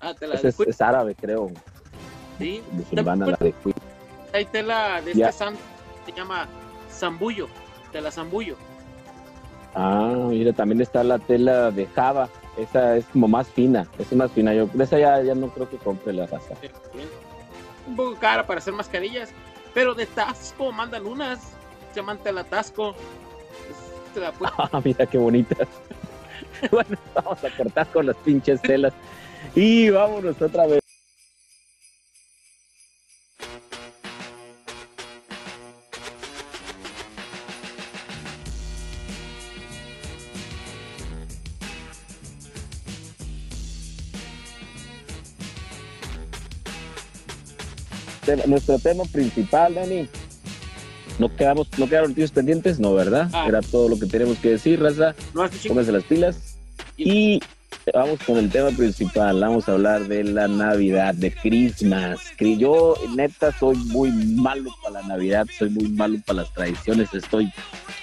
Ah, 0.00 0.14
tela 0.14 0.34
Esa 0.34 0.42
de 0.44 0.48
es, 0.50 0.60
es 0.60 0.80
árabe, 0.80 1.14
creo, 1.14 1.50
Sí, 2.38 2.62
musulmana 2.72 3.26
la 3.26 3.36
de 3.38 3.54
hay 4.32 4.44
tela 4.44 5.00
de 5.00 5.14
Ya. 5.14 5.28
este 5.30 5.44
se 6.04 6.12
llama 6.12 6.46
zambullo, 6.90 7.48
tela 7.92 8.10
zambullo. 8.10 8.56
Ah, 9.74 10.26
mira, 10.28 10.52
también 10.52 10.80
está 10.80 11.02
la 11.02 11.18
tela 11.18 11.70
de 11.70 11.86
Java, 11.86 12.28
esa 12.56 12.96
es 12.96 13.04
como 13.06 13.28
más 13.28 13.48
fina, 13.48 13.86
es 13.98 14.12
más 14.12 14.30
fina. 14.32 14.54
Yo, 14.54 14.68
esa 14.78 14.98
ya, 14.98 15.22
ya 15.22 15.34
no 15.34 15.48
creo 15.48 15.68
que 15.68 15.76
compre 15.78 16.12
la 16.12 16.26
raza. 16.26 16.54
Un 17.86 17.96
poco 17.96 18.16
cara 18.16 18.46
para 18.46 18.58
hacer 18.58 18.72
mascarillas, 18.74 19.30
pero 19.74 19.94
de 19.94 20.06
Tasco 20.06 20.72
mandan 20.72 21.06
unas, 21.06 21.40
se 21.92 22.00
llaman 22.00 22.18
tela 22.18 22.44
Tasco. 22.44 22.94
Ah, 24.58 24.80
mira 24.84 25.06
qué 25.06 25.18
bonita. 25.18 25.56
bueno, 26.70 26.96
vamos 27.14 27.44
a 27.44 27.50
cortar 27.56 27.86
con 27.88 28.06
las 28.06 28.16
pinches 28.16 28.60
telas. 28.62 28.92
Y 29.54 29.90
vámonos 29.90 30.40
otra 30.40 30.66
vez. 30.66 30.80
Nuestro 48.46 48.78
tema 48.80 49.04
principal, 49.04 49.74
Dani. 49.74 50.08
¿No, 51.18 51.34
quedamos, 51.34 51.68
¿No 51.78 51.88
quedaron 51.88 52.10
noticias 52.10 52.30
pendientes? 52.30 52.78
No, 52.78 52.94
¿verdad? 52.94 53.28
Ah. 53.32 53.46
Era 53.48 53.62
todo 53.62 53.88
lo 53.88 53.98
que 53.98 54.06
tenemos 54.06 54.38
que 54.38 54.50
decir, 54.50 54.80
raza. 54.80 55.14
No. 55.34 55.48
Pónganse 55.66 55.92
las 55.92 56.04
pilas. 56.04 56.56
Y 56.96 57.40
vamos 57.94 58.18
con 58.26 58.36
el 58.36 58.50
tema 58.50 58.70
principal. 58.70 59.40
Vamos 59.40 59.68
a 59.68 59.72
hablar 59.72 60.08
de 60.08 60.24
la 60.24 60.48
Navidad, 60.48 61.14
de 61.14 61.32
Christmas. 61.32 62.20
Que 62.36 62.56
yo, 62.56 62.94
neta, 63.14 63.56
soy 63.58 63.76
muy 63.76 64.10
malo 64.10 64.70
para 64.82 65.00
la 65.00 65.08
Navidad, 65.08 65.46
soy 65.58 65.70
muy 65.70 65.88
malo 65.88 66.18
para 66.26 66.42
las 66.42 66.52
tradiciones. 66.52 67.12
Estoy 67.14 67.50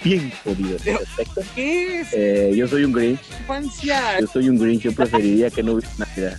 bien 0.02 0.32
jodido 0.42 0.70
en 0.70 0.74
ese 0.74 0.94
aspecto. 0.94 1.40
¿Qué 1.54 2.00
es? 2.00 2.08
Eh, 2.12 2.52
yo 2.56 2.66
soy 2.66 2.84
un 2.84 2.92
Grinch. 2.92 3.20
Infancia. 3.40 4.20
Yo 4.20 4.26
soy 4.26 4.48
un 4.48 4.58
Grinch. 4.58 4.82
Yo 4.82 4.92
preferiría 4.92 5.50
que 5.50 5.62
no 5.62 5.74
hubiera 5.74 5.90
Navidad. 5.98 6.38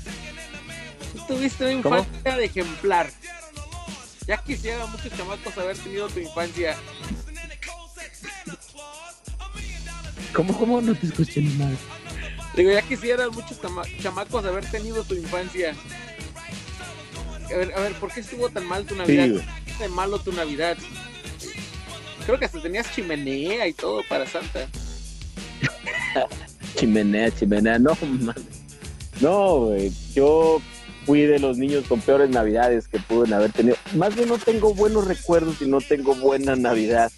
Tuviste 1.28 1.74
una 1.74 1.82
¿Cómo? 1.82 1.98
infancia 2.00 2.38
de 2.38 2.46
ejemplar. 2.46 3.08
Ya 4.28 4.38
quisiera 4.38 4.86
muchos 4.88 5.12
chamacos 5.16 5.58
haber 5.58 5.78
tenido 5.78 6.08
tu 6.10 6.20
infancia. 6.20 6.76
¿Cómo, 10.34 10.58
cómo 10.58 10.82
no 10.82 10.94
te 10.96 11.08
escuché 11.08 11.42
ni 11.42 11.50
madre? 11.54 11.78
Digo, 12.56 12.72
ya 12.72 12.82
quisieran 12.82 13.30
muchos 13.32 13.60
chama- 13.62 13.84
chamacos 14.02 14.44
haber 14.46 14.66
tenido 14.70 15.04
tu 15.04 15.14
infancia. 15.16 15.76
A 17.46 17.58
ver, 17.58 17.74
a 17.76 17.80
ver, 17.82 17.94
¿por 17.94 18.12
qué 18.12 18.22
estuvo 18.22 18.50
tan 18.50 18.66
mal 18.66 18.86
tu 18.86 18.96
Sí, 18.96 19.00
Navidad? 19.00 19.30
güey. 19.30 19.46
¿Por 19.46 19.64
qué 19.66 19.72
tan 19.80 19.92
malo 19.94 20.20
tu 20.20 20.32
Navidad? 20.34 20.78
Creo 22.26 22.40
que 22.40 22.46
hasta 22.46 22.62
tenías 22.62 22.92
chimenea 22.94 23.68
y 23.68 23.74
todo 23.74 24.02
para 24.10 24.26
Santa. 24.26 24.68
Chimenea, 26.76 27.32
chimenea, 27.32 27.80
no, 27.80 27.96
man. 28.20 28.36
No, 29.22 29.58
güey. 29.68 29.92
Yo 30.14 30.62
fui 31.06 31.22
de 31.22 31.40
los 31.40 31.58
niños 31.58 31.86
con 31.88 32.02
peores 32.02 32.30
navidades 32.30 32.88
que 32.88 33.00
pude 33.00 33.34
haber 33.34 33.52
tenido. 33.52 33.76
Más 33.96 34.16
bien 34.16 34.28
no 34.28 34.38
tengo 34.38 34.74
buenos 34.74 35.08
recuerdos 35.08 35.62
y 35.62 35.68
no 35.68 35.80
tengo 35.80 36.16
buena 36.16 36.56
Navidad. 36.56 37.12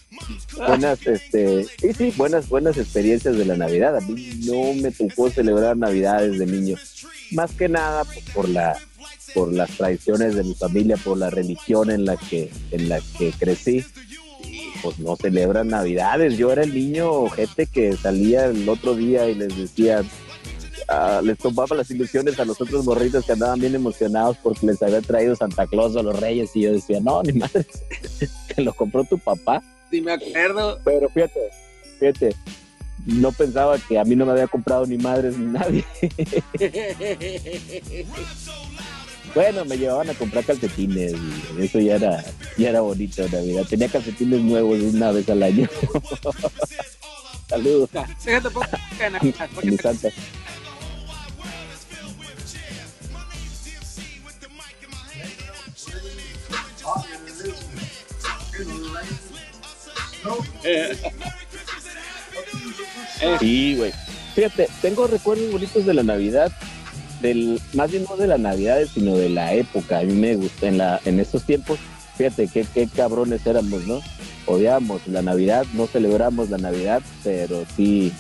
Buenas, 0.58 1.06
este, 1.08 1.64
sí, 1.64 1.94
sí, 1.94 2.14
buenas, 2.18 2.50
buenas 2.50 2.78
experiencias 2.78 3.38
de 3.38 3.46
la 3.46 3.56
Navidad. 3.56 3.96
A 3.98 4.02
mí 4.02 4.42
no 4.46 4.74
me 4.74 4.92
tocó 4.92 5.30
celebrar 5.30 5.78
Navidades 5.78 6.38
de 6.38 6.46
niño. 6.46 6.76
Más 7.32 7.52
que 7.52 7.70
nada 7.70 8.04
pues, 8.04 8.26
por 8.34 8.50
la, 8.50 8.78
por 9.34 9.54
las 9.54 9.70
tradiciones 9.72 10.36
de 10.36 10.44
mi 10.44 10.54
familia, 10.54 10.98
por 10.98 11.18
la 11.18 11.30
religión 11.30 11.90
en 11.90 12.06
la 12.06 12.18
que, 12.18 12.52
en 12.72 12.90
la 12.90 13.00
que 13.18 13.32
crecí. 13.32 13.86
Pues 14.84 15.00
no 15.00 15.16
celebran 15.16 15.70
Navidades. 15.70 16.38
Yo 16.38 16.52
era 16.52 16.64
el 16.64 16.74
niño 16.74 17.30
gente 17.30 17.66
que 17.66 17.96
salía 17.96 18.46
el 18.46 18.68
otro 18.68 18.96
día 18.96 19.28
y 19.30 19.36
les 19.36 19.58
decía, 19.58 20.04
les 21.24 21.38
tomaba 21.38 21.76
las 21.76 21.90
ilusiones 21.92 22.40
a 22.40 22.46
los 22.46 22.60
otros 22.62 22.86
morritos 22.86 23.26
que 23.26 23.34
andaban 23.34 23.60
bien 23.60 23.76
emocionados 23.76 24.38
porque 24.42 24.68
les 24.68 24.82
había 24.82 25.02
traído 25.02 25.36
Santa 25.36 25.68
Claus 25.68 25.96
o 25.96 26.04
los 26.04 26.20
Reyes 26.20 26.56
y 26.56 26.62
yo 26.62 26.74
decía, 26.74 27.00
no, 27.02 27.22
ni 27.24 27.34
madre, 27.34 27.66
te 28.56 28.62
lo 28.62 28.74
compró 28.74 29.04
tu 29.04 29.18
papá. 29.18 29.62
Sí, 29.92 30.02
me 30.02 30.14
acuerdo. 30.14 30.80
Pero 30.84 31.10
fíjate, 31.10 31.40
fíjate, 32.00 32.36
no 33.06 33.32
pensaba 33.32 33.78
que 33.78 34.00
a 34.00 34.04
mí 34.04 34.16
no 34.16 34.26
me 34.26 34.34
había 34.34 34.48
comprado 34.48 34.86
ni 34.86 34.98
madres 34.98 35.38
ni 35.38 35.52
nadie. 35.52 35.86
Bueno, 39.36 39.66
me 39.66 39.78
llevaban 39.78 40.10
a 40.10 40.16
comprar 40.16 40.44
calcetines 40.44 41.14
y 41.14 41.64
eso 41.64 41.80
ya 41.80 41.98
era, 41.98 42.26
ya 42.58 42.70
era 42.70 42.82
bonito 42.82 43.24
en 43.24 43.32
Navidad. 43.32 43.66
Tenía 43.70 43.88
calcetines 43.88 44.42
nuevos 44.42 44.80
una 44.80 45.12
vez 45.12 45.30
al 45.30 45.44
año. 45.44 45.70
Saludos 47.48 47.90
Déjate 48.26 48.50
pongo 48.50 48.66
Sí, 63.40 63.76
güey. 63.78 63.92
Fíjate, 64.36 64.68
tengo 64.82 65.08
recuerdos 65.08 65.52
bonitos 65.52 65.86
de 65.86 65.94
la 65.94 66.04
Navidad, 66.04 66.52
del, 67.22 67.60
más 67.74 67.90
bien 67.90 68.06
no 68.08 68.16
de 68.16 68.28
la 68.28 68.38
Navidad, 68.38 68.80
sino 68.94 69.16
de 69.18 69.30
la 69.30 69.54
época. 69.54 70.00
A 70.00 70.04
mí 70.04 70.14
me 70.14 70.36
gusta 70.36 70.68
en 70.68 70.78
la, 70.78 71.02
en 71.06 71.20
esos 71.20 71.44
tiempos. 71.44 71.80
Fíjate 72.18 72.48
qué, 72.48 72.66
qué 72.74 72.88
cabrones 72.88 73.46
éramos, 73.46 73.86
¿no? 73.88 74.02
Odiábamos 74.46 75.08
la 75.08 75.22
Navidad, 75.22 75.66
no 75.74 75.88
celebramos 75.88 76.50
la 76.50 76.58
Navidad, 76.58 77.02
pero 77.24 77.66
sí 77.76 78.12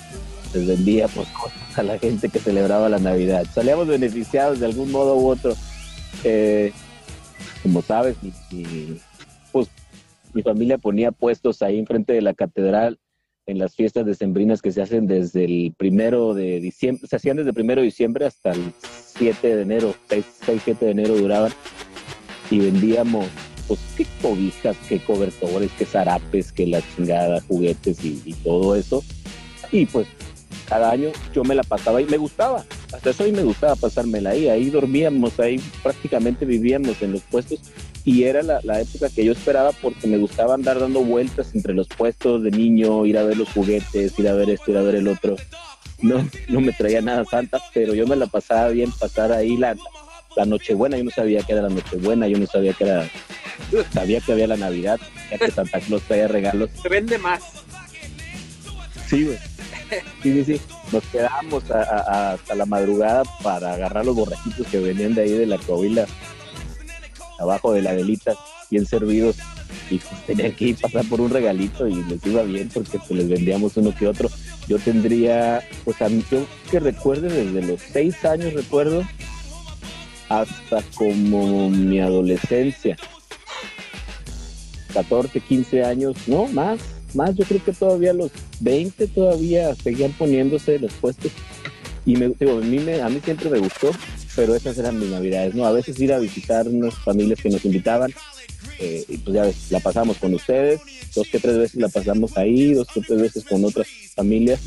les 0.53 0.67
vendíamos 0.67 1.27
cosas 1.29 1.57
a 1.77 1.83
la 1.83 1.99
gente 1.99 2.29
que 2.29 2.39
celebraba 2.39 2.89
la 2.89 2.99
Navidad. 2.99 3.45
Salíamos 3.53 3.87
beneficiados 3.87 4.59
de 4.59 4.65
algún 4.65 4.91
modo 4.91 5.15
u 5.15 5.29
otro. 5.29 5.55
Eh, 6.23 6.73
como 7.63 7.81
sabes, 7.81 8.15
mi, 8.21 8.31
mi- 8.51 8.63
pues, 8.63 9.01
mi 10.37 10.43
familia 10.43 10.77
ponía 10.77 11.11
puestos 11.11 11.63
ahí 11.63 11.79
enfrente 11.79 12.13
de 12.13 12.21
la 12.21 12.35
catedral 12.35 12.99
en 13.47 13.57
las 13.57 13.75
fiestas 13.75 14.05
decembrinas 14.05 14.61
que 14.61 14.71
se 14.71 14.83
hacen 14.83 15.07
desde 15.07 15.45
el 15.45 15.73
primero 15.75 16.35
de 16.35 16.59
diciembre, 16.59 17.07
se 17.07 17.15
hacían 17.15 17.37
desde 17.37 17.49
el 17.49 17.55
primero 17.55 17.81
de 17.81 17.85
diciembre 17.85 18.25
hasta 18.27 18.51
el 18.51 18.71
7 19.17 19.55
de 19.55 19.61
enero, 19.63 19.95
6, 20.09 20.25
6 20.45 20.61
7 20.63 20.85
de 20.85 20.91
enero 20.91 21.17
duraban 21.17 21.51
y 22.51 22.59
vendíamos 22.59 23.25
pues 23.67 23.79
qué 23.97 24.05
cobijas, 24.21 24.77
qué 24.87 24.99
cobertores, 24.99 25.71
qué 25.75 25.85
zarapes, 25.85 26.51
qué 26.51 26.67
la 26.67 26.81
chingada, 26.95 27.41
juguetes 27.41 28.05
y, 28.05 28.21
y 28.23 28.33
todo 28.33 28.75
eso. 28.75 29.03
Y 29.71 29.87
pues 29.87 30.07
cada 30.69 30.91
año 30.91 31.09
yo 31.33 31.43
me 31.43 31.55
la 31.55 31.63
pasaba 31.63 31.99
y 31.99 32.05
me 32.05 32.17
gustaba, 32.17 32.63
hasta 32.93 33.09
eso 33.09 33.25
y 33.25 33.31
me 33.31 33.43
gustaba 33.43 33.75
pasármela 33.75 34.31
ahí, 34.31 34.49
ahí 34.49 34.69
dormíamos, 34.69 35.39
ahí 35.39 35.59
prácticamente 35.81 36.45
vivíamos 36.45 37.01
en 37.01 37.13
los 37.13 37.21
puestos 37.23 37.59
y 38.07 38.23
era 38.23 38.41
la, 38.41 38.61
la 38.63 38.79
época 38.79 39.09
que 39.13 39.25
yo 39.25 39.33
esperaba 39.33 39.73
porque 39.73 40.07
me 40.07 40.17
gustaba 40.17 40.53
andar 40.53 40.79
dando 40.79 41.01
vueltas 41.01 41.53
entre 41.53 41.73
los 41.73 41.89
puestos 41.89 42.41
de 42.41 42.51
niño, 42.51 43.05
ir 43.05 43.17
a 43.17 43.23
ver 43.23 43.35
los 43.35 43.49
juguetes, 43.49 44.17
ir 44.17 44.27
a 44.29 44.33
ver 44.33 44.49
esto, 44.49 44.71
ir 44.71 44.77
a 44.77 44.81
ver 44.81 44.95
el 44.95 45.09
otro. 45.09 45.35
No, 46.01 46.25
no 46.47 46.61
me 46.61 46.71
traía 46.71 47.01
nada 47.01 47.25
santa, 47.25 47.59
pero 47.73 47.93
yo 47.93 48.07
me 48.07 48.15
la 48.15 48.27
pasaba 48.27 48.69
bien 48.69 48.91
pasar 48.97 49.33
ahí 49.33 49.57
la, 49.57 49.75
la 50.37 50.45
Nochebuena, 50.45 50.95
yo 50.97 51.03
no 51.03 51.11
sabía 51.11 51.41
que 51.41 51.51
era 51.51 51.63
la 51.63 51.69
Nochebuena, 51.69 52.27
yo 52.29 52.37
no 52.37 52.45
sabía 52.47 52.71
que 52.71 52.85
era, 52.85 53.09
sabía 53.93 54.21
que 54.21 54.31
había 54.31 54.47
la 54.47 54.57
Navidad, 54.57 54.99
ya 55.29 55.37
que 55.39 55.51
Santa 55.51 55.81
Claus 55.81 56.03
traía 56.03 56.29
regalos. 56.29 56.69
Se 56.81 56.87
vende 56.87 57.17
más. 57.17 57.43
Sí, 59.09 59.25
güey. 59.25 59.37
Sí, 60.23 60.31
sí, 60.33 60.43
sí. 60.45 60.61
Nos 60.91 61.03
quedábamos 61.05 61.69
a- 61.71 61.81
a- 61.83 61.99
a- 61.99 62.33
hasta 62.33 62.55
la 62.55 62.65
madrugada 62.65 63.23
para 63.43 63.73
agarrar 63.73 64.05
los 64.05 64.15
borrachitos 64.15 64.67
que 64.67 64.79
venían 64.79 65.13
de 65.13 65.23
ahí 65.23 65.31
de 65.31 65.45
la 65.45 65.57
coahuila, 65.57 66.05
abajo 67.39 67.73
de 67.73 67.81
la 67.81 67.93
velita, 67.93 68.35
bien 68.69 68.85
servidos. 68.85 69.35
Y 69.89 69.99
pues 69.99 70.25
tenían 70.25 70.51
que 70.53 70.65
ir 70.65 70.77
pasar 70.77 71.05
por 71.05 71.21
un 71.21 71.29
regalito 71.29 71.87
y 71.87 72.03
les 72.03 72.25
iba 72.25 72.43
bien 72.43 72.69
porque 72.73 72.97
pues, 72.99 73.11
les 73.11 73.29
vendíamos 73.29 73.77
uno 73.77 73.93
que 73.95 74.07
otro. 74.07 74.29
Yo 74.67 74.77
tendría, 74.79 75.61
pues 75.85 76.01
a 76.01 76.09
mí, 76.09 76.23
yo 76.29 76.45
que 76.69 76.79
recuerde 76.79 77.29
desde 77.29 77.65
los 77.65 77.79
seis 77.93 78.25
años, 78.25 78.53
recuerdo, 78.53 79.03
hasta 80.29 80.81
como 80.95 81.69
mi 81.69 81.99
adolescencia. 82.01 82.97
14, 84.93 85.39
15 85.41 85.83
años, 85.83 86.15
no, 86.27 86.47
más, 86.47 86.79
más, 87.13 87.35
yo 87.35 87.45
creo 87.45 87.63
que 87.63 87.71
todavía 87.73 88.13
los 88.13 88.31
20 88.61 89.07
todavía 89.07 89.75
seguían 89.75 90.11
poniéndose 90.13 90.79
los 90.79 90.93
puestos. 90.93 91.31
Y 92.05 92.15
me, 92.15 92.29
digo, 92.39 92.57
a, 92.57 92.61
mí 92.61 92.79
me- 92.79 93.01
a 93.01 93.09
mí 93.09 93.19
siempre 93.23 93.49
me 93.49 93.59
gustó, 93.59 93.91
pero 94.37 94.55
esas 94.55 94.77
eran 94.77 94.99
mis 94.99 95.09
navidades, 95.09 95.55
¿no? 95.55 95.65
A 95.65 95.71
veces 95.71 95.99
ir 95.99 96.13
a 96.13 96.19
visitar 96.19 96.67
unas 96.67 96.93
familias 96.93 97.41
que 97.41 97.49
nos 97.49 97.65
invitaban, 97.65 98.13
eh, 98.79 99.03
y 99.09 99.17
pues 99.17 99.33
ya 99.35 99.41
ves, 99.41 99.55
la 99.71 99.79
pasamos 99.79 100.17
con 100.17 100.31
ustedes, 100.35 100.79
dos 101.15 101.27
que 101.27 101.39
tres 101.39 101.57
veces 101.57 101.81
la 101.81 101.89
pasamos 101.89 102.37
ahí, 102.37 102.73
dos 102.73 102.87
que 102.93 103.01
tres 103.01 103.19
veces 103.19 103.43
con 103.45 103.65
otras 103.65 103.87
familias, 104.15 104.59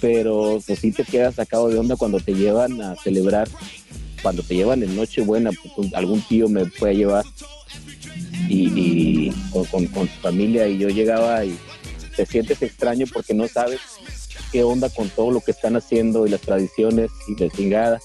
pero 0.00 0.58
pues 0.66 0.80
sí 0.80 0.90
te 0.90 1.04
quedas 1.04 1.36
sacado 1.36 1.68
de 1.68 1.78
onda 1.78 1.94
cuando 1.94 2.18
te 2.18 2.34
llevan 2.34 2.82
a 2.82 2.96
celebrar, 2.96 3.48
cuando 4.22 4.42
te 4.42 4.56
llevan 4.56 4.82
en 4.82 4.96
Nochebuena, 4.96 5.50
pues, 5.76 5.94
algún 5.94 6.20
tío 6.22 6.48
me 6.48 6.66
fue 6.66 6.90
a 6.90 6.94
llevar 6.94 7.24
y, 8.48 9.30
con, 9.70 9.86
con- 9.86 10.08
su 10.08 10.20
familia 10.20 10.66
y 10.66 10.78
yo 10.78 10.88
llegaba 10.88 11.44
y 11.44 11.56
te 12.16 12.26
sientes 12.26 12.60
extraño 12.60 13.06
porque 13.12 13.34
no 13.34 13.46
sabes 13.46 13.78
qué 14.50 14.64
onda 14.64 14.88
con 14.90 15.08
todo 15.10 15.30
lo 15.30 15.40
que 15.40 15.52
están 15.52 15.76
haciendo 15.76 16.26
y 16.26 16.30
las 16.30 16.40
tradiciones 16.40 17.10
y 17.28 17.36
de 17.36 17.50
chingada. 17.50 18.00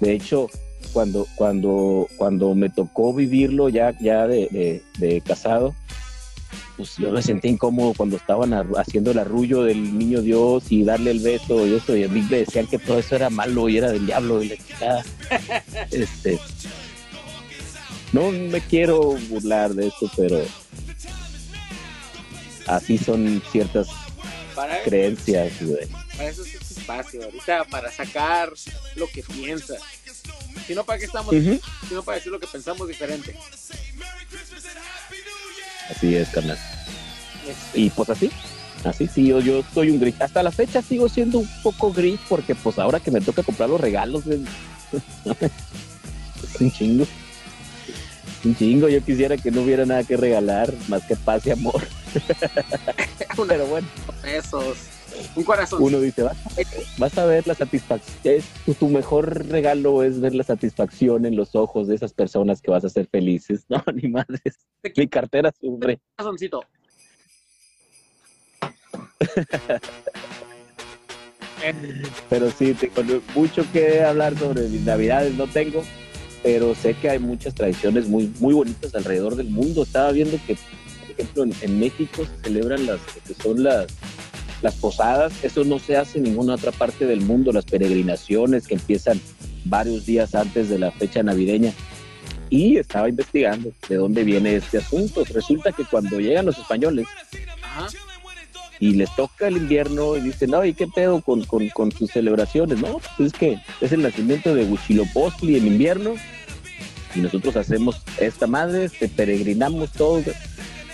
De 0.00 0.12
hecho, 0.12 0.48
cuando, 0.92 1.26
cuando, 1.36 2.06
cuando 2.16 2.54
me 2.54 2.68
tocó 2.70 3.12
vivirlo 3.14 3.68
ya, 3.68 3.94
ya 4.00 4.26
de, 4.26 4.48
de- 4.50 4.82
de 4.98 5.20
casado, 5.20 5.74
pues 6.76 6.96
yo 6.98 7.10
me 7.10 7.22
sentí 7.22 7.48
incómodo 7.48 7.94
cuando 7.96 8.16
estaban 8.18 8.52
haciendo 8.76 9.10
el 9.10 9.18
arrullo 9.18 9.62
del 9.62 9.98
niño 9.98 10.20
Dios 10.20 10.64
y 10.70 10.84
darle 10.84 11.12
el 11.12 11.20
beso 11.20 11.66
y 11.66 11.74
eso, 11.74 11.96
y 11.96 12.04
a 12.04 12.08
mí 12.08 12.20
me 12.30 12.38
decían 12.38 12.66
que 12.66 12.78
todo 12.78 12.98
eso 12.98 13.16
era 13.16 13.30
malo 13.30 13.68
y 13.70 13.78
era 13.78 13.90
del 13.90 14.04
diablo 14.06 14.42
y 14.42 14.48
la 14.50 14.56
chingada. 14.56 15.04
Este, 15.90 16.38
no 18.12 18.30
me 18.30 18.60
quiero 18.60 19.16
burlar 19.30 19.72
de 19.74 19.86
esto, 19.88 20.10
pero 20.16 20.40
así 22.66 22.98
son 22.98 23.42
ciertas 23.50 23.88
Para, 24.54 24.82
creencias, 24.82 25.52
güey. 25.62 25.86
para 26.16 26.28
eso 26.30 26.42
es 26.42 26.54
este 26.54 26.65
espacio. 26.86 27.24
Ahorita 27.24 27.64
para 27.64 27.90
sacar 27.90 28.52
lo 28.94 29.08
que 29.08 29.22
piensas. 29.22 29.82
Si 30.66 30.74
no, 30.74 30.84
¿para 30.84 30.98
qué 30.98 31.06
estamos? 31.06 31.34
Ujú. 31.34 31.60
Si 31.88 31.94
no, 31.94 32.02
para 32.02 32.16
decir 32.16 32.32
lo 32.32 32.40
que 32.40 32.46
pensamos 32.46 32.86
diferente. 32.88 33.36
Así 35.90 36.14
es, 36.14 36.28
carnal. 36.28 36.58
Este, 37.46 37.80
Y 37.80 37.90
pues 37.90 38.10
así, 38.10 38.30
Así 38.84 39.08
sí, 39.08 39.26
yo, 39.26 39.40
yo 39.40 39.64
soy 39.74 39.90
un 39.90 39.98
gris. 39.98 40.14
Hasta 40.20 40.42
la 40.42 40.52
fecha 40.52 40.82
sigo 40.82 41.08
siendo 41.08 41.38
un 41.38 41.48
poco 41.62 41.92
gris 41.92 42.20
porque 42.28 42.54
pues 42.54 42.78
ahora 42.78 43.00
que 43.00 43.10
me 43.10 43.20
toca 43.20 43.42
comprar 43.42 43.68
los 43.68 43.80
regalos 43.80 44.26
es, 44.26 44.40
un 46.60 46.70
chingo. 46.70 47.06
Un 48.44 48.56
chingo. 48.56 48.88
Yo 48.88 49.02
quisiera 49.04 49.36
que 49.36 49.50
no 49.50 49.62
hubiera 49.62 49.86
nada 49.86 50.04
que 50.04 50.16
regalar 50.16 50.72
más 50.88 51.02
que 51.04 51.16
paz 51.16 51.46
y 51.46 51.50
amor. 51.50 51.86
Pero 53.48 53.66
bueno, 53.66 53.88
Esos. 54.24 54.95
Un 55.34 55.44
corazón. 55.44 55.82
uno 55.82 56.00
dice, 56.00 56.22
vas, 56.22 56.36
vas 56.98 57.18
a 57.18 57.26
ver 57.26 57.46
la 57.46 57.54
satisfacción. 57.54 58.42
Tu, 58.78 58.88
mejor 58.88 59.46
regalo 59.48 60.02
es 60.02 60.20
ver 60.20 60.34
la 60.34 60.44
satisfacción 60.44 61.26
en 61.26 61.36
los 61.36 61.54
ojos 61.54 61.88
de 61.88 61.94
esas 61.94 62.12
personas 62.12 62.60
que 62.60 62.70
vas 62.70 62.84
a 62.84 62.88
ser 62.88 63.06
felices. 63.06 63.64
No, 63.76 63.82
ni 63.92 64.08
madres. 64.08 64.66
Mi 64.96 65.08
cartera 65.08 65.52
sufre. 65.60 66.00
corazoncito. 66.16 66.62
Pero 72.30 72.50
sí, 72.50 72.74
tengo 72.74 73.20
mucho 73.34 73.64
que 73.72 74.02
hablar 74.02 74.38
sobre 74.38 74.68
mis 74.68 74.82
navidades, 74.82 75.34
no 75.34 75.46
tengo, 75.46 75.82
pero 76.42 76.74
sé 76.74 76.94
que 76.94 77.10
hay 77.10 77.18
muchas 77.18 77.54
tradiciones 77.54 78.08
muy, 78.08 78.32
muy 78.38 78.54
bonitas 78.54 78.94
alrededor 78.94 79.36
del 79.36 79.48
mundo. 79.48 79.82
Estaba 79.82 80.12
viendo 80.12 80.38
que, 80.46 80.54
por 80.54 81.10
ejemplo, 81.10 81.44
en, 81.44 81.52
en 81.62 81.80
México 81.80 82.24
se 82.24 82.42
celebran 82.44 82.86
las 82.86 83.00
que 83.26 83.34
son 83.34 83.64
las, 83.64 83.86
las 84.62 84.74
posadas. 84.74 85.32
Eso 85.42 85.64
no 85.64 85.78
se 85.78 85.96
hace 85.96 86.18
en 86.18 86.24
ninguna 86.24 86.54
otra 86.54 86.72
parte 86.72 87.06
del 87.06 87.20
mundo, 87.20 87.52
las 87.52 87.64
peregrinaciones 87.64 88.66
que 88.66 88.74
empiezan 88.74 89.20
varios 89.64 90.06
días 90.06 90.34
antes 90.34 90.68
de 90.68 90.78
la 90.78 90.90
fecha 90.90 91.22
navideña. 91.22 91.72
Y 92.48 92.76
estaba 92.76 93.08
investigando 93.08 93.72
de 93.88 93.96
dónde 93.96 94.22
viene 94.22 94.56
este 94.56 94.78
asunto. 94.78 95.24
Resulta 95.24 95.72
que 95.72 95.84
cuando 95.84 96.20
llegan 96.20 96.46
los 96.46 96.58
españoles, 96.58 97.06
Ajá. 97.62 97.88
y 98.78 98.92
les 98.92 99.14
toca 99.16 99.48
el 99.48 99.56
invierno 99.56 100.16
y 100.16 100.20
dicen, 100.20 100.50
no, 100.50 100.64
¿y 100.64 100.72
qué 100.72 100.86
pedo 100.86 101.20
con, 101.20 101.44
con, 101.44 101.68
con 101.70 101.90
sus 101.90 102.10
celebraciones? 102.10 102.78
No, 102.78 103.00
pues 103.16 103.32
es 103.32 103.38
que 103.38 103.58
es 103.80 103.90
el 103.92 104.02
nacimiento 104.02 104.54
de 104.54 104.64
Huitzilopochtli 104.64 105.56
en 105.56 105.66
invierno 105.66 106.14
y 107.16 107.20
nosotros 107.20 107.56
hacemos 107.56 108.02
esta 108.18 108.46
madre, 108.46 108.88
te 108.88 109.08
peregrinamos 109.08 109.90
todos 109.92 110.26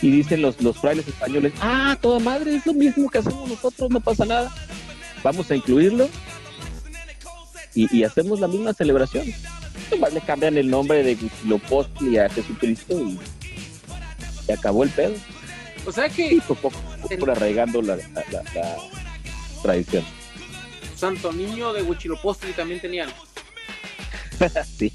y 0.02 0.10
dicen 0.10 0.42
los, 0.42 0.60
los 0.60 0.76
frailes 0.78 1.06
españoles, 1.08 1.52
ah, 1.60 1.96
toda 2.00 2.18
madre, 2.18 2.56
es 2.56 2.66
lo 2.66 2.74
mismo 2.74 3.08
que 3.08 3.18
hacemos 3.18 3.48
nosotros, 3.48 3.88
no 3.90 4.00
pasa 4.00 4.24
nada, 4.26 4.52
vamos 5.22 5.50
a 5.50 5.54
incluirlo 5.56 6.08
y, 7.74 7.96
y 7.96 8.04
hacemos 8.04 8.40
la 8.40 8.48
misma 8.48 8.74
celebración. 8.74 9.26
Nomás 9.90 10.12
le 10.12 10.20
cambian 10.20 10.56
el 10.58 10.68
nombre 10.70 11.02
de 11.02 11.14
Huitzilopochtli 11.14 12.18
a 12.18 12.28
Jesucristo 12.28 13.00
y 13.00 13.18
se 14.46 14.52
acabó 14.52 14.82
el 14.84 14.90
pedo. 14.90 15.14
O 15.86 15.92
sea 15.92 16.06
Y 16.06 16.10
que 16.10 16.40
poco 16.46 16.68
a 16.68 17.08
poco 17.08 17.30
arraigando 17.30 17.80
la, 17.82 17.96
la- 17.96 18.24
la- 18.30 18.42
la 18.54 18.76
tradición. 19.62 20.04
Santo 20.96 21.32
Niño 21.32 21.72
de 21.72 21.82
Huichilopochtli 21.82 22.52
también 22.52 22.80
tenían. 22.80 23.08
sí. 24.78 24.92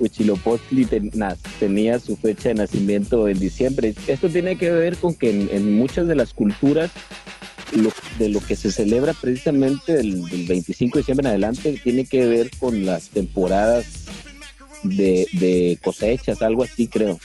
Huitzilopochtli 0.00 0.84
ten- 0.86 1.10
tenía 1.58 1.98
su 2.00 2.16
fecha 2.16 2.48
de 2.48 2.54
nacimiento 2.54 3.28
en 3.28 3.38
diciembre. 3.38 3.94
Esto 4.06 4.28
tiene 4.28 4.56
que 4.56 4.70
ver 4.70 4.96
con 4.96 5.14
que 5.14 5.30
en, 5.30 5.48
en 5.52 5.74
muchas 5.74 6.06
de 6.08 6.14
las 6.16 6.32
culturas 6.34 6.90
lo- 7.76 7.92
de 8.18 8.28
lo 8.30 8.40
que 8.40 8.56
se 8.56 8.72
celebra 8.72 9.12
precisamente 9.14 9.92
del, 9.94 10.22
del 10.28 10.46
25 10.46 10.98
de 10.98 11.02
diciembre 11.02 11.24
en 11.24 11.30
adelante 11.30 11.80
tiene 11.84 12.04
que 12.06 12.26
ver 12.26 12.50
con 12.58 12.84
las 12.84 13.10
temporadas 13.10 13.84
de, 14.82 15.26
de 15.34 15.78
cosechas, 15.82 16.42
algo 16.42 16.62
así 16.64 16.88
creo, 16.88 17.20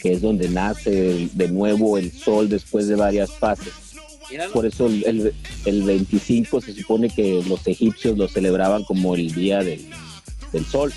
que 0.00 0.12
es 0.12 0.22
donde 0.22 0.48
nace 0.48 1.10
el- 1.10 1.30
de 1.36 1.48
nuevo 1.48 1.98
el 1.98 2.10
sol 2.10 2.48
después 2.48 2.88
de 2.88 2.96
varias 2.96 3.30
fases. 3.32 3.72
Por 4.54 4.64
eso 4.64 4.86
el 4.86 5.82
25 5.82 6.62
se 6.62 6.72
supone 6.72 7.10
que 7.10 7.42
los 7.46 7.66
egipcios 7.66 8.16
lo 8.16 8.28
celebraban 8.28 8.82
como 8.84 9.14
el 9.14 9.30
día 9.34 9.58
del, 9.62 9.84
del 10.54 10.64
sol. 10.64 10.90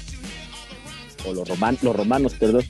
O 1.28 1.34
los, 1.34 1.48
roman, 1.48 1.78
los 1.82 1.96
romanos, 1.96 2.34
perdón. 2.40 2.64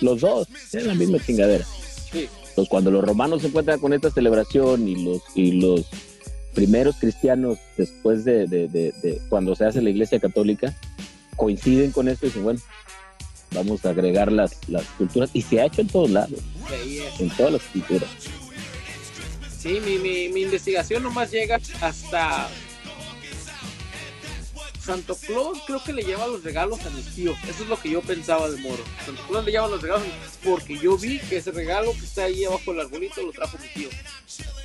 Los 0.00 0.20
dos, 0.20 0.48
es 0.72 0.84
la 0.84 0.94
misma 0.94 1.18
chingadera. 1.24 1.64
Sí. 2.12 2.28
Entonces, 2.48 2.68
cuando 2.68 2.90
los 2.90 3.04
romanos 3.04 3.42
se 3.42 3.48
encuentran 3.48 3.78
con 3.80 3.92
esta 3.92 4.10
celebración 4.10 4.86
y 4.88 4.96
los, 5.04 5.22
y 5.34 5.52
los 5.60 5.86
primeros 6.54 6.96
cristianos, 6.96 7.58
después 7.76 8.24
de, 8.24 8.46
de- 8.46 8.68
de- 8.68 8.92
de 9.02 9.20
cuando 9.28 9.54
se 9.54 9.64
hace 9.64 9.82
la 9.82 9.90
iglesia 9.90 10.18
católica, 10.20 10.74
coinciden 11.36 11.92
con 11.92 12.08
esto 12.08 12.26
y 12.26 12.28
dicen, 12.30 12.44
bueno, 12.44 12.60
vamos 13.52 13.84
a 13.84 13.90
agregar 13.90 14.30
las, 14.32 14.56
las 14.68 14.84
culturas. 14.98 15.30
Y 15.32 15.42
se 15.42 15.60
ha 15.60 15.66
hecho 15.66 15.80
en 15.82 15.88
todos 15.88 16.10
lados, 16.10 16.38
es. 16.72 17.20
en 17.20 17.30
todas 17.30 17.52
las 17.52 17.62
culturas. 17.62 18.08
Sí, 19.58 19.78
mi, 19.84 19.98
mi, 19.98 20.28
mi 20.28 20.42
investigación 20.42 21.02
nomás 21.02 21.30
llega 21.30 21.58
hasta 21.80 22.48
Santo 24.88 25.14
Claus 25.16 25.58
creo 25.66 25.84
que 25.84 25.92
le 25.92 26.02
lleva 26.02 26.26
los 26.26 26.42
regalos 26.42 26.80
a 26.86 26.88
mi 26.88 27.02
tío. 27.02 27.32
Eso 27.46 27.62
es 27.62 27.68
lo 27.68 27.78
que 27.78 27.90
yo 27.90 28.00
pensaba 28.00 28.48
de 28.48 28.56
Moro. 28.56 28.82
Santo 29.04 29.22
Claus 29.28 29.44
le 29.44 29.52
lleva 29.52 29.68
los 29.68 29.82
regalos 29.82 30.06
porque 30.42 30.78
yo 30.78 30.96
vi 30.96 31.18
que 31.18 31.36
ese 31.36 31.50
regalo 31.50 31.92
que 31.92 32.06
está 32.06 32.24
ahí 32.24 32.46
abajo 32.46 32.72
del 32.72 32.80
arbolito 32.80 33.20
lo 33.20 33.30
trajo 33.32 33.58
mi 33.58 33.68
tío. 33.68 33.90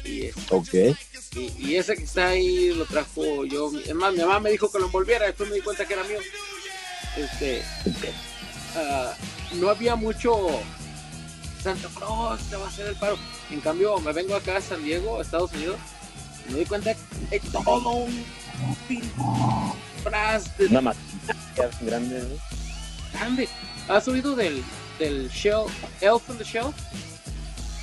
Y, 0.06 0.30
Ok. 0.50 0.96
y, 1.36 1.52
y 1.68 1.76
ese 1.76 1.98
que 1.98 2.04
está 2.04 2.28
ahí 2.30 2.70
lo 2.74 2.86
trajo 2.86 3.44
yo. 3.44 3.70
Es 3.86 3.94
más, 3.96 4.14
mi 4.14 4.20
mamá 4.20 4.40
me 4.40 4.52
dijo 4.52 4.72
que 4.72 4.80
lo 4.80 4.86
envolviera, 4.86 5.26
después 5.26 5.50
me 5.50 5.56
di 5.56 5.62
cuenta 5.62 5.86
que 5.86 5.94
era 5.94 6.06
mío. 6.06 6.20
Este, 7.18 7.62
ah, 8.78 9.14
no 9.56 9.70
había 9.70 9.98
mucho 9.98 10.48
Santa 11.62 11.90
Claus 11.98 12.40
te 12.50 12.56
va 12.56 12.64
a 12.64 12.70
hacer 12.70 12.88
el 12.88 12.96
paro. 12.96 13.18
En 13.52 13.60
cambio, 13.60 14.00
me 14.00 14.14
vengo 14.14 14.36
acá 14.38 14.56
a 14.56 14.62
San 14.62 14.86
Diego, 14.86 15.22
Estados 15.22 15.52
Unidos, 15.52 15.76
y 16.48 16.52
me 16.52 16.58
doy 16.60 16.66
cuenta 16.66 16.94
que 16.94 17.00
hay 17.30 17.40
todo 17.42 17.90
un 17.90 18.26
de 20.04 20.66
Una 20.70 20.82
más 20.82 20.98
grande, 21.82 22.20
¿no? 22.20 23.18
grande. 23.20 23.50
¿Has 23.88 24.08
oído 24.08 24.36
del, 24.36 24.64
del 25.00 25.30
Shell, 25.30 25.66
Elf 26.02 26.30
in 26.30 26.38
the 26.38 26.44
Shell? 26.44 26.68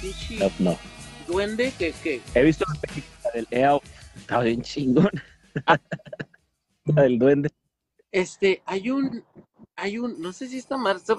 Pinche 0.00 0.36
No, 0.38 0.50
no. 0.58 0.78
duende 1.26 1.72
que, 1.78 1.92
que 1.92 2.20
He 2.34 2.42
visto 2.42 2.64
la 2.72 2.80
película 2.80 3.30
del 3.34 3.46
Elf. 3.50 3.82
Está 4.16 4.40
bien 4.40 4.62
chingón. 4.62 5.10
La 6.86 7.02
del 7.02 7.18
duende. 7.18 7.50
Este, 8.12 8.62
hay 8.66 8.90
un, 8.90 9.22
hay 9.76 9.98
un, 9.98 10.20
no 10.20 10.32
sé 10.32 10.48
si 10.48 10.58
está 10.58 10.76
mal, 10.76 10.96
está- 10.96 11.14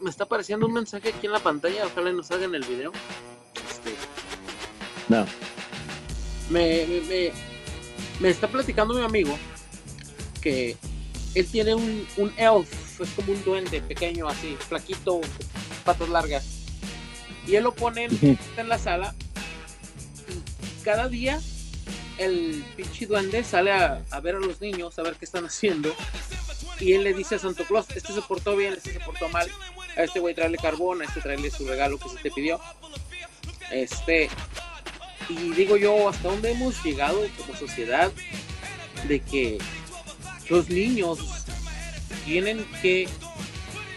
me 0.00 0.10
está 0.10 0.24
apareciendo 0.24 0.66
un 0.66 0.72
mensaje 0.74 1.08
aquí 1.08 1.26
en 1.26 1.32
la 1.32 1.40
pantalla, 1.40 1.86
ojalá 1.86 2.12
nos 2.12 2.30
hagan 2.30 2.54
el 2.54 2.64
video. 2.64 2.92
Este, 3.54 3.94
No. 5.08 5.26
me, 6.50 6.86
me, 6.86 7.00
me, 7.08 7.32
me 8.20 8.28
está 8.28 8.46
platicando 8.48 8.94
mi 8.94 9.02
amigo 9.02 9.36
que 10.38 10.76
él 11.34 11.46
tiene 11.46 11.74
un, 11.74 12.06
un 12.16 12.32
elf, 12.36 13.00
es 13.00 13.10
como 13.10 13.32
un 13.32 13.44
duende 13.44 13.80
pequeño 13.80 14.28
así, 14.28 14.56
flaquito, 14.68 15.20
patas 15.84 16.08
largas. 16.08 16.44
Y 17.46 17.56
él 17.56 17.64
lo 17.64 17.74
pone 17.74 18.04
en, 18.04 18.38
en 18.56 18.68
la 18.68 18.78
sala 18.78 19.14
y 20.28 20.82
cada 20.84 21.08
día 21.08 21.40
el 22.18 22.64
pinche 22.76 23.06
duende 23.06 23.44
sale 23.44 23.72
a, 23.72 24.04
a 24.10 24.20
ver 24.20 24.36
a 24.36 24.40
los 24.40 24.60
niños, 24.60 24.98
a 24.98 25.02
ver 25.02 25.14
qué 25.14 25.24
están 25.24 25.44
haciendo. 25.46 25.94
Y 26.80 26.92
él 26.92 27.04
le 27.04 27.14
dice 27.14 27.36
a 27.36 27.38
Santo 27.38 27.64
Claus, 27.64 27.86
este 27.94 28.12
se 28.12 28.22
portó 28.22 28.56
bien, 28.56 28.74
este 28.74 28.92
se 28.92 29.00
portó 29.00 29.28
mal, 29.28 29.50
a 29.96 30.02
este 30.02 30.20
güey 30.20 30.34
traerle 30.34 30.58
carbón, 30.58 31.02
a 31.02 31.04
este 31.04 31.20
traerle 31.20 31.50
su 31.50 31.66
regalo 31.66 31.98
que 31.98 32.08
se 32.08 32.18
te 32.18 32.30
pidió. 32.30 32.60
Este, 33.70 34.28
y 35.28 35.50
digo 35.52 35.76
yo, 35.76 36.08
¿hasta 36.08 36.28
dónde 36.28 36.52
hemos 36.52 36.82
llegado 36.84 37.20
como 37.36 37.58
sociedad 37.58 38.12
de 39.06 39.20
que 39.20 39.58
los 40.48 40.68
niños 40.68 41.18
tienen 42.24 42.64
que 42.82 43.08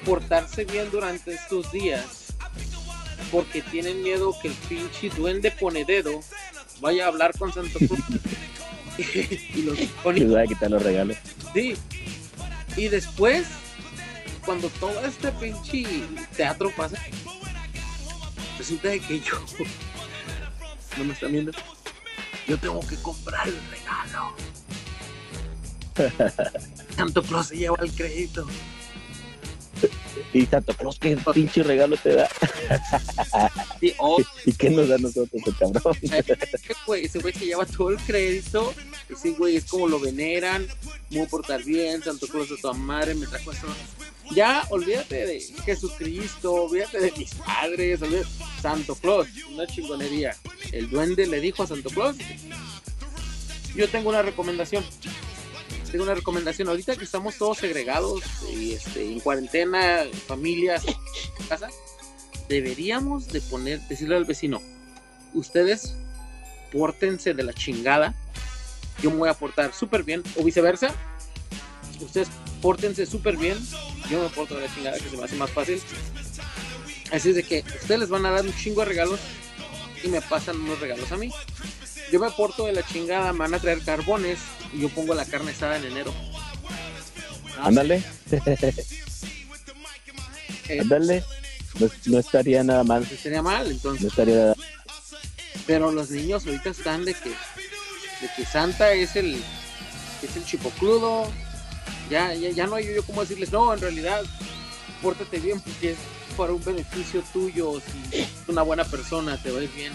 portarse 0.06 0.66
bien 0.66 0.90
durante 0.92 1.34
estos 1.34 1.72
días 1.72 2.34
porque 3.32 3.62
tienen 3.62 4.02
miedo 4.04 4.36
que 4.42 4.50
el 4.50 4.54
pinche 4.54 5.10
duende 5.10 5.52
pone 5.52 5.86
dedo 5.86 6.22
vaya 6.82 7.06
a 7.06 7.08
hablar 7.08 7.38
con 7.38 7.54
Santo 7.54 7.80
y 8.98 9.62
los 9.64 9.78
pone 10.04 10.48
quitar 10.48 10.70
los 10.70 10.84
regalos. 10.84 11.18
Sí. 11.54 11.76
Y 12.76 12.88
después, 12.88 13.48
cuando 14.46 14.70
todo 14.70 15.06
este 15.06 15.32
pinche 15.34 15.86
teatro 16.36 16.72
pasa, 16.76 16.98
resulta 18.58 18.90
de 18.90 19.00
que 19.00 19.20
yo. 19.20 19.44
No 20.98 21.06
me 21.06 21.14
están 21.14 21.32
viendo. 21.32 21.54
Yo 22.46 22.58
tengo 22.58 22.86
que 22.86 22.98
comprar 22.98 23.48
el 23.48 23.58
regalo. 23.70 24.36
Santo 26.96 27.24
Claus 27.24 27.48
se 27.48 27.58
lleva 27.58 27.78
el 27.82 27.92
crédito. 27.92 28.48
Y 30.34 30.46
Santo 30.46 30.74
Claus, 30.76 31.00
¿qué 31.00 31.18
pinche 31.34 31.64
regalo 31.64 31.98
te 31.98 32.14
da? 32.16 32.30
Sí, 33.80 33.94
oh, 33.98 34.22
¿Y 34.46 34.54
qué 34.54 34.70
nos 34.70 34.88
da 34.90 34.96
a 34.96 34.98
nosotros 35.00 35.42
el 35.44 35.58
cabrón? 35.58 35.98
ese 36.02 36.76
güey, 36.86 37.06
ese 37.06 37.18
güey 37.20 37.34
se 37.34 37.46
lleva 37.46 37.66
todo 37.66 37.90
el 37.90 37.98
crédito. 37.98 38.74
Ese 39.10 39.32
güey 39.32 39.56
es 39.56 39.66
como 39.66 39.88
lo 39.88 40.00
veneran. 40.00 40.68
A 41.20 41.26
portar 41.28 41.64
bien. 41.64 42.04
Santo 42.04 42.28
Claus 42.28 42.50
a 42.52 42.56
tu 42.62 42.74
madre 42.76 43.16
me 43.16 43.26
trajo 43.26 43.52
esto. 43.52 43.68
Ya, 44.36 44.64
olvídate 44.70 45.26
de 45.26 45.42
Jesucristo. 45.66 46.54
Olvídate 46.66 47.00
de 47.00 47.12
mis 47.14 47.34
padres. 47.34 48.02
olvídate- 48.02 48.28
Santo 48.62 48.94
Claus, 48.96 49.28
una 49.52 49.66
chingonería. 49.66 50.36
El 50.72 50.90
duende 50.92 51.26
le 51.26 51.40
dijo 51.42 51.64
a 51.64 51.68
Santo 51.68 51.90
Claus, 51.90 52.16
yo 53.76 53.90
tengo 53.90 54.10
una 54.10 54.22
recomendación. 54.22 54.86
Tengo 55.92 56.06
una 56.06 56.16
recomendación. 56.16 56.70
Ahorita 56.70 56.96
que 56.96 57.04
estamos 57.04 57.36
todos 57.36 57.58
segregados 57.58 58.22
y 58.50 58.74
este, 58.74 59.06
en 59.12 59.20
cuarentena, 59.20 60.06
familias, 60.26 60.84
casa, 61.50 61.70
deberíamos 62.48 63.28
de 63.28 63.42
poner, 63.42 63.82
decirle 63.88 64.16
al 64.16 64.26
vecino, 64.26 64.62
ustedes 65.34 65.96
pórtense 66.72 67.34
de 67.34 67.44
la 67.44 67.54
chingada, 67.54 68.16
yo 69.02 69.12
me 69.12 69.18
voy 69.18 69.30
a 69.30 69.34
portar 69.34 69.74
súper 69.74 70.04
bien, 70.04 70.24
o 70.38 70.44
viceversa, 70.44 70.96
ustedes 72.00 72.30
pórtense 72.62 73.06
súper 73.06 73.36
bien, 73.36 73.58
yo 74.10 74.22
me 74.22 74.30
porto 74.30 74.56
de 74.56 74.68
la 74.68 74.74
chingada, 74.74 74.98
que 74.98 75.10
se 75.10 75.18
me 75.18 75.24
hace 75.24 75.36
más 75.36 75.52
fácil. 75.52 75.82
Así 77.12 77.30
es 77.30 77.36
de 77.36 77.44
que 77.44 77.66
ustedes 77.82 78.00
les 78.00 78.10
van 78.10 78.26
a 78.26 78.32
dar 78.32 78.46
un 78.46 78.56
chingo 78.56 78.82
de 78.82 78.86
regalos 78.86 79.20
y 80.04 80.08
me 80.08 80.22
pasan 80.22 80.60
unos 80.62 80.80
regalos 80.80 81.12
a 81.12 81.18
mí. 81.18 81.32
Yo 82.12 82.20
me 82.20 82.30
porto 82.32 82.66
de 82.66 82.74
la 82.74 82.86
chingada, 82.86 83.32
me 83.32 83.40
van 83.40 83.54
a 83.54 83.60
traer 83.60 83.82
carbones 83.84 84.40
y 84.74 84.82
yo 84.82 84.90
pongo 84.90 85.14
la 85.14 85.26
carne 85.26 85.52
asada 85.52 85.78
en 85.78 85.86
enero. 85.86 86.14
Ah, 87.58 87.68
Ándale, 87.68 88.04
eh, 90.68 90.80
ándale. 90.82 91.24
No, 91.80 91.90
no 92.06 92.20
estaría 92.20 92.64
nada 92.64 92.84
mal. 92.84 93.08
no 93.10 93.18
sería 93.18 93.42
mal, 93.42 93.72
entonces. 93.72 94.02
No 94.02 94.08
estaría 94.10 94.36
nada 94.36 94.56
Pero 95.66 95.92
los 95.92 96.10
niños 96.10 96.46
ahorita 96.46 96.70
están 96.70 97.06
de 97.06 97.14
que, 97.14 97.30
de 97.30 98.30
que 98.36 98.46
Santa 98.46 98.92
es 98.94 99.16
el, 99.16 99.42
es 100.22 100.36
el 100.36 100.46
chipocludo. 100.46 101.32
Ya, 102.10 102.34
ya, 102.34 102.50
ya 102.50 102.68
no 102.68 102.76
hay 102.76 102.94
yo 102.94 103.04
cómo 103.04 103.22
decirles, 103.22 103.54
no, 103.54 103.74
en 103.74 103.80
realidad, 103.80 104.22
pórtate 105.02 105.40
bien 105.40 105.62
porque 105.62 105.92
es 105.92 105.98
para 106.36 106.52
un 106.52 106.64
beneficio 106.64 107.24
tuyo. 107.32 107.80
Si 107.80 108.18
es 108.18 108.28
una 108.48 108.64
buena 108.64 108.84
persona, 108.84 109.42
te 109.42 109.52
va 109.52 109.60
a 109.60 109.64
ir 109.64 109.72
bien. 109.72 109.94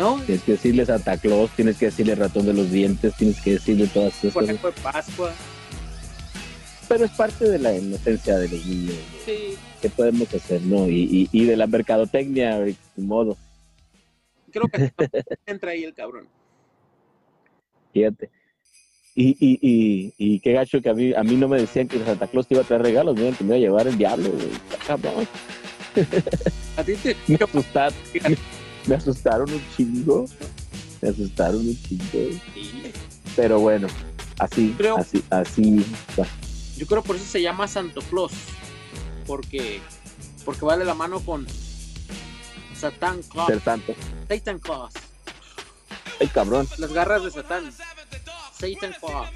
No, 0.00 0.18
Tienes 0.24 0.42
que 0.44 0.52
decirle 0.52 0.86
Santa 0.86 1.18
Claus, 1.18 1.50
tienes 1.50 1.76
que 1.76 1.86
decirle 1.86 2.14
ratón 2.14 2.46
de 2.46 2.54
los 2.54 2.70
dientes, 2.70 3.14
tienes 3.16 3.38
que 3.42 3.52
decirle 3.52 3.86
todas 3.86 4.14
esas 4.24 4.32
cosas. 4.32 4.48
conejo 4.48 4.66
de 4.68 4.80
Pascua. 4.80 5.30
Pero 6.88 7.04
es 7.04 7.10
parte 7.10 7.48
de 7.48 7.58
la 7.58 7.76
inocencia 7.76 8.38
de 8.38 8.48
los 8.48 8.64
niños. 8.64 8.94
Sí, 9.26 9.56
¿Qué 9.82 9.90
podemos 9.90 10.32
hacer, 10.32 10.62
no? 10.62 10.88
Y, 10.88 11.02
y, 11.02 11.28
y 11.32 11.44
de 11.44 11.54
la 11.56 11.66
mercadotecnia, 11.66 12.58
de 12.60 12.74
modo, 12.96 13.36
creo 14.50 14.68
que 14.68 14.90
entra 15.46 15.72
ahí 15.72 15.84
el 15.84 15.92
cabrón. 15.92 16.26
fíjate. 17.92 18.30
Y, 19.14 19.36
y, 19.38 19.58
y, 19.60 20.14
y 20.16 20.40
qué 20.40 20.52
gacho 20.52 20.80
que 20.80 20.88
a 20.88 20.94
mí, 20.94 21.12
a 21.12 21.22
mí 21.22 21.34
no 21.36 21.46
me 21.46 21.60
decían 21.60 21.88
que 21.88 22.02
Santa 22.02 22.26
Claus 22.26 22.46
te 22.46 22.54
iba 22.54 22.62
a 22.62 22.66
traer 22.66 22.82
regalos, 22.82 23.16
me 23.16 23.32
que 23.32 23.44
me 23.44 23.48
iba 23.48 23.56
a 23.56 23.58
llevar 23.58 23.86
el 23.86 23.98
diablo, 23.98 24.30
güey. 24.30 24.48
Cabrón. 24.86 25.28
A 26.76 26.84
ti 26.84 26.94
te. 26.94 27.16
Me 27.28 27.34
asustaron, 27.34 27.98
me 28.86 28.94
asustaron 28.96 29.50
un 29.52 29.62
chingo. 29.76 30.26
Me 31.00 31.08
asustaron 31.10 31.60
un 31.60 31.82
chingo. 31.82 32.40
Pero 33.36 33.60
bueno, 33.60 33.88
así, 34.38 34.74
Creo- 34.76 34.96
así, 34.98 35.22
así. 35.30 35.84
Yo 36.76 36.86
creo 36.86 37.02
por 37.02 37.16
eso 37.16 37.24
se 37.24 37.42
llama 37.42 37.68
Santo 37.68 38.00
Claus. 38.02 38.32
Porque, 39.26 39.80
porque 40.44 40.64
va 40.64 40.76
de 40.76 40.84
la 40.84 40.94
mano 40.94 41.20
con 41.20 41.46
Satan 42.78 43.22
Claus. 43.22 43.48
Ser. 43.48 43.60
Satan 44.28 44.58
Claus. 44.58 44.92
Ay, 46.20 46.28
cabrón. 46.28 46.68
Las 46.78 46.92
garras 46.92 47.22
de 47.24 47.30
Satán. 47.30 47.72
Satan 47.72 48.94
Claus. 49.00 49.28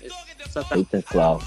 Es 0.00 0.12
Satán. 0.52 0.68
Santa 0.86 1.02
Claus. 1.02 1.44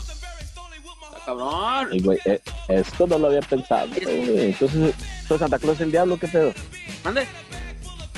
Cabrón. 1.25 1.89
Güey, 2.01 2.19
eh, 2.25 2.41
esto 2.69 3.07
no 3.07 3.17
lo 3.19 3.27
había 3.27 3.41
pensado. 3.41 3.87
güey. 3.89 4.47
Entonces, 4.51 4.93
¿entonces 5.21 5.39
Santa 5.39 5.59
Claus 5.59 5.75
es 5.75 5.81
el 5.81 5.91
diablo? 5.91 6.17
¿Qué 6.19 6.27
pedo? 6.27 6.53
Mande. 7.03 7.25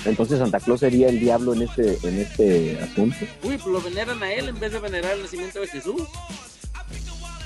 Entonces 0.05 0.37
Santa 0.39 0.59
Claus 0.59 0.79
sería 0.81 1.09
el 1.09 1.19
diablo 1.19 1.53
en 1.53 1.63
este, 1.63 1.97
en 2.03 2.19
este 2.19 2.79
asunto. 2.81 3.17
Uy, 3.43 3.57
pues 3.57 3.65
lo 3.65 3.81
veneran 3.81 4.21
a 4.21 4.31
él 4.33 4.49
en 4.49 4.59
vez 4.59 4.71
de 4.71 4.79
venerar 4.79 5.13
el 5.13 5.23
nacimiento 5.23 5.59
de 5.61 5.67
Jesús. 5.67 6.01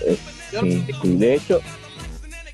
Es- 0.05 0.19
sí, 0.59 0.85
sí. 1.01 1.15
De 1.15 1.35
hecho, 1.35 1.61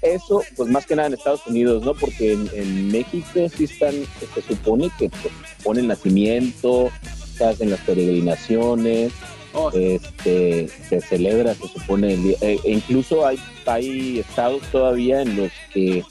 eso, 0.01 0.43
pues 0.56 0.70
más 0.70 0.86
que 0.86 0.95
nada 0.95 1.08
en 1.08 1.16
Estados 1.16 1.45
Unidos, 1.47 1.84
¿no? 1.84 1.93
Porque 1.95 2.34
en, 2.34 2.49
en 2.53 2.91
México 2.91 3.47
sí 3.56 3.64
están, 3.64 3.93
se 4.34 4.41
supone 4.41 4.91
que 4.99 5.10
pues, 5.10 5.34
ponen 5.64 5.88
nacimiento, 5.88 6.91
se 7.38 7.45
hacen 7.45 7.72
las 7.72 7.80
peregrinaciones, 7.82 9.12
Este, 9.74 10.68
se 10.89 11.01
celebra, 11.01 11.53
se 11.56 11.68
supone, 11.68 12.14
el 12.14 12.24
día- 12.24 12.38
e- 12.41 12.60
incluso 12.66 13.26
hay, 13.26 13.38
hay 13.66 14.20
estados 14.20 14.62
todavía 14.72 15.22
en 15.22 15.36
los 15.38 15.51
que 15.74 16.03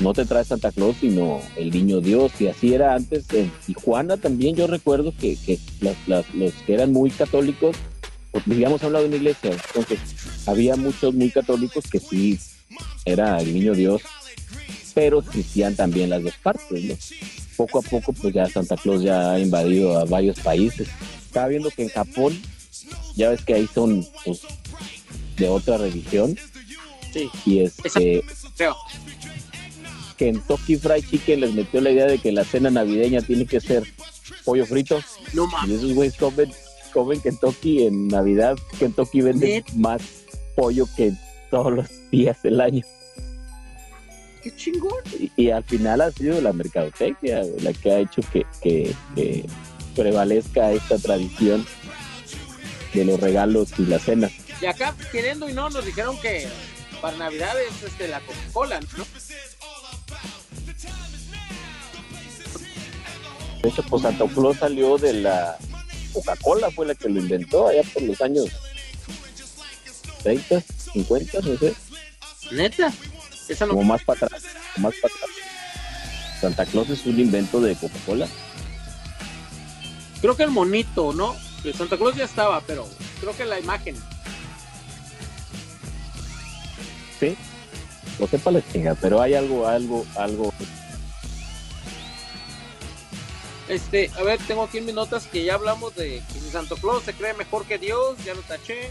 no 0.00 0.12
te 0.12 0.24
trae 0.24 0.44
Santa 0.44 0.72
Claus, 0.72 0.96
sino 1.00 1.40
el 1.56 1.70
niño 1.70 2.00
Dios, 2.00 2.32
y 2.40 2.48
así 2.48 2.74
era 2.74 2.94
antes 2.94 3.24
en 3.32 3.50
Tijuana 3.66 4.16
también, 4.16 4.56
yo 4.56 4.66
recuerdo 4.66 5.12
que, 5.20 5.36
las- 5.80 6.32
los 6.34 6.52
que 6.66 6.74
eran 6.74 6.92
muy 6.92 7.10
católicos, 7.10 7.76
porque 8.32 8.52
habíamos 8.52 8.82
hablado 8.82 9.04
de 9.04 9.08
una 9.08 9.16
iglesia, 9.18 9.50
entonces 9.52 9.98
había 10.46 10.74
muchos 10.76 11.14
muy 11.14 11.30
católicos 11.30 11.84
que 11.90 12.00
sí 12.00 12.38
era 13.04 13.38
el 13.40 13.54
niño 13.54 13.74
Dios, 13.74 14.02
pero 14.94 15.20
existían 15.20 15.74
también 15.76 16.10
las 16.10 16.22
dos 16.22 16.34
partes, 16.42 16.84
¿no? 16.84 16.94
Poco 17.56 17.78
a 17.78 17.82
poco, 17.82 18.12
pues 18.12 18.34
ya 18.34 18.48
Santa 18.48 18.76
Claus 18.76 19.02
ya 19.02 19.32
ha 19.32 19.38
invadido 19.38 19.98
a 19.98 20.04
varios 20.04 20.40
países. 20.40 20.88
Estaba 21.34 21.48
viendo 21.48 21.68
que 21.72 21.82
en 21.82 21.88
Japón, 21.88 22.40
ya 23.16 23.30
ves 23.30 23.42
que 23.44 23.54
ahí 23.54 23.68
son 23.74 24.06
pues, 24.24 24.42
de 25.36 25.48
otra 25.48 25.78
religión, 25.78 26.38
sí, 27.12 27.28
y 27.44 27.58
este, 27.58 28.22
creo. 28.56 28.76
Kentucky 30.16 30.76
Fried 30.76 31.04
Chicken 31.10 31.40
les 31.40 31.52
metió 31.54 31.80
la 31.80 31.90
idea 31.90 32.06
de 32.06 32.18
que 32.18 32.30
la 32.30 32.44
cena 32.44 32.70
navideña 32.70 33.20
tiene 33.20 33.46
que 33.46 33.60
ser 33.60 33.82
pollo 34.44 34.64
frito, 34.64 35.00
No 35.32 35.46
y 35.46 35.52
mames. 35.52 35.78
esos 35.78 35.92
güeyes 35.92 36.14
comen, 36.16 36.52
comen 36.92 37.20
Kentucky 37.20 37.82
en 37.86 38.06
Navidad. 38.06 38.56
Kentucky 38.78 39.20
vende 39.22 39.48
¿Neta? 39.48 39.72
más 39.74 40.02
pollo 40.54 40.86
que 40.96 41.14
todos 41.50 41.72
los 41.72 41.88
días 42.12 42.40
del 42.44 42.60
año. 42.60 42.84
Qué 44.40 44.54
chingón. 44.54 45.02
Y, 45.18 45.32
y 45.36 45.50
al 45.50 45.64
final 45.64 46.00
ha 46.00 46.12
sido 46.12 46.40
la 46.40 46.52
mercadotecnia 46.52 47.42
la 47.60 47.72
que 47.72 47.90
ha 47.90 47.98
hecho 47.98 48.22
que, 48.32 48.46
que- 48.62 48.94
que 49.16 49.44
prevalezca 49.94 50.72
esta 50.72 50.98
tradición 50.98 51.66
de 52.92 53.04
los 53.04 53.20
regalos 53.20 53.70
y 53.78 53.86
las 53.86 54.02
cenas. 54.02 54.32
Y 54.60 54.66
acá, 54.66 54.94
queriendo 55.10 55.48
y 55.48 55.52
no, 55.52 55.68
nos 55.70 55.84
dijeron 55.84 56.18
que 56.20 56.46
para 57.00 57.16
Navidad 57.16 57.54
es 57.60 57.82
este, 57.82 58.08
la 58.08 58.20
Coca-Cola, 58.20 58.80
¿no? 58.96 59.04
De 63.62 63.68
hecho, 63.68 63.82
pues 63.82 64.02
Santa 64.02 64.26
Claus 64.26 64.58
salió 64.58 64.98
de 64.98 65.14
la 65.14 65.56
Coca-Cola, 66.12 66.70
fue 66.70 66.86
la 66.86 66.94
que 66.94 67.08
lo 67.08 67.20
inventó 67.20 67.68
allá 67.68 67.82
por 67.92 68.02
los 68.02 68.20
años 68.20 68.46
30, 70.22 70.62
50, 70.92 71.40
no 71.40 71.58
sé, 71.58 71.74
Neta. 72.52 72.92
Esa 73.48 73.66
no. 73.66 73.72
como 73.72 73.84
más 73.84 74.02
para 74.04 74.26
atrás, 74.26 74.42
más 74.76 74.94
para 75.02 75.14
atrás. 75.14 75.30
Santa 76.40 76.64
Claus 76.66 76.90
es 76.90 77.04
un 77.06 77.18
invento 77.20 77.60
de 77.60 77.74
Coca-Cola. 77.74 78.28
Creo 80.24 80.38
que 80.38 80.44
el 80.44 80.50
monito, 80.52 81.12
¿no? 81.12 81.36
Que 81.62 81.74
Santa 81.74 81.98
Claus 81.98 82.16
ya 82.16 82.24
estaba, 82.24 82.62
pero 82.62 82.88
creo 83.20 83.36
que 83.36 83.44
la 83.44 83.60
imagen. 83.60 83.94
Sí, 87.20 87.36
lo 88.18 88.26
sepa 88.26 88.50
la 88.50 88.66
chinga, 88.72 88.94
pero 88.94 89.20
hay 89.20 89.34
algo, 89.34 89.68
algo, 89.68 90.06
algo. 90.16 90.50
Este, 93.68 94.10
a 94.16 94.22
ver, 94.22 94.40
tengo 94.46 94.62
aquí 94.62 94.78
en 94.78 94.86
mis 94.86 94.94
notas 94.94 95.26
que 95.26 95.44
ya 95.44 95.56
hablamos 95.56 95.94
de 95.94 96.22
que 96.32 96.40
si 96.40 96.48
Santo 96.48 96.76
Claus 96.76 97.02
se 97.02 97.12
cree 97.12 97.34
mejor 97.34 97.66
que 97.66 97.76
Dios, 97.76 98.16
ya 98.24 98.32
lo 98.32 98.40
taché. 98.40 98.90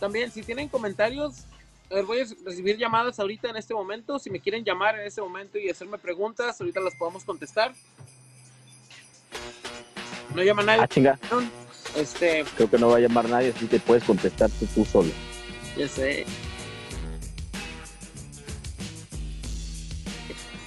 También, 0.00 0.32
si 0.32 0.42
tienen 0.42 0.68
comentarios, 0.68 1.44
a 1.88 1.94
ver, 1.94 2.04
voy 2.04 2.18
a 2.18 2.24
recibir 2.44 2.76
llamadas 2.78 3.20
ahorita 3.20 3.48
en 3.50 3.58
este 3.58 3.74
momento. 3.74 4.18
Si 4.18 4.28
me 4.30 4.40
quieren 4.40 4.64
llamar 4.64 4.98
en 4.98 5.06
este 5.06 5.20
momento 5.20 5.56
y 5.56 5.70
hacerme 5.70 5.98
preguntas, 5.98 6.60
ahorita 6.60 6.80
las 6.80 6.96
podemos 6.96 7.22
contestar. 7.22 7.72
No 10.36 10.42
llama 10.42 10.62
nadie. 10.62 10.82
Ah, 10.82 10.86
chinga, 10.86 11.18
Este, 11.96 12.44
creo 12.56 12.68
que 12.68 12.78
no 12.78 12.88
va 12.88 12.98
a 12.98 13.00
llamar 13.00 13.26
nadie, 13.26 13.54
así 13.56 13.66
que 13.66 13.80
puedes 13.80 14.04
contestar 14.04 14.50
tú, 14.74 14.84
solo. 14.84 15.10
ya 15.78 15.88
sé. 15.88 16.26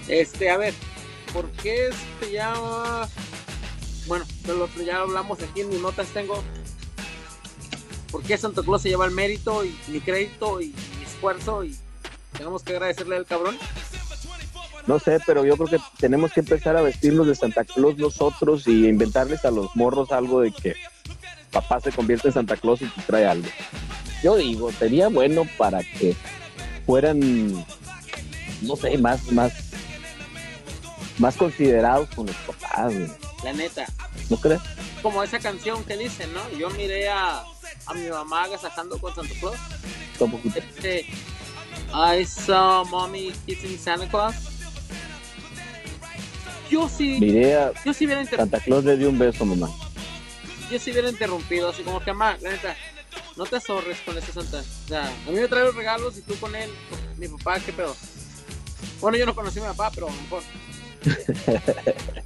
Este, 0.08 0.50
a 0.50 0.58
ver, 0.58 0.74
¿por 1.32 1.52
qué 1.52 1.90
se 2.20 2.32
llama? 2.32 3.08
Bueno, 4.08 4.26
de 4.48 4.56
lo 4.56 4.74
que 4.74 4.86
ya 4.86 5.02
hablamos 5.02 5.40
aquí 5.44 5.62
en 5.62 5.70
mis 5.70 5.80
notas 5.80 6.08
tengo. 6.08 6.44
¿Por 8.12 8.24
qué 8.24 8.40
Santa 8.40 8.64
Claus 8.64 8.82
se 8.82 8.90
lleva 8.90 9.06
el 9.06 9.12
mérito 9.12 9.64
y 9.64 9.78
mi 9.88 10.02
crédito 10.02 10.62
y 10.62 10.74
mi 10.98 11.06
esfuerzo 11.06 11.64
y 11.64 11.78
tenemos 12.36 12.64
que 12.64 12.72
agradecerle 12.74 13.18
al 13.18 13.28
cabrón? 13.28 13.56
No 14.90 14.98
sé, 14.98 15.20
pero 15.24 15.46
yo 15.46 15.56
creo 15.56 15.68
que 15.68 15.80
tenemos 16.00 16.34
que 16.34 16.40
empezar 16.40 16.76
a 16.76 16.82
vestirnos 16.82 17.28
de 17.28 17.36
Santa 17.36 17.64
Claus 17.64 18.00
nosotros 18.00 18.68
y 18.68 18.88
inventarles 18.88 19.46
a 19.46 19.52
los 19.52 19.76
morros 19.76 20.12
algo 20.12 20.42
de 20.42 20.52
que 20.52 20.76
papá 21.52 21.80
se 21.80 21.92
convierte 21.92 22.30
en 22.30 22.34
Santa 22.34 22.58
Claus 22.58 22.82
y 22.82 22.88
te 22.88 23.02
trae 23.04 23.28
algo. 23.28 23.48
Yo 24.24 24.36
digo, 24.36 24.72
sería 24.72 25.08
bueno 25.10 25.44
para 25.60 25.84
que 25.84 26.16
fueran, 26.88 27.52
no 28.64 28.76
sé, 28.76 28.98
más, 28.98 29.32
más, 29.32 29.54
más 31.20 31.36
considerados 31.36 32.10
con 32.16 32.26
los 32.26 32.36
papás, 32.38 32.92
güey. 32.92 33.12
La 33.44 33.54
neta. 33.54 33.86
¿No 34.32 34.38
crees? 34.38 34.60
Como 35.04 35.22
esa 35.22 35.38
canción 35.38 35.84
que 35.84 35.98
dice, 35.98 36.26
¿no? 36.34 36.58
Yo 36.58 36.72
miré 36.72 37.10
a, 37.10 37.44
a 37.86 37.94
mi 37.94 38.10
mamá 38.10 38.46
agasajando 38.46 38.98
con 38.98 39.14
Santa 39.14 39.36
Claus. 39.40 39.58
Un 40.20 40.32
poquito. 40.32 40.58
Este, 40.58 41.06
I 41.94 42.26
saw 42.26 42.84
mommy 42.86 43.32
kissing 43.46 43.78
Santa 43.78 44.08
Claus. 44.10 44.49
Yo 46.70 46.88
sí, 46.90 47.18
Miré 47.20 47.56
a 47.56 47.72
yo 47.84 47.94
sí 47.94 48.06
hubiera 48.06 48.22
interrumpido, 48.22 48.38
Santa 48.58 48.60
Claus 48.64 48.86
le 48.86 48.98
dio 48.98 49.10
un 49.10 49.18
beso 49.20 49.46
mamá. 49.46 49.70
yo 50.72 50.80
sí 50.80 50.92
hubiera 50.92 51.10
interrumpido, 51.10 51.70
así 51.70 51.82
como 51.84 52.00
que, 52.00 52.12
mamá, 52.14 52.38
la 52.42 52.52
neta, 52.52 52.76
no 53.36 53.46
te 53.46 53.60
zorres 53.60 53.98
con 54.06 54.18
ese 54.18 54.32
Santa. 54.32 54.60
O 54.60 54.88
sea, 54.88 55.08
a 55.08 55.32
mí 55.32 55.40
me 55.40 55.48
trae 55.48 55.64
los 55.64 55.76
regalos 55.76 56.18
y 56.18 56.22
tú 56.22 56.36
con 56.36 56.56
él, 56.56 56.70
mi 57.18 57.28
papá, 57.28 57.60
¿qué 57.60 57.74
pedo? 57.74 57.96
Bueno, 59.02 59.18
yo 59.18 59.26
no 59.26 59.34
conocí 59.36 59.60
a 59.60 59.64
mi 59.64 59.68
papá, 59.70 59.92
pero 59.94 60.08
a 60.10 60.12
lo 60.12 60.22
mejor. 60.22 60.44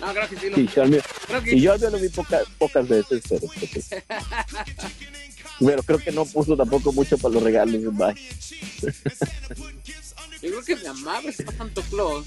No, 0.00 0.12
creo 0.12 0.28
que 0.28 0.36
sí 0.36 0.50
lo 0.50 0.60
Y 0.60 0.66
yo 0.68 0.82
al 0.82 0.90
mío, 0.90 1.00
creo 1.26 1.42
que 1.42 1.54
y 1.54 1.60
yo 1.62 1.72
al 1.72 1.80
mío 1.80 1.90
lo 1.90 1.98
vi 1.98 2.08
poca- 2.10 2.42
pocas 2.58 2.86
veces, 2.86 3.22
pero, 3.26 3.40
pues, 3.46 3.88
pero 5.60 5.82
creo 5.82 5.98
que 5.98 6.12
no 6.12 6.26
puso 6.26 6.56
tampoco 6.56 6.92
mucho 6.92 7.16
para 7.16 7.34
los 7.34 7.42
regalos. 7.42 7.80
Bye. 7.96 8.14
Yo 10.42 10.50
creo 10.50 10.62
que 10.62 10.76
mi 10.76 10.82
mamá 10.84 11.20
besó 11.22 11.42
a 11.48 11.52
Santo 11.52 11.80
Claus 11.88 12.26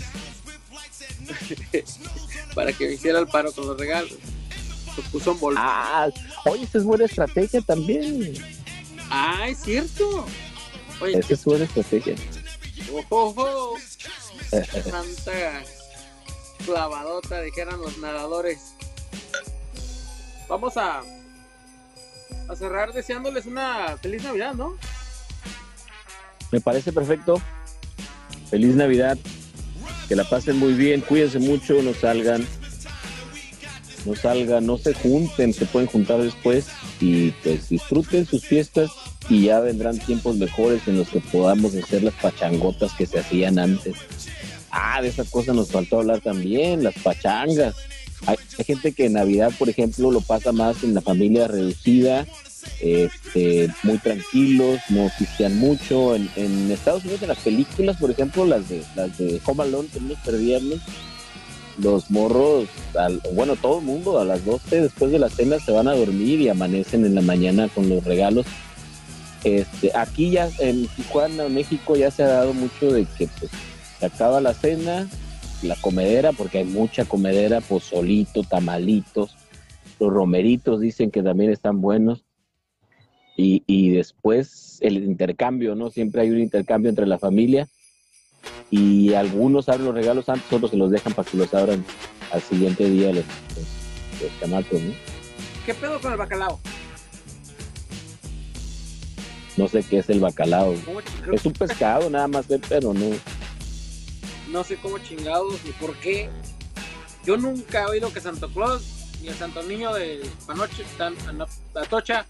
para 2.56 2.74
que 2.74 2.88
me 2.88 2.94
hiciera 2.94 3.20
el 3.20 3.28
paro 3.28 3.52
con 3.52 3.68
los 3.68 3.78
regalos. 3.78 4.14
Los 4.96 5.06
puso 5.08 5.32
en 5.32 5.40
bolsa. 5.40 5.62
Ah, 5.64 6.10
oye, 6.46 6.64
esa 6.64 6.78
es 6.80 6.84
buena 6.84 7.06
estrategia 7.06 7.62
también. 7.62 8.34
Ah, 9.10 9.48
es 9.48 9.60
cierto. 9.60 10.26
Oye, 11.00 11.20
Esa 11.20 11.34
es 11.34 11.46
buena 11.46 11.66
estrategia. 11.66 12.16
ojo, 12.92 13.06
ojo. 13.36 13.74
Santa 14.50 15.64
clavadota, 16.66 17.42
dijeran 17.42 17.80
los 17.80 17.98
nadadores. 18.00 18.74
Vamos 20.50 20.78
a, 20.78 21.02
a 22.50 22.56
cerrar 22.56 22.94
deseándoles 22.94 23.46
una 23.46 23.98
feliz 24.02 24.24
Navidad, 24.24 24.54
¿no? 24.56 24.78
Me 26.52 26.62
parece 26.62 26.92
perfecto. 26.92 27.42
Feliz 28.50 28.76
Navidad. 28.76 29.18
Que 30.08 30.16
la 30.16 30.24
pasen 30.24 30.58
muy 30.58 30.74
bien. 30.74 31.02
Cuídense 31.02 31.40
mucho. 31.40 31.82
No 31.82 31.94
salgan. 31.94 32.46
No 34.06 34.16
salgan. 34.16 34.66
No 34.66 34.78
se 34.78 34.94
junten. 34.94 35.54
Se 35.54 35.66
pueden 35.66 35.88
juntar 35.88 36.22
después. 36.22 36.68
Y 37.00 37.32
pues 37.44 37.70
disfruten 37.70 38.26
sus 38.26 38.46
fiestas. 38.46 38.92
Y 39.30 39.44
ya 39.44 39.60
vendrán 39.60 40.00
tiempos 40.00 40.38
mejores 40.38 40.88
en 40.88 40.98
los 40.98 41.10
que 41.10 41.20
podamos 41.20 41.76
hacer 41.76 42.04
las 42.04 42.14
pachangotas 42.16 42.94
que 42.94 43.06
se 43.06 43.20
hacían 43.20 43.60
antes. 43.60 43.96
Ah, 44.72 45.02
de 45.02 45.10
esa 45.10 45.26
cosa 45.26 45.54
nos 45.54 45.72
faltó 45.72 46.00
hablar 46.00 46.22
también. 46.22 46.84
Las 46.84 46.96
pachangas. 46.96 47.76
Hay, 48.26 48.38
hay 48.58 48.66
gente 48.66 48.94
que 48.94 49.06
en 49.06 49.14
Navidad, 49.14 49.52
por 49.60 49.70
ejemplo, 49.70 50.12
lo 50.12 50.22
pasa 50.22 50.52
más 50.52 50.84
en 50.84 50.94
la 50.94 51.02
familia 51.02 51.48
reducida 51.48 52.26
este, 52.82 53.70
muy 53.84 53.98
tranquilos, 53.98 54.80
no 54.90 55.10
pistean 55.18 55.58
mucho. 55.58 56.16
En, 56.16 56.72
Estados 56.72 57.04
Unidos, 57.04 57.22
en 57.24 57.30
las 57.30 57.40
películas, 57.40 57.98
por 57.98 58.12
ejemplo, 58.12 58.46
las 58.46 58.70
de 58.70 58.84
las 58.96 59.18
de 59.18 59.42
Home 59.46 59.64
Alone, 59.64 59.90
que 59.92 60.00
no 60.00 60.10
nos 60.10 60.20
perdíamos, 60.20 60.80
los 61.78 62.10
morros, 62.10 62.68
bueno, 63.34 63.56
todo 63.56 63.80
el 63.80 63.86
mundo 63.86 64.20
a 64.20 64.26
las 64.26 64.44
12 64.46 64.82
después 64.82 65.12
de 65.12 65.20
la 65.20 65.30
cena 65.30 65.60
se 65.60 65.72
van 65.72 65.88
a 65.88 65.96
dormir 65.96 66.42
y 66.42 66.50
amanecen 66.50 67.06
en 67.06 67.16
la 67.16 67.22
mañana 67.22 67.68
con 67.70 67.90
los 67.90 68.04
regalos. 68.04 68.46
Este, 69.44 69.92
aquí 69.96 70.32
ya 70.32 70.50
en 70.60 70.88
Tijuana, 70.88 71.48
México, 71.50 71.96
ya 71.96 72.10
se 72.10 72.24
ha 72.24 72.28
dado 72.28 72.54
mucho 72.54 72.92
de 72.92 73.06
que 73.06 73.28
pues, 73.40 73.52
se 74.00 74.06
acaba 74.06 74.42
la 74.42 74.54
cena, 74.54 75.08
la 75.62 75.76
comedera, 75.76 76.34
porque 76.34 76.60
hay 76.60 76.66
mucha 76.66 77.06
comedera, 77.06 77.62
pozolito, 77.62 78.44
tamalitos, 78.44 79.36
los 80.00 80.14
romeritos 80.14 80.80
dicen 80.80 81.12
que 81.12 81.24
también 81.24 81.52
están 81.52 81.82
buenos 81.82 82.24
y, 83.38 83.64
y 83.68 83.92
después 83.92 84.80
el 84.82 84.98
intercambio, 84.98 85.76
¿no? 85.76 85.90
Siempre 85.90 86.24
hay 86.24 86.32
un 86.32 86.40
intercambio 86.40 86.90
entre 86.90 87.06
la 87.08 87.18
familia 87.20 87.68
y 88.70 89.14
algunos 89.14 89.70
abren 89.70 89.86
los 89.86 89.96
regalos 89.96 90.28
antes, 90.28 90.52
otros 90.52 90.72
se 90.72 90.78
los 90.78 90.92
dejan 90.92 91.14
para 91.14 91.30
que 91.30 91.38
los 91.38 91.54
abran 91.54 91.86
al 92.32 92.42
siguiente 92.42 92.90
día 92.90 93.08
los, 93.14 93.24
los, 93.24 94.22
los 94.24 94.40
chamacos, 94.42 94.82
¿no? 94.82 94.92
¿Qué 95.66 95.74
pedo 95.74 96.00
con 96.02 96.12
el 96.12 96.18
bacalao? 96.18 96.60
No 99.56 99.68
sé 99.68 99.84
qué 99.84 100.00
es 100.00 100.10
el 100.10 100.20
bacalao. 100.20 100.76
¿Cómo 100.86 101.02
ch- 101.02 101.22
creo 101.22 101.34
Es 101.36 101.46
un 101.46 101.54
pescado 101.54 102.10
nada 102.10 102.28
más, 102.28 102.46
pero 102.70 102.94
no. 102.94 103.06
no 104.52 104.64
sé 104.64 104.76
cómo 104.78 105.00
chingados 105.00 105.56
ni 105.66 105.72
por 105.72 105.96
qué. 105.98 106.30
Yo 107.26 107.38
nunca 107.38 107.84
he 107.84 107.86
oído 107.88 108.14
que 108.14 108.22
Santo 108.22 108.50
Claus 108.50 108.84
ni 109.22 109.30
el 109.30 109.34
Santo 109.36 109.64
Niño 109.64 109.94
de 109.94 110.22
Panoche, 110.46 110.84
tan, 110.98 111.16
Atocha. 111.74 112.26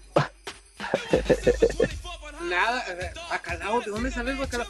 Nada, 2.48 2.84
bacalao, 3.30 3.80
¿de 3.80 3.90
dónde 3.90 4.10
sale 4.10 4.32
el 4.32 4.38
bacalao? 4.38 4.68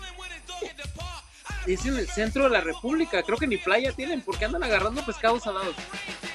Es 1.67 1.85
en 1.85 1.99
el 1.99 2.09
centro 2.09 2.45
de 2.45 2.51
la 2.51 2.61
República, 2.63 3.23
creo 3.23 3.37
que 3.37 3.47
ni 3.47 3.59
playa 3.59 3.93
tienen, 3.93 4.23
porque 4.23 4.47
andan 4.47 4.63
agarrando 4.65 5.05
pescados 5.05 5.43
salados. 5.43 5.77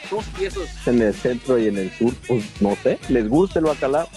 Todos 0.10 0.26
tiesos. 0.38 0.70
En 0.86 1.02
el 1.02 1.14
centro 1.14 1.58
y 1.58 1.68
en 1.68 1.78
el 1.78 1.92
sur, 1.98 2.14
pues 2.28 2.46
no 2.62 2.78
sé, 2.84 3.00
les 3.10 3.28
gusta 3.28 3.60
el 3.60 3.66
bacalao. 3.66 4.08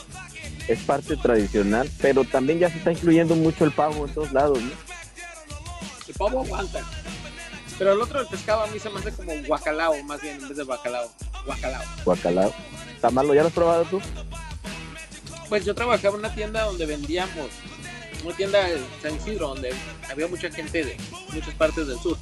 Es 0.68 0.80
parte 0.80 1.16
tradicional, 1.16 1.88
pero 2.02 2.24
también 2.24 2.58
ya 2.58 2.68
se 2.68 2.78
está 2.78 2.92
incluyendo 2.92 3.34
mucho 3.34 3.64
el 3.64 3.72
pavo 3.72 4.06
en 4.06 4.12
todos 4.12 4.32
lados, 4.32 4.60
¿no? 4.60 4.72
El 6.06 6.14
pavo 6.14 6.40
aguanta. 6.42 6.80
Pero 7.78 7.92
el 7.92 8.00
otro, 8.00 8.20
el 8.20 8.26
pescado, 8.26 8.64
a 8.64 8.66
mí 8.66 8.78
se 8.78 8.90
me 8.90 8.98
hace 8.98 9.12
como 9.12 9.32
guacalao, 9.46 10.02
más 10.02 10.20
bien, 10.20 10.36
en 10.36 10.48
vez 10.48 10.56
de 10.56 10.64
bacalao. 10.64 11.10
Guacalao. 11.44 11.82
Bacalao. 12.04 12.54
¿Está 12.94 13.10
malo? 13.10 13.32
¿Ya 13.34 13.42
lo 13.42 13.48
has 13.48 13.54
probado 13.54 13.84
tú? 13.84 14.00
Pues 15.48 15.64
yo 15.64 15.74
trabajaba 15.74 16.14
en 16.14 16.20
una 16.20 16.34
tienda 16.34 16.64
donde 16.64 16.86
vendíamos, 16.86 17.50
una 18.24 18.36
tienda 18.36 18.64
de 18.64 18.80
San 19.00 19.14
Isidro, 19.14 19.48
donde 19.48 19.72
había 20.10 20.26
mucha 20.26 20.50
gente 20.50 20.84
de 20.84 20.96
muchas 21.32 21.54
partes 21.54 21.86
del 21.86 21.98
sur. 21.98 22.18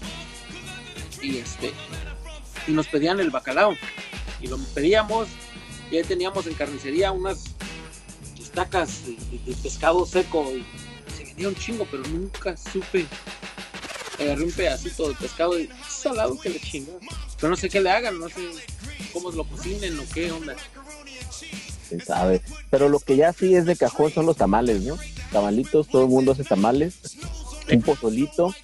Y 1.22 1.38
este, 1.38 1.72
y 2.66 2.72
nos 2.72 2.86
pedían 2.88 3.20
el 3.20 3.30
bacalao. 3.30 3.76
Y 4.40 4.46
lo 4.48 4.58
pedíamos, 4.58 5.28
y 5.90 5.96
ahí 5.96 6.04
teníamos 6.04 6.46
en 6.46 6.54
carnicería 6.54 7.12
unas 7.12 7.44
estacas 8.38 9.06
de, 9.06 9.54
pescado 9.62 10.04
seco. 10.04 10.52
Y 10.54 10.64
se 11.16 11.24
vendía 11.24 11.48
un 11.48 11.56
chingo, 11.56 11.86
pero 11.90 12.02
nunca 12.04 12.56
supe. 12.56 13.06
Agarré 14.20 14.44
un 14.44 14.52
pedacito 14.52 15.08
de 15.08 15.14
pescado 15.14 15.58
y 15.58 15.68
salado 15.88 16.38
que 16.38 16.50
le 16.50 16.60
chingó. 16.60 17.00
Pero 17.36 17.48
no 17.50 17.56
sé 17.56 17.68
qué 17.68 17.80
le 17.80 17.90
hagan, 17.90 18.18
no 18.18 18.28
sé 18.28 18.42
cómo 19.12 19.30
lo 19.30 19.44
cocinen 19.44 19.98
o 19.98 20.04
qué 20.12 20.30
onda. 20.30 20.54
Quién 21.94 22.06
sabe. 22.06 22.40
Pero 22.70 22.88
lo 22.88 22.98
que 22.98 23.16
ya 23.16 23.32
sí 23.32 23.54
es 23.54 23.66
de 23.66 23.76
cajón 23.76 24.10
son 24.10 24.26
los 24.26 24.36
tamales, 24.36 24.82
¿no? 24.82 24.96
Tamalitos, 25.32 25.88
todo 25.88 26.04
el 26.04 26.10
mundo 26.10 26.32
hace 26.32 26.44
tamales. 26.44 27.16
Un 27.72 27.82
pozolito, 27.82 28.54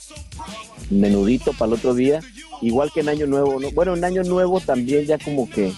menudito 0.90 1.52
para 1.52 1.68
el 1.68 1.78
otro 1.78 1.94
día. 1.94 2.20
Igual 2.60 2.90
que 2.92 3.00
en 3.00 3.08
Año 3.08 3.26
Nuevo, 3.26 3.58
¿no? 3.60 3.70
Bueno, 3.70 3.94
en 3.94 4.04
Año 4.04 4.22
Nuevo 4.22 4.60
también 4.60 5.06
ya 5.06 5.18
como 5.18 5.48
que 5.48 5.72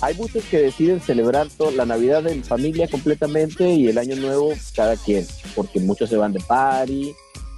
hay 0.00 0.14
muchos 0.14 0.44
que 0.44 0.58
deciden 0.58 1.00
celebrar 1.00 1.48
toda 1.48 1.72
la 1.72 1.84
Navidad 1.84 2.26
en 2.26 2.44
familia 2.44 2.88
completamente 2.88 3.68
y 3.70 3.88
el 3.88 3.98
Año 3.98 4.16
Nuevo 4.16 4.52
cada 4.74 4.96
quien, 4.96 5.26
porque 5.54 5.80
muchos 5.80 6.08
se 6.08 6.16
van 6.16 6.32
de 6.32 6.40
party, 6.40 7.12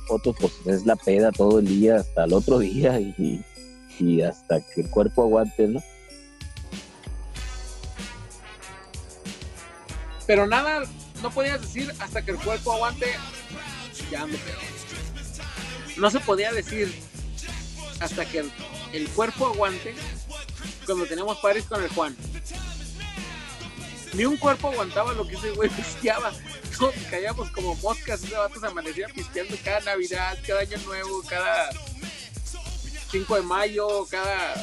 otros 0.08 0.36
pues 0.40 0.52
es 0.66 0.86
la 0.86 0.96
peda 0.96 1.32
todo 1.32 1.58
el 1.58 1.66
día 1.66 1.96
hasta 1.96 2.24
el 2.24 2.32
otro 2.32 2.58
día 2.58 2.98
y, 2.98 3.42
y 3.98 4.22
hasta 4.22 4.60
que 4.60 4.82
el 4.82 4.90
cuerpo 4.90 5.22
aguante, 5.22 5.68
¿no? 5.68 5.82
Pero 10.30 10.46
nada, 10.46 10.84
no 11.22 11.30
podías 11.32 11.60
decir 11.60 11.92
hasta 11.98 12.22
que 12.24 12.30
el 12.30 12.36
cuerpo 12.36 12.72
aguante, 12.72 13.12
ya 14.12 14.22
ando 14.22 14.38
pedo. 14.38 14.60
No 15.96 16.08
se 16.08 16.20
podía 16.20 16.52
decir 16.52 16.94
hasta 17.98 18.24
que 18.24 18.38
el, 18.38 18.52
el 18.92 19.08
cuerpo 19.08 19.48
aguante 19.48 19.92
cuando 20.86 21.04
teníamos 21.06 21.36
pares 21.38 21.64
con 21.64 21.82
el 21.82 21.88
Juan. 21.88 22.16
Ni 24.12 24.24
un 24.24 24.36
cuerpo 24.36 24.68
aguantaba 24.68 25.14
lo 25.14 25.26
que 25.26 25.34
ese 25.34 25.50
güey 25.50 25.68
pisteaba. 25.76 26.30
Todos 26.78 26.94
caíamos 27.10 27.50
como 27.50 27.74
moscas, 27.74 28.22
ese 28.22 28.36
vato 28.36 28.60
se 28.60 28.66
amanecía 28.68 29.08
pisteando 29.08 29.56
cada 29.64 29.80
Navidad, 29.80 30.38
cada 30.46 30.60
Año 30.60 30.78
Nuevo, 30.86 31.24
cada 31.28 31.70
5 33.10 33.34
de 33.34 33.42
mayo, 33.42 34.06
cada... 34.08 34.54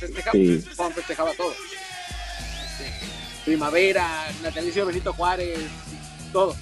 Festejaba, 0.00 0.32
Sí. 0.32 0.64
Juan 0.76 0.92
festejaba 0.92 1.34
todo. 1.34 1.52
Este, 1.52 3.17
primavera, 3.48 4.30
natalicio 4.42 4.82
de 4.82 4.92
Benito 4.92 5.14
Juárez, 5.14 5.58
todo. 6.34 6.54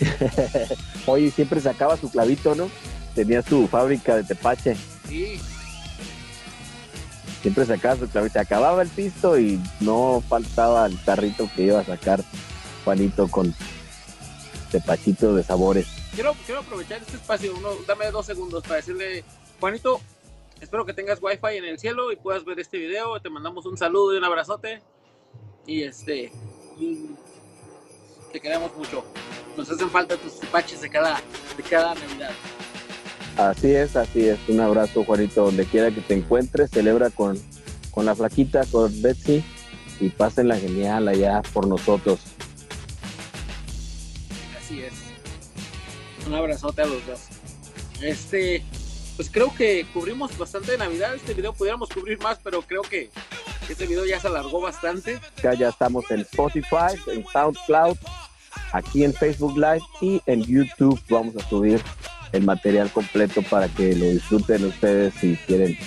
Oye, 1.06 1.30
siempre 1.30 1.60
sacaba 1.60 1.96
su 1.96 2.10
clavito, 2.10 2.56
¿no? 2.56 2.68
Tenía 3.14 3.40
su 3.40 3.68
fábrica 3.68 4.16
de 4.16 4.24
tepache. 4.24 4.76
Sí, 5.08 5.40
Siempre 7.40 7.64
sacaba 7.66 7.96
su 7.96 8.08
clavito. 8.08 8.32
Se 8.32 8.38
acababa 8.40 8.82
el 8.82 8.88
pisto 8.88 9.38
y 9.38 9.60
no 9.78 10.24
faltaba 10.28 10.86
el 10.86 10.98
tarrito 11.04 11.48
que 11.54 11.62
iba 11.62 11.78
a 11.78 11.84
sacar 11.84 12.24
Juanito 12.84 13.28
con 13.28 13.54
tepachito 14.72 15.36
de 15.36 15.44
sabores. 15.44 15.86
quiero, 16.14 16.34
quiero 16.46 16.62
aprovechar 16.62 17.00
este 17.00 17.16
espacio, 17.16 17.54
uno, 17.56 17.68
dame 17.86 18.10
dos 18.10 18.26
segundos 18.26 18.64
para 18.64 18.76
decirle, 18.76 19.24
Juanito, 19.60 20.00
espero 20.60 20.84
que 20.84 20.94
tengas 20.94 21.20
wifi 21.22 21.58
en 21.58 21.64
el 21.64 21.78
cielo 21.78 22.10
y 22.10 22.16
puedas 22.16 22.44
ver 22.44 22.58
este 22.58 22.78
video. 22.78 23.20
Te 23.20 23.30
mandamos 23.30 23.66
un 23.66 23.76
saludo 23.76 24.14
y 24.14 24.18
un 24.18 24.24
abrazote. 24.24 24.82
Y 25.66 25.82
este, 25.82 26.30
te 28.32 28.40
queremos 28.40 28.76
mucho. 28.76 29.04
Nos 29.56 29.70
hacen 29.70 29.88
falta 29.88 30.16
tus 30.16 30.32
paches 30.50 30.80
de 30.80 30.90
cada, 30.90 31.20
de 31.56 31.62
cada 31.62 31.94
Navidad. 31.94 32.32
Así 33.36 33.70
es, 33.72 33.96
así 33.96 34.28
es. 34.28 34.38
Un 34.48 34.60
abrazo, 34.60 35.04
Juanito, 35.04 35.44
donde 35.44 35.64
quiera 35.64 35.90
que 35.90 36.00
te 36.00 36.14
encuentres. 36.14 36.70
Celebra 36.70 37.10
con, 37.10 37.40
con 37.90 38.04
la 38.06 38.14
flaquita, 38.14 38.64
con 38.66 39.00
Betsy 39.02 39.44
y 40.00 40.08
pásenla 40.10 40.56
genial 40.56 41.08
allá 41.08 41.42
por 41.52 41.66
nosotros. 41.66 42.20
Así 44.58 44.82
es. 44.82 44.92
Un 46.26 46.34
abrazote 46.34 46.82
a 46.82 46.86
los 46.86 47.06
dos. 47.06 47.20
Este, 48.00 48.64
pues 49.16 49.30
creo 49.30 49.54
que 49.54 49.86
cubrimos 49.92 50.36
bastante 50.36 50.72
de 50.72 50.78
Navidad. 50.78 51.14
Este 51.14 51.34
video 51.34 51.52
pudiéramos 51.52 51.88
cubrir 51.88 52.18
más, 52.20 52.38
pero 52.42 52.62
creo 52.62 52.82
que 52.82 53.10
este 53.72 53.86
video 53.86 54.04
ya 54.04 54.20
se 54.20 54.28
alargó 54.28 54.60
bastante. 54.60 55.20
Acá 55.38 55.54
ya 55.54 55.68
estamos 55.68 56.10
en 56.10 56.20
Spotify, 56.20 56.94
en 57.06 57.24
SoundCloud, 57.26 57.96
aquí 58.72 59.04
en 59.04 59.12
Facebook 59.12 59.56
Live 59.56 59.82
y 60.00 60.20
en 60.26 60.42
YouTube 60.42 61.00
vamos 61.08 61.36
a 61.36 61.48
subir 61.48 61.82
el 62.32 62.42
material 62.42 62.90
completo 62.90 63.42
para 63.42 63.68
que 63.68 63.94
lo 63.94 64.06
disfruten 64.06 64.64
ustedes 64.64 65.14
si 65.14 65.36
quieren 65.46 65.78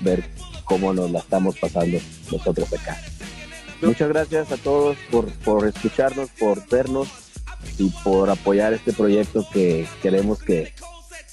ver 0.00 0.24
cómo 0.64 0.92
nos 0.92 1.10
la 1.10 1.20
estamos 1.20 1.58
pasando 1.58 1.98
nosotros 2.30 2.72
acá. 2.72 3.00
Muchas 3.82 4.08
gracias 4.08 4.52
a 4.52 4.56
todos 4.56 4.96
por, 5.10 5.30
por 5.38 5.66
escucharnos, 5.66 6.30
por 6.38 6.66
vernos 6.68 7.08
y 7.78 7.90
por 8.04 8.30
apoyar 8.30 8.72
este 8.72 8.92
proyecto 8.92 9.46
que 9.52 9.86
queremos 10.02 10.42
que, 10.42 10.74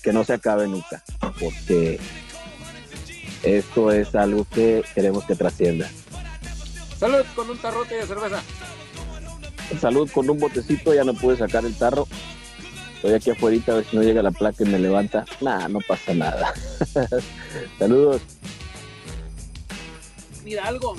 que 0.01 0.13
no 0.13 0.23
se 0.23 0.33
acabe 0.33 0.67
nunca, 0.67 1.03
porque 1.39 1.99
esto 3.43 3.91
es 3.91 4.15
algo 4.15 4.45
que 4.45 4.83
queremos 4.95 5.25
que 5.25 5.35
trascienda. 5.35 5.89
Salud 6.97 7.25
con 7.35 7.49
un 7.49 7.57
tarrote 7.57 7.95
de 7.95 8.05
cerveza. 8.07 8.41
Salud 9.79 10.09
con 10.11 10.29
un 10.29 10.39
botecito, 10.39 10.93
ya 10.93 11.03
no 11.03 11.13
pude 11.13 11.37
sacar 11.37 11.65
el 11.65 11.75
tarro. 11.75 12.07
Estoy 12.95 13.13
aquí 13.13 13.31
afuera 13.31 13.61
a 13.67 13.73
ver 13.73 13.85
si 13.85 13.97
no 13.97 14.03
llega 14.03 14.21
la 14.21 14.31
placa 14.31 14.63
y 14.63 14.67
me 14.67 14.79
levanta. 14.79 15.25
Nah, 15.41 15.67
no 15.67 15.79
pasa 15.85 16.13
nada. 16.13 16.53
Saludos. 17.79 18.21
Mira 20.45 20.65
algo. 20.65 20.95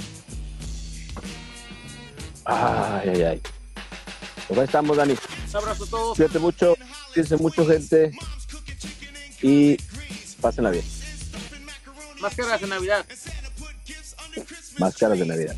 Ay, 2.44 3.08
ay, 3.08 3.22
ay. 3.22 3.40
Pues 4.48 4.58
ahí 4.60 4.66
estamos, 4.66 4.96
Dani. 4.96 5.14
Un 5.14 5.56
abrazo 5.56 5.84
a 5.84 5.86
todos. 5.86 6.16
Cuídate 6.16 6.38
mucho, 6.38 6.76
cuídense 7.14 7.36
mucho, 7.38 7.66
gente. 7.66 8.12
Y 9.40 9.78
pásenla 10.40 10.70
bien. 10.70 10.84
Máscaras 12.24 12.58
de 12.58 12.66
Navidad. 12.66 13.06
Máscaras 14.78 15.18
de 15.18 15.26
Navidad. 15.26 15.56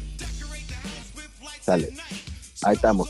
Sale. 1.64 1.92
Ahí 2.62 2.74
estamos. 2.74 3.08